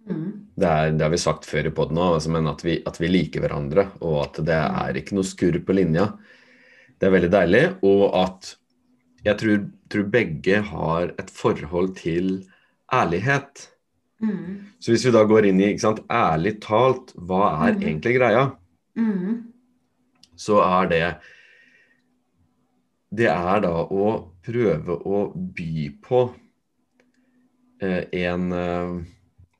Mm. 0.06 0.52
Det, 0.54 0.68
er, 0.68 0.92
det, 0.92 1.02
har 1.02 1.12
vi 1.12 1.20
sagt 1.20 1.48
før 1.48 1.70
i 1.70 1.72
poden 1.74 2.00
òg, 2.00 2.18
altså, 2.18 2.32
men 2.36 2.50
at 2.50 2.62
vi, 2.64 2.76
at 2.86 3.00
vi, 3.00 3.10
liker 3.12 3.44
hverandre, 3.44 3.88
og 4.04 4.18
at 4.26 4.40
det 4.46 4.58
er 4.58 5.00
ikke 5.00 5.16
noe 5.16 5.28
skurr 5.28 5.58
på 5.64 5.76
linja. 5.76 6.10
Det 6.96 7.08
er 7.08 7.16
veldig 7.16 7.32
deilig. 7.32 7.64
Og 7.88 8.04
at 8.20 8.52
jeg 9.26 9.38
tror, 9.40 9.64
tror, 9.90 10.06
begge 10.12 10.60
har 10.70 11.14
et 11.18 11.30
forhold 11.32 11.94
til 11.98 12.46
ærlighet. 12.92 13.70
Mm. 14.22 14.66
Så 14.80 14.92
hvis 14.92 15.06
vi 15.06 15.12
da 15.14 15.24
går 15.26 15.48
inn 15.50 15.60
i 15.60 15.72
sant, 15.82 16.04
ærlig 16.10 16.56
talt, 16.64 17.12
hva 17.18 17.50
er 17.66 17.76
mm. 17.76 17.82
egentlig 17.82 18.14
greia? 18.20 18.44
Mm. 18.96 19.52
Så 20.36 20.60
er 20.62 20.88
det 20.92 21.06
Det 23.16 23.28
er 23.30 23.60
da 23.64 23.72
å 23.84 24.06
prøve 24.44 24.96
å 24.96 25.20
by 25.34 25.74
på 26.04 26.22
eh, 27.80 28.04
en 28.24 28.52
eh, 28.52 28.96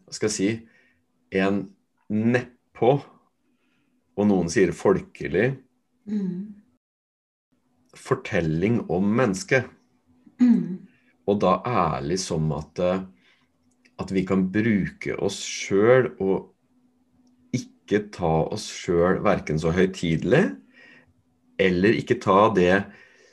Hva 0.05 0.17
skal 0.17 0.29
jeg 0.29 0.37
si 0.37 0.49
En 1.33 1.63
nedpå, 2.09 2.91
og 4.17 4.29
noen 4.29 4.51
sier 4.53 4.73
folkelig, 4.77 5.49
mm 6.07 6.56
fortelling 7.99 8.83
om 8.93 9.09
mennesket. 9.19 9.67
Mm. 10.41 10.87
Og 11.27 11.41
da 11.43 11.59
ærlig 11.67 12.19
som 12.23 12.51
at, 12.55 12.79
eh, 12.79 13.01
at 13.99 14.13
vi 14.13 14.25
kan 14.29 14.47
bruke 14.53 15.17
oss 15.19 15.41
sjøl 15.43 16.13
og 16.21 16.53
ikke 17.57 18.07
ta 18.15 18.35
oss 18.53 18.67
sjøl 18.71 19.23
verken 19.25 19.59
så 19.59 19.73
høytidelig, 19.75 20.45
eller 21.59 21.97
ikke 21.97 22.21
ta 22.21 22.53
det 22.55 22.85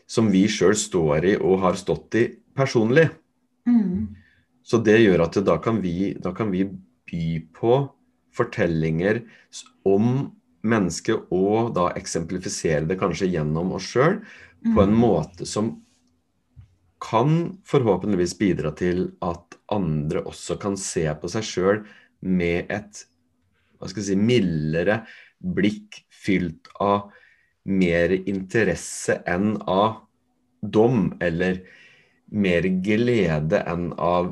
som 0.08 0.30
vi 0.32 0.46
sjøl 0.52 0.76
står 0.78 1.28
i 1.34 1.36
og 1.40 1.60
har 1.64 1.80
stått 1.80 2.16
i, 2.20 2.28
personlig. 2.56 3.10
Mm. 3.68 4.14
Så 4.64 4.80
det 4.80 5.02
gjør 5.02 5.26
at 5.26 5.40
da 5.44 5.58
kan, 5.62 5.82
vi, 5.84 6.14
da 6.22 6.32
kan 6.36 6.52
vi 6.54 6.68
by 7.10 7.26
på 7.56 7.76
fortellinger 8.34 9.24
om 9.88 10.32
mennesket, 10.64 11.28
og 11.34 11.74
da 11.76 11.90
eksemplifisere 12.00 12.88
det 12.88 12.98
kanskje 13.02 13.30
gjennom 13.34 13.74
oss 13.76 13.90
sjøl, 13.92 14.22
på 14.64 14.84
en 14.84 14.94
mm. 14.94 15.00
måte 15.00 15.48
som 15.50 15.74
kan 17.04 17.58
forhåpentligvis 17.68 18.38
bidra 18.40 18.72
til 18.80 19.10
at 19.24 19.58
andre 19.74 20.24
også 20.24 20.56
kan 20.62 20.78
se 20.80 21.04
på 21.20 21.32
seg 21.32 21.48
sjøl 21.48 21.82
med 22.24 22.72
et 22.72 23.04
hva 23.78 23.90
skal 23.92 24.00
jeg 24.00 24.14
si, 24.14 24.16
mildere 24.16 25.02
blikk 25.44 26.00
fylt 26.08 26.70
av 26.80 27.10
mer 27.68 28.14
interesse 28.16 29.18
enn 29.28 29.58
av 29.68 30.06
dom, 30.64 31.10
eller 31.20 31.60
mer 32.32 32.68
glede 32.84 33.60
enn 33.68 33.90
av 34.00 34.32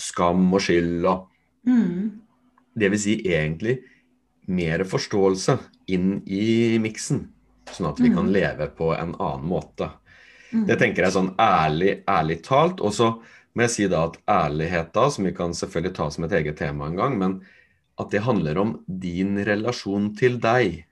skam 0.00 0.48
og 0.48 0.64
skyld 0.64 1.04
og 1.04 1.28
mm. 1.68 2.18
Det 2.72 2.88
vil 2.88 3.00
si 3.02 3.18
egentlig 3.28 3.74
mer 4.48 4.80
forståelse 4.88 5.58
inn 5.92 6.22
i 6.24 6.78
miksen. 6.80 7.26
Sånn 7.70 7.90
at 7.92 8.00
vi 8.02 8.10
kan 8.10 8.26
mm. 8.26 8.32
leve 8.34 8.68
på 8.76 8.90
en 8.96 9.14
annen 9.14 9.46
måte. 9.48 9.88
Mm. 10.52 10.66
Det 10.68 10.76
tenker 10.80 11.06
jeg 11.06 11.14
sånn 11.14 11.32
ærlig, 11.40 12.00
ærlig 12.10 12.40
talt. 12.44 12.82
Og 12.84 12.94
så 12.96 13.12
må 13.52 13.66
jeg 13.66 13.74
si 13.74 13.88
da 13.92 14.06
at 14.08 14.18
ærlighet 14.30 14.92
da, 14.96 15.08
som 15.12 15.28
vi 15.28 15.34
kan 15.36 15.54
selvfølgelig 15.56 15.96
ta 15.96 16.08
som 16.12 16.26
et 16.26 16.36
eget 16.40 16.58
tema 16.60 16.88
en 16.88 16.98
gang, 16.98 17.18
men 17.20 17.38
at 18.00 18.10
det 18.12 18.24
handler 18.24 18.58
om 18.60 18.74
din 18.86 19.36
relasjon 19.44 20.10
til 20.18 20.38
deg. 20.42 20.82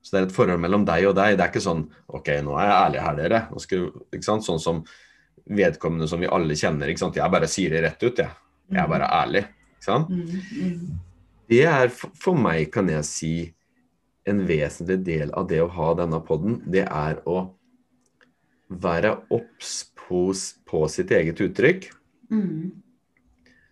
Så 0.00 0.14
det 0.14 0.20
er 0.20 0.26
et 0.28 0.34
forhold 0.34 0.62
mellom 0.62 0.86
deg 0.88 1.10
og 1.10 1.16
deg. 1.18 1.36
Det 1.36 1.44
er 1.44 1.52
ikke 1.52 1.62
sånn 1.62 1.84
OK, 2.08 2.32
nå 2.46 2.56
er 2.56 2.70
jeg 2.70 2.76
ærlig 2.78 3.04
her, 3.04 3.18
dere. 3.18 3.40
Skal, 3.60 3.88
sånn 4.24 4.62
som 4.62 4.84
vedkommende 5.50 6.08
som 6.08 6.22
vi 6.22 6.30
alle 6.30 6.56
kjenner. 6.56 6.88
ikke 6.88 7.04
sant? 7.04 7.18
Jeg 7.20 7.34
bare 7.34 7.50
sier 7.50 7.74
det 7.74 7.84
rett 7.84 8.04
ut, 8.06 8.22
jeg. 8.22 8.30
Jeg 8.70 8.80
er 8.80 8.90
bare 8.90 9.08
mm. 9.08 9.16
ærlig. 9.20 9.44
Ikke 9.76 9.88
sant? 9.88 10.12
Det 11.50 11.64
er 11.66 11.90
for 11.90 12.38
meg, 12.38 12.70
kan 12.72 12.88
jeg 12.92 13.06
si, 13.08 13.32
en 14.32 14.44
vesentlig 14.48 15.00
del 15.06 15.32
av 15.36 15.48
det 15.50 15.60
å 15.62 15.70
ha 15.74 15.94
denne 15.98 16.20
poden, 16.26 16.60
det 16.70 16.86
er 16.86 17.20
å 17.28 17.48
være 18.70 19.16
obs 19.34 19.90
på, 19.98 20.30
på, 20.66 20.84
sitt 20.88 21.10
eget 21.14 21.40
uttrykk. 21.42 21.88
Mm. 22.30 22.70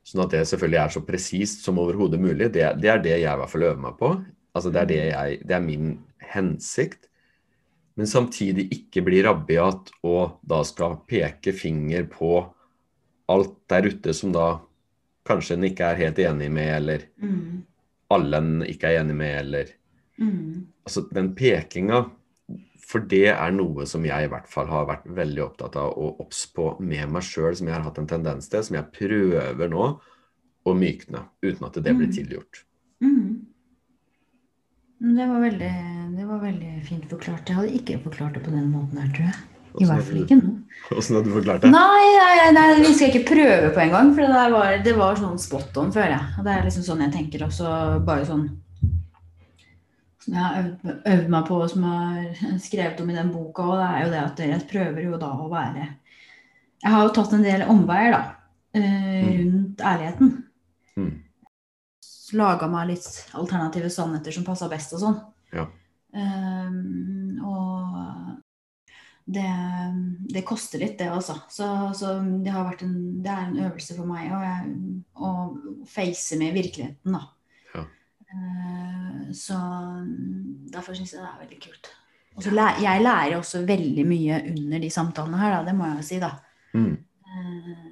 Sånn 0.07 0.25
at 0.25 0.35
det 0.35 0.45
selvfølgelig 0.51 0.81
er 0.83 0.95
så 0.95 1.05
presist 1.07 1.67
som 1.67 1.79
overhodet 1.81 2.21
mulig. 2.21 2.51
Det, 2.55 2.65
det, 2.81 2.91
er 2.91 3.03
det 3.05 3.15
jeg 3.15 3.27
i 3.27 3.41
hvert 3.43 3.53
fall 3.53 3.69
øver 3.69 3.83
meg 3.83 3.99
på. 4.01 4.15
Altså 4.57 4.73
det 4.75 4.81
er, 4.83 4.91
det, 4.91 5.01
jeg, 5.13 5.41
det 5.47 5.57
er 5.57 5.65
min 5.65 5.91
hensikt. 6.33 7.09
Men 7.99 8.11
samtidig 8.11 8.69
ikke 8.75 9.03
bli 9.07 9.21
rabiat 9.27 9.91
og 10.07 10.39
da 10.47 10.63
skal 10.67 11.01
peke 11.11 11.53
finger 11.55 12.07
på 12.11 12.41
alt 13.29 13.57
der 13.71 13.91
ute 13.91 14.15
som 14.17 14.33
da 14.33 14.61
kanskje 15.29 15.59
en 15.59 15.67
ikke 15.69 15.91
er 15.91 15.99
helt 15.99 16.21
enig 16.23 16.49
med, 16.55 16.71
eller 16.79 17.05
mm. 17.21 17.59
alle 18.17 18.41
en 18.41 18.53
ikke 18.65 18.89
er 18.89 19.03
enig 19.03 19.17
med, 19.19 19.35
eller 19.43 19.73
Mm. 20.19 20.67
Altså, 20.85 21.05
den 21.15 21.29
pekinga 21.39 22.01
For 22.89 22.99
det 23.05 23.29
er 23.35 23.51
noe 23.53 23.85
som 23.87 24.03
jeg 24.09 24.25
i 24.25 24.31
hvert 24.33 24.49
fall 24.49 24.67
har 24.67 24.87
vært 24.89 25.05
veldig 25.15 25.43
opptatt 25.45 25.77
av 25.77 25.93
og 26.01 26.21
obs 26.25 26.47
på 26.57 26.71
med 26.81 27.11
meg 27.13 27.23
sjøl, 27.23 27.53
som 27.55 27.67
jeg 27.69 27.75
har 27.77 27.85
hatt 27.85 27.99
en 28.01 28.07
tendens 28.09 28.49
til, 28.49 28.63
som 28.65 28.79
jeg 28.79 28.89
prøver 28.97 29.69
nå 29.69 29.85
å 30.65 30.73
mykne, 30.75 31.21
uten 31.45 31.67
at 31.69 31.77
det 31.85 31.93
blir 31.95 32.09
Mm. 32.09 32.15
tilgjort. 32.17 32.63
Mm. 33.05 33.45
Det 35.01 35.27
var, 35.31 35.41
veldig, 35.45 35.73
det 36.17 36.25
var 36.27 36.41
veldig 36.43 36.73
fint 36.89 37.05
forklart. 37.13 37.47
Jeg 37.47 37.57
hadde 37.59 37.77
ikke 37.79 37.99
forklart 38.03 38.35
det 38.35 38.43
på 38.43 38.51
den 38.51 38.73
måten 38.73 38.99
her, 38.99 39.11
tror 39.15 39.29
jeg. 39.29 39.37
I 39.79 39.87
hvert 39.87 40.03
fall 40.09 40.23
ikke 40.25 40.39
nå. 40.41 40.55
Åssen 40.99 41.15
har 41.19 41.23
du 41.23 41.31
forklart 41.37 41.63
det? 41.63 41.71
Nei, 41.71 42.07
nei, 42.19 42.49
nei, 42.57 42.65
vi 42.83 42.95
skal 42.97 43.13
ikke 43.13 43.29
prøve 43.29 43.69
på 43.77 43.83
en 43.85 43.93
gang, 43.95 44.15
for 44.17 44.25
det, 44.25 44.47
var, 44.57 44.73
det 44.89 44.95
var 44.99 45.21
sånn 45.21 45.39
spot 45.39 45.77
on, 45.85 45.93
føler 45.95 46.17
jeg. 46.17 46.43
Det 46.49 46.55
er 46.57 46.65
liksom 46.67 46.87
sånn 46.89 47.05
jeg 47.05 47.13
tenker 47.15 47.45
også, 47.47 47.69
bare 48.09 48.25
sånn 48.27 48.49
Som 50.19 50.35
jeg 50.35 50.43
har 50.43 50.59
øvd, 50.63 50.91
øvd 51.13 51.31
meg 51.31 51.47
på, 51.47 51.61
og 51.63 51.71
som 51.71 51.87
jeg 51.87 52.35
har 52.41 52.59
skrevet 52.63 53.01
om 53.03 53.11
i 53.13 53.17
den 53.17 53.31
boka, 53.33 53.69
det 53.79 53.87
er 53.87 54.03
jo 54.03 54.11
det 54.15 54.25
at 54.25 54.43
jeg 54.45 54.67
prøver 54.73 55.05
jo 55.07 55.21
da 55.21 55.31
å 55.39 55.49
være 55.53 55.87
Jeg 56.83 56.95
har 56.95 57.07
jo 57.07 57.15
tatt 57.15 57.35
en 57.35 57.47
del 57.47 57.65
omveier, 57.71 58.15
da, 58.15 58.23
eh, 58.79 59.31
rundt 59.39 59.81
ærligheten. 59.81 60.35
Mm. 60.99 61.15
Laga 62.39 62.69
meg 62.69 62.91
litt 62.91 63.09
alternative 63.39 63.91
sannheter 63.91 64.35
som 64.35 64.45
passa 64.47 64.69
best 64.71 64.93
og 64.99 65.03
sånn. 65.03 65.17
Ja. 65.55 65.65
Um, 66.13 67.39
og 67.45 67.97
det, 69.29 69.49
det 70.35 70.45
koster 70.49 70.83
litt, 70.83 70.99
det 70.99 71.09
også. 71.13 71.39
Så, 71.53 71.71
så 71.97 72.15
det 72.45 72.53
en, 72.53 72.95
det 73.25 73.33
er 73.33 73.43
en 73.47 73.59
øvelse 73.67 73.97
for 73.97 74.09
meg 74.09 74.33
å 75.15 75.33
face 75.89 76.39
med 76.41 76.57
virkeligheten, 76.57 77.17
da. 77.17 77.27
Eh, 78.29 79.33
så 79.33 79.57
derfor 80.73 80.95
syns 80.99 81.15
jeg 81.15 81.23
det 81.23 81.29
er 81.31 81.41
veldig 81.43 81.61
kult. 81.65 81.91
Og 82.37 82.43
så 82.45 82.51
læ- 82.55 82.83
jeg 82.83 83.03
lærer 83.03 83.37
også 83.39 83.65
veldig 83.67 84.05
mye 84.07 84.43
under 84.53 84.79
de 84.79 84.91
samtalene 84.91 85.39
her, 85.41 85.57
da, 85.57 85.65
det 85.71 85.75
må 85.79 85.87
jeg 85.89 85.97
jo 85.97 86.03
si, 86.03 86.19
da. 86.23 86.31
Mm. 86.75 86.93
Eh, 87.27 87.85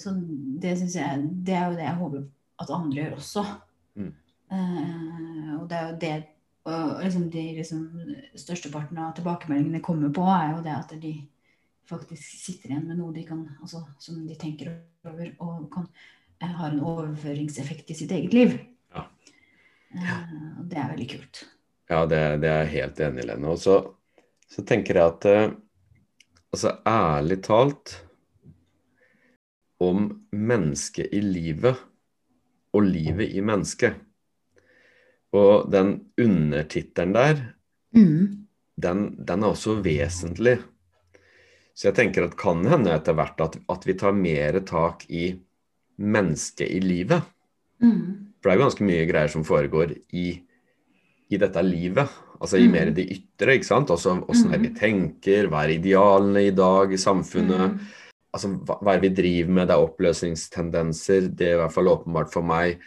Så 0.00 0.12
det 0.62 0.78
syns 0.78 0.94
jeg 0.96 1.22
Det 1.46 1.54
er 1.54 1.64
jo 1.66 1.76
det 1.76 1.82
jeg 1.84 1.94
håper 1.98 2.22
at 2.60 2.70
andre 2.70 3.02
gjør 3.02 3.16
også. 3.16 3.42
Mm. 3.96 4.12
Eh, 4.52 5.54
og 5.60 5.68
det 5.70 5.76
er 5.78 5.88
jo 5.90 5.96
det 6.00 6.24
og 6.70 7.00
liksom 7.02 7.30
de 7.32 7.42
liksom, 7.56 7.86
Størsteparten 8.36 8.98
av 8.98 9.14
tilbakemeldingene 9.16 9.80
kommer 9.82 10.10
på, 10.12 10.22
er 10.28 10.50
jo 10.56 10.62
det 10.62 10.74
at 10.76 10.92
de 11.02 11.14
faktisk 11.88 12.22
sitter 12.44 12.68
igjen 12.70 12.86
med 12.86 12.98
noe 13.00 13.14
de 13.14 13.24
kan, 13.26 13.48
altså, 13.62 13.80
som 13.98 14.20
de 14.28 14.34
tenker 14.38 14.68
over, 15.04 15.32
og 15.40 15.70
kan, 15.72 15.86
har 16.40 16.70
en 16.70 16.80
overføringseffekt 16.84 17.90
i 17.90 17.94
sitt 17.94 18.12
eget 18.12 18.34
liv. 18.36 18.58
Ja. 19.94 20.20
Eh, 20.22 20.50
og 20.60 20.68
det 20.70 20.78
er 20.78 20.92
veldig 20.92 21.08
kult. 21.14 21.42
Ja, 21.90 22.04
det, 22.06 22.20
det 22.44 22.50
er 22.50 22.60
jeg 22.64 22.74
helt 22.76 23.00
enig 23.02 23.24
i, 23.24 23.26
Lene. 23.32 23.50
Og 23.50 23.58
så, 23.58 23.78
så 24.50 24.62
tenker 24.66 25.00
jeg 25.00 25.14
at 25.14 25.26
eh, 25.30 25.48
altså 26.54 26.76
ærlig 26.86 27.40
talt 27.46 27.96
om 29.80 30.10
mennesket 30.36 31.10
i 31.16 31.22
livet 31.24 31.78
og 32.76 32.84
livet 32.86 33.32
i 33.34 33.42
mennesket. 33.42 33.96
Og 35.34 35.70
den 35.72 35.96
undertittelen 36.20 37.16
der, 37.16 37.46
Mm. 37.90 38.46
den, 38.78 39.00
den 39.26 39.42
er 39.42 39.50
også 39.50 39.80
vesentlig. 39.82 40.60
Så 41.74 41.88
jeg 41.88 41.96
tenker 41.96 42.28
at 42.28 42.36
kan 42.38 42.60
hende 42.70 42.92
etter 42.94 43.16
hvert 43.18 43.40
at, 43.42 43.56
at 43.66 43.86
vi 43.88 43.96
tar 43.98 44.14
mer 44.14 44.60
tak 44.62 45.02
i 45.10 45.32
mennesket 45.98 46.70
i 46.70 46.78
livet. 46.84 47.26
Mm. 47.82 48.29
For 48.40 48.48
det 48.48 48.54
er 48.54 48.58
jo 48.58 48.64
ganske 48.64 48.86
mye 48.88 49.06
greier 49.08 49.28
som 49.32 49.44
foregår 49.44 49.94
i, 50.16 50.26
i 51.30 51.36
dette 51.40 51.62
livet. 51.62 52.08
Altså 52.40 52.56
i 52.58 52.66
Mm. 52.66 52.72
mer 52.72 52.90
det 52.96 53.04
ytre, 53.12 53.58
ikke 53.58 53.68
sant. 53.68 53.90
Altså 53.90 54.14
åssen 54.28 54.54
er 54.54 54.58
vi 54.58 54.70
tenker, 54.72 55.48
hva 55.48 55.64
er 55.66 55.74
idealene 55.78 56.46
i 56.46 56.50
dag 56.56 56.92
i 56.92 56.96
samfunnet. 56.96 57.74
Mm. 57.74 57.78
Altså 58.32 58.48
hva, 58.64 58.78
hva 58.80 58.94
er 58.94 59.00
det 59.00 59.10
vi 59.10 59.22
driver 59.22 59.50
med, 59.52 59.68
det 59.68 59.74
er 59.76 59.84
oppløsningstendenser. 59.86 61.28
Det 61.36 61.48
er 61.48 61.54
i 61.58 61.60
hvert 61.60 61.72
fall 61.74 61.90
åpenbart 61.92 62.32
for 62.32 62.42
meg. 62.42 62.78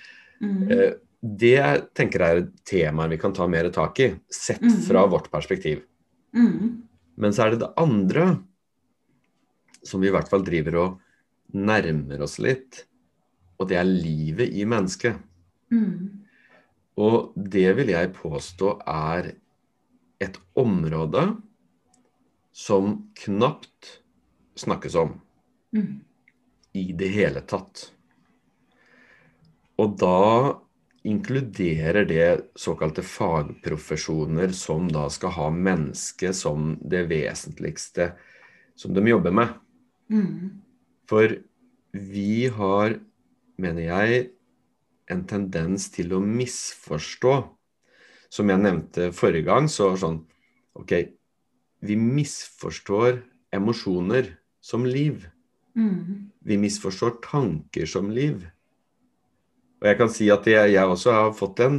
Mm. 0.42 0.72
Eh, 0.72 0.94
Det 1.26 1.94
tenker 1.96 2.20
jeg 2.20 2.32
er 2.36 2.38
et 2.42 2.66
tema 2.66 3.08
vi 3.08 3.16
kan 3.18 3.32
ta 3.32 3.46
mer 3.48 3.70
tak 3.70 3.98
i, 4.00 4.10
sett 4.30 4.60
Mm. 4.62 4.82
fra 4.84 5.06
vårt 5.08 5.30
perspektiv. 5.32 5.84
Mm. 6.36 6.82
Men 7.16 7.32
så 7.32 7.46
er 7.46 7.50
det 7.52 7.60
det 7.60 7.74
andre 7.78 8.40
som 9.86 10.02
vi 10.02 10.08
i 10.08 10.12
hvert 10.12 10.28
fall 10.28 10.44
driver 10.44 10.76
og 10.82 11.00
nærmer 11.54 12.22
oss 12.24 12.40
litt, 12.40 12.86
og 13.58 13.70
det 13.70 13.78
er 13.78 13.86
livet 13.86 14.52
i 14.52 14.66
mennesket. 14.66 15.16
Mm. 15.74 16.24
Og 17.02 17.34
det 17.36 17.72
vil 17.80 17.90
jeg 17.94 18.14
påstå 18.14 18.76
er 18.88 19.34
et 20.22 20.38
område 20.60 21.26
som 22.54 23.00
knapt 23.18 23.98
snakkes 24.56 24.96
om 25.02 25.20
Mm. 25.74 26.04
i 26.74 26.92
det 26.94 27.08
hele 27.10 27.42
tatt. 27.42 27.88
Og 29.82 29.96
da 29.98 30.54
inkluderer 31.04 32.06
det 32.06 32.28
såkalte 32.56 33.02
fagprofesjoner 33.02 34.54
som 34.56 34.86
da 34.88 35.08
skal 35.10 35.34
ha 35.36 35.48
mennesket 35.50 36.38
som 36.38 36.76
det 36.80 37.08
vesentligste 37.10 38.14
som 38.76 38.94
de 38.94 39.04
jobber 39.10 39.34
med. 39.34 39.50
Mm. 40.14 40.62
For 41.10 41.36
vi 41.92 42.48
har, 42.54 43.00
mener 43.58 43.84
jeg, 43.84 44.30
en 45.12 45.26
tendens 45.28 45.90
til 45.94 46.14
å 46.16 46.22
misforstå. 46.24 47.36
Som 48.34 48.50
jeg 48.50 48.64
nevnte 48.64 49.12
forrige 49.14 49.48
gang, 49.50 49.70
så 49.70 49.94
sånn 50.00 50.24
Ok, 50.74 50.90
vi 51.86 51.94
misforstår 51.94 53.20
emosjoner 53.54 54.32
som 54.58 54.88
liv. 54.90 55.28
Mm. 55.78 56.32
Vi 56.42 56.58
misforstår 56.58 57.20
tanker 57.22 57.86
som 57.86 58.10
liv. 58.10 58.48
Og 59.78 59.86
jeg 59.86 60.00
kan 60.00 60.10
si 60.10 60.32
at 60.34 60.50
jeg, 60.50 60.72
jeg 60.74 60.90
også 60.90 61.14
har 61.14 61.30
fått 61.38 61.62
en 61.62 61.78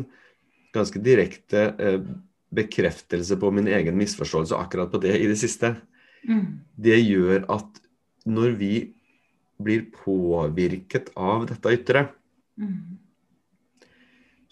ganske 0.76 1.02
direkte 1.02 1.64
eh, 1.74 1.98
bekreftelse 2.54 3.34
på 3.42 3.50
min 3.56 3.66
egen 3.66 3.98
misforståelse 3.98 4.54
akkurat 4.54 4.94
på 4.94 5.02
det 5.02 5.16
i 5.18 5.26
det 5.26 5.40
siste. 5.42 5.72
Mm. 6.22 6.62
Det 6.78 7.00
gjør 7.00 7.48
at 7.50 7.82
når 8.30 8.54
vi 8.62 8.74
blir 9.58 9.88
påvirket 9.90 11.10
av 11.18 11.48
dette 11.50 11.74
ytre, 11.80 12.12
Mm. 12.54 12.98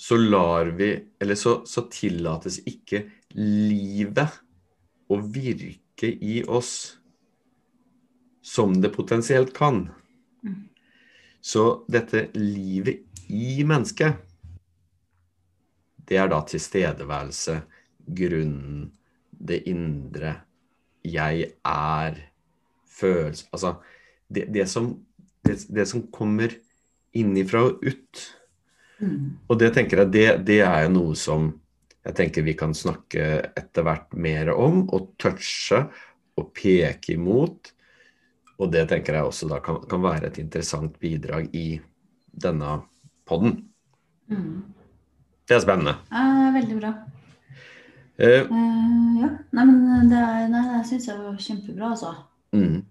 Så 0.02 0.16
lar 0.16 0.66
vi 0.66 1.04
Eller 1.20 1.34
så, 1.38 1.60
så 1.66 1.84
tillates 1.86 2.58
ikke 2.66 3.04
livet 3.38 4.40
å 5.06 5.18
virke 5.22 6.08
i 6.10 6.40
oss 6.42 6.96
som 8.42 8.74
det 8.82 8.90
potensielt 8.96 9.52
kan. 9.54 9.84
Mm. 10.42 10.64
Så 11.38 11.84
dette 11.86 12.24
livet 12.34 13.06
i 13.30 13.62
mennesket, 13.62 14.18
det 16.08 16.18
er 16.18 16.32
da 16.34 16.42
tilstedeværelse, 16.50 17.60
grunnen, 18.02 18.90
det 19.30 19.62
indre, 19.70 20.34
jeg 21.06 21.46
er, 21.62 22.22
følelse 22.92 23.46
Altså 23.54 23.76
det, 24.26 24.48
det, 24.54 24.66
som, 24.70 24.92
det, 25.46 25.60
det 25.70 25.86
som 25.88 26.08
kommer 26.10 26.58
innifra 27.14 27.68
og 27.70 27.86
ut. 27.86 28.28
Mm. 29.02 29.34
Og 29.50 29.58
det 29.60 29.72
tenker 29.76 30.04
jeg, 30.04 30.12
det, 30.14 30.26
det 30.46 30.60
er 30.64 30.86
jo 30.86 30.94
noe 30.94 31.18
som 31.18 31.50
jeg 32.02 32.16
tenker 32.18 32.46
vi 32.46 32.56
kan 32.58 32.72
snakke 32.74 33.26
etter 33.58 33.86
hvert 33.86 34.14
mer 34.18 34.50
om, 34.54 34.82
og 34.90 35.12
touche 35.22 35.84
og 36.38 36.50
peke 36.56 37.14
imot. 37.14 37.72
Og 38.58 38.70
det 38.72 38.88
tenker 38.90 39.18
jeg 39.18 39.28
også 39.28 39.48
da 39.50 39.60
kan, 39.62 39.80
kan 39.90 40.02
være 40.02 40.30
et 40.30 40.40
interessant 40.42 40.98
bidrag 41.02 41.50
i 41.54 41.80
denne 42.32 42.80
podden. 43.28 43.58
Mm. 44.30 44.62
Det 45.46 45.56
er 45.56 45.62
spennende. 45.62 45.96
Ja, 46.10 46.50
veldig 46.54 46.78
bra. 46.80 46.92
Eh, 48.18 48.42
Eh, 48.42 49.20
ja. 49.22 49.28
Nei, 49.52 49.64
men 49.66 50.10
det, 50.10 50.22
nei, 50.52 50.62
det 50.68 50.86
syns 50.88 51.08
jeg 51.08 51.18
var 51.18 51.38
kjempebra, 51.40 51.92
altså. 51.94 52.12
mm, 52.54 52.82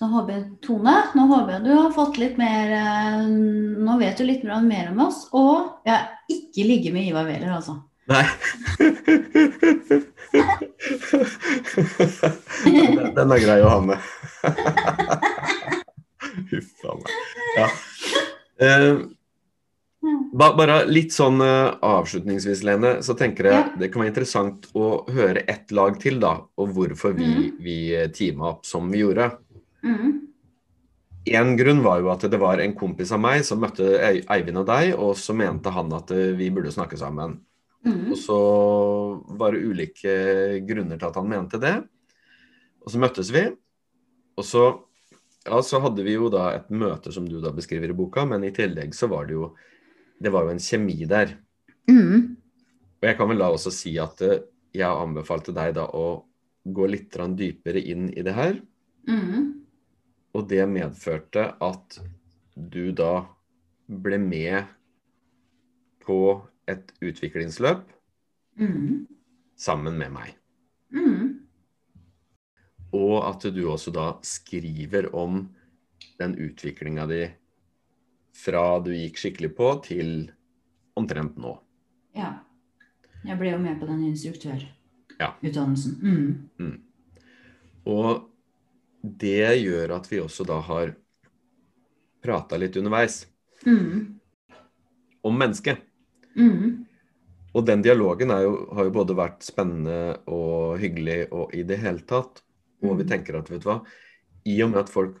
Så 0.00 0.06
nå 0.08 0.14
håper 0.16 0.32
jeg, 0.32 0.44
Tone, 0.64 0.92
nå 1.12 1.26
håper 1.28 1.58
jeg 1.58 1.64
du 1.66 1.74
har 1.76 1.90
fått 1.92 2.16
litt 2.16 2.38
mer 2.40 2.70
eh, 2.72 3.18
Nå 3.84 3.98
vet 4.00 4.16
du 4.16 4.24
litt 4.24 4.46
mer 4.48 4.86
om 4.94 5.02
oss. 5.04 5.26
Og 5.36 5.84
jeg 5.84 5.92
har 5.92 6.06
ikke 6.32 6.64
ligget 6.64 6.94
med 6.94 7.10
Ivar 7.10 7.26
Wæler, 7.28 7.50
altså. 7.52 7.74
nei. 8.08 8.24
den, 12.64 13.12
den 13.18 13.34
er 13.36 13.42
grei 13.44 13.58
å 13.60 13.68
ha 13.74 13.82
med. 13.90 14.08
Huff 16.48 16.88
a 16.88 16.96
meg. 17.02 17.12
Ja. 17.58 17.68
Eh, 18.64 18.88
ba, 20.32 20.48
bare 20.56 20.80
litt 20.88 21.12
sånn 21.12 21.44
eh, 21.44 21.76
avslutningsvis, 21.90 22.64
Lene, 22.64 22.96
så 23.04 23.12
tenker 23.20 23.50
jeg 23.52 23.76
det 23.84 23.92
kan 23.92 24.06
være 24.06 24.14
interessant 24.14 24.72
å 24.72 25.04
høre 25.12 25.44
ett 25.44 25.76
lag 25.76 26.00
til, 26.00 26.16
da, 26.24 26.38
og 26.56 26.72
hvorfor 26.72 27.12
vi, 27.20 27.28
Mhm. 27.28 27.62
vi 27.68 27.78
teama 28.16 28.54
opp 28.54 28.64
som 28.64 28.88
vi 28.88 29.04
gjorde. 29.04 29.28
Mm. 29.86 30.18
En 31.30 31.52
grunn 31.56 31.82
var 31.84 32.00
jo 32.00 32.10
at 32.12 32.24
det 32.32 32.40
var 32.40 32.62
en 32.62 32.74
kompis 32.76 33.12
av 33.12 33.20
meg 33.20 33.44
som 33.44 33.60
møtte 33.60 33.86
Eivind 34.00 34.62
og 34.62 34.66
deg, 34.70 34.94
og 34.96 35.12
så 35.20 35.36
mente 35.36 35.72
han 35.74 35.92
at 35.96 36.12
eh, 36.16 36.32
vi 36.36 36.48
burde 36.54 36.72
snakke 36.72 36.98
sammen. 37.00 37.38
Mm. 37.84 38.12
Og 38.12 38.18
så 38.20 38.38
var 39.40 39.54
det 39.54 39.64
ulike 39.64 40.14
grunner 40.68 41.00
til 41.00 41.08
at 41.08 41.18
han 41.20 41.28
mente 41.28 41.60
det. 41.60 41.74
Og 42.84 42.92
så 42.92 43.00
møttes 43.00 43.32
vi. 43.34 43.44
Og 44.40 44.46
så, 44.46 44.64
ja, 45.44 45.60
så 45.64 45.80
hadde 45.84 46.04
vi 46.06 46.16
jo 46.16 46.30
da 46.32 46.50
et 46.56 46.72
møte 46.72 47.12
som 47.12 47.28
du 47.28 47.38
da 47.44 47.52
beskriver 47.52 47.92
i 47.92 47.96
boka, 47.96 48.24
men 48.28 48.44
i 48.46 48.54
tillegg 48.56 48.96
så 48.96 49.10
var 49.12 49.28
det 49.28 49.36
jo 49.38 49.54
Det 50.20 50.28
var 50.28 50.44
jo 50.44 50.52
en 50.52 50.60
kjemi 50.60 51.06
der. 51.08 51.30
Mm. 51.88 52.36
Og 53.00 53.06
jeg 53.08 53.16
kan 53.16 53.28
vel 53.30 53.38
da 53.40 53.46
også 53.48 53.70
si 53.72 53.94
at 53.96 54.20
eh, 54.20 54.42
jeg 54.76 54.88
anbefalte 54.88 55.54
deg 55.56 55.72
da 55.78 55.86
å 55.88 56.26
gå 56.64 56.86
litt 56.86 57.16
dypere 57.36 57.80
inn 57.80 58.10
i 58.12 58.22
det 58.22 58.34
her. 58.36 58.60
Mm. 59.08 59.64
Og 60.34 60.46
det 60.48 60.62
medførte 60.70 61.48
at 61.62 61.98
du 62.54 62.92
da 62.94 63.24
ble 63.90 64.18
med 64.22 64.64
på 66.04 66.18
et 66.70 66.92
utviklingsløp 67.02 67.82
Mm. 68.60 69.06
sammen 69.56 69.96
med 69.98 70.10
meg. 70.12 70.34
Mm. 70.92 71.40
Og 72.92 73.24
at 73.28 73.42
du 73.54 73.68
også 73.70 73.90
da 73.94 74.12
skriver 74.22 75.14
om 75.14 75.48
den 76.18 76.34
utviklinga 76.36 77.06
di 77.06 77.30
fra 78.36 78.78
du 78.84 78.90
gikk 78.92 79.16
skikkelig 79.16 79.54
på, 79.56 79.80
til 79.84 80.30
omtrent 80.96 81.36
nå. 81.38 81.58
Ja. 82.14 82.34
Jeg 83.24 83.38
ble 83.38 83.50
jo 83.52 83.58
med 83.58 83.80
på 83.80 83.86
den 83.86 84.02
Ja. 84.04 84.08
instruktørutdannelsen. 84.10 86.00
Mm. 86.58 86.82
Og 87.86 88.29
det 89.02 89.62
gjør 89.64 89.96
at 89.96 90.08
vi 90.10 90.20
også 90.20 90.46
da 90.46 90.60
har 90.60 90.94
prata 92.22 92.58
litt 92.60 92.76
underveis 92.76 93.26
Mm. 93.66 94.18
om 95.22 95.36
mennesket. 95.36 95.78
Mm. 96.36 96.86
Og 97.54 97.66
den 97.66 97.82
dialogen 97.82 98.28
jo, 98.30 98.68
har 98.74 98.84
jo 98.84 98.90
både 98.90 99.16
vært 99.16 99.42
spennende 99.42 100.18
og 100.26 100.78
hyggelig 100.80 101.28
og 101.32 101.54
i 101.54 101.62
det 101.62 101.78
hele 101.78 102.00
tatt. 102.00 102.42
Og 102.82 102.96
vi 102.96 103.04
Mhm. 103.04 103.08
tenker 103.10 103.38
at 103.38 103.50
vet 103.50 103.60
du 103.60 103.68
hva, 103.68 103.84
i 104.46 104.62
og 104.62 104.70
med 104.70 104.80
at 104.80 104.88
folk 104.88 105.18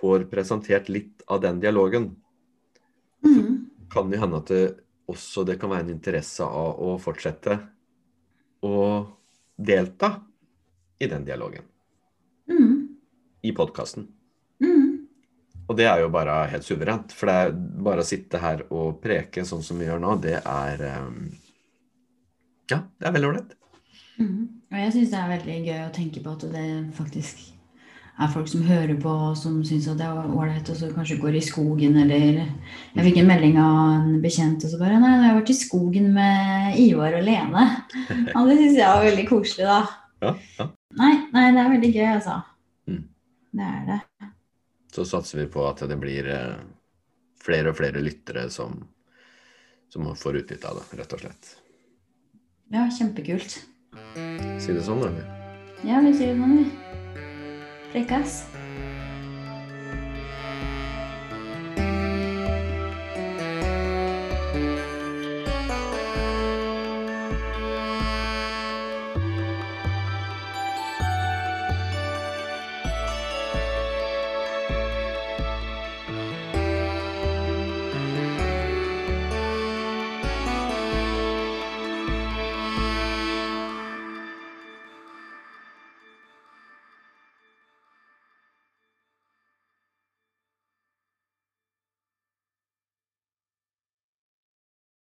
får 0.00 0.24
presentert 0.30 0.88
litt 0.88 1.22
av 1.28 1.40
den 1.42 1.60
dialogen, 1.60 2.16
Mm. 3.24 3.66
kan 3.90 4.08
det 4.10 4.20
hende 4.20 4.36
at 4.36 4.46
det 4.46 4.78
også 5.08 5.44
det 5.44 5.58
kan 5.58 5.70
være 5.70 5.80
en 5.80 5.90
interesse 5.98 6.40
av 6.40 6.78
å 6.78 6.98
fortsette 7.00 7.68
å 8.62 9.06
delta 9.58 10.22
i 11.00 11.06
den 11.06 11.24
dialogen 11.24 11.62
Mm. 11.62 11.77
I 13.42 13.52
podkasten. 13.56 14.08
Mm. 14.62 15.08
Og 15.68 15.76
det 15.78 15.86
er 15.90 16.02
jo 16.02 16.08
bare 16.12 16.40
helt 16.52 16.66
suverent. 16.66 17.12
For 17.16 17.30
det 17.30 17.36
er 17.36 17.52
bare 17.88 18.04
å 18.04 18.08
sitte 18.08 18.40
her 18.42 18.64
og 18.68 18.98
preke 19.04 19.44
sånn 19.46 19.62
som 19.64 19.78
vi 19.80 19.88
gjør 19.88 20.02
nå, 20.02 20.16
det 20.24 20.38
er 20.40 20.88
eh, 20.88 21.12
Ja, 22.72 22.82
det 22.98 23.08
er 23.08 23.14
veldig 23.14 23.30
ålreit. 23.32 23.54
Mm. 24.18 24.48
Og 24.72 24.82
jeg 24.82 24.96
syns 24.96 25.12
det 25.12 25.20
er 25.20 25.30
veldig 25.36 25.60
gøy 25.68 25.78
å 25.84 25.94
tenke 25.94 26.24
på 26.24 26.34
at 26.34 26.50
det 26.52 26.66
faktisk 26.96 27.46
er 28.18 28.30
folk 28.32 28.48
som 28.50 28.64
hører 28.66 28.96
på, 28.98 29.12
og 29.28 29.36
som 29.38 29.60
syns 29.66 29.86
at 29.90 30.00
det 30.00 30.06
er 30.08 30.32
ålreit, 30.34 30.66
og 30.72 30.78
så 30.80 30.88
kanskje 30.90 31.20
går 31.22 31.38
i 31.38 31.44
skogen, 31.44 31.96
eller 32.02 32.40
Jeg 32.42 33.04
fikk 33.06 33.20
en 33.20 33.30
melding 33.30 33.58
av 33.62 33.78
en 33.94 34.18
bekjent, 34.22 34.64
og 34.64 34.72
så 34.72 34.80
bare 34.80 34.98
Nei, 34.98 35.12
jeg 35.14 35.28
har 35.28 35.38
vært 35.38 35.52
i 35.54 35.58
skogen 35.60 36.10
med 36.16 36.80
Ivar 36.82 37.14
og 37.14 37.24
Lene. 37.28 37.66
Og 38.36 38.50
det 38.50 38.58
syns 38.58 38.80
jeg 38.80 38.88
var 38.88 39.06
veldig 39.06 39.26
koselig, 39.28 39.68
da. 39.68 39.80
Ja, 40.24 40.34
ja. 40.58 40.70
Nei, 40.98 41.12
nei, 41.30 41.44
det 41.54 41.62
er 41.62 41.74
veldig 41.76 41.92
gøy, 41.94 42.06
altså. 42.16 42.40
Det 43.50 43.64
er 43.64 43.86
det. 43.88 44.00
Så 44.92 45.04
satser 45.08 45.42
vi 45.42 45.48
på 45.52 45.64
at 45.68 45.80
det 45.88 45.96
blir 46.00 46.28
eh, 46.32 46.60
flere 47.44 47.72
og 47.72 47.78
flere 47.78 48.02
lyttere 48.04 48.48
som, 48.52 48.80
som 49.92 50.08
får 50.16 50.42
utbytte 50.42 50.68
av 50.68 50.80
det, 50.80 51.00
rett 51.00 51.16
og 51.16 51.24
slett. 51.24 51.50
Ja, 52.72 52.84
kjempekult. 52.92 53.60
Si 54.60 54.74
det 54.74 54.84
sånn, 54.84 55.04
da. 55.04 55.26
Ja, 55.86 56.02
vi 56.04 56.12
sier 56.16 56.34
det 56.34 56.40
sånn, 56.40 56.58
vi. 56.58 57.24
Frekkas. 57.92 58.42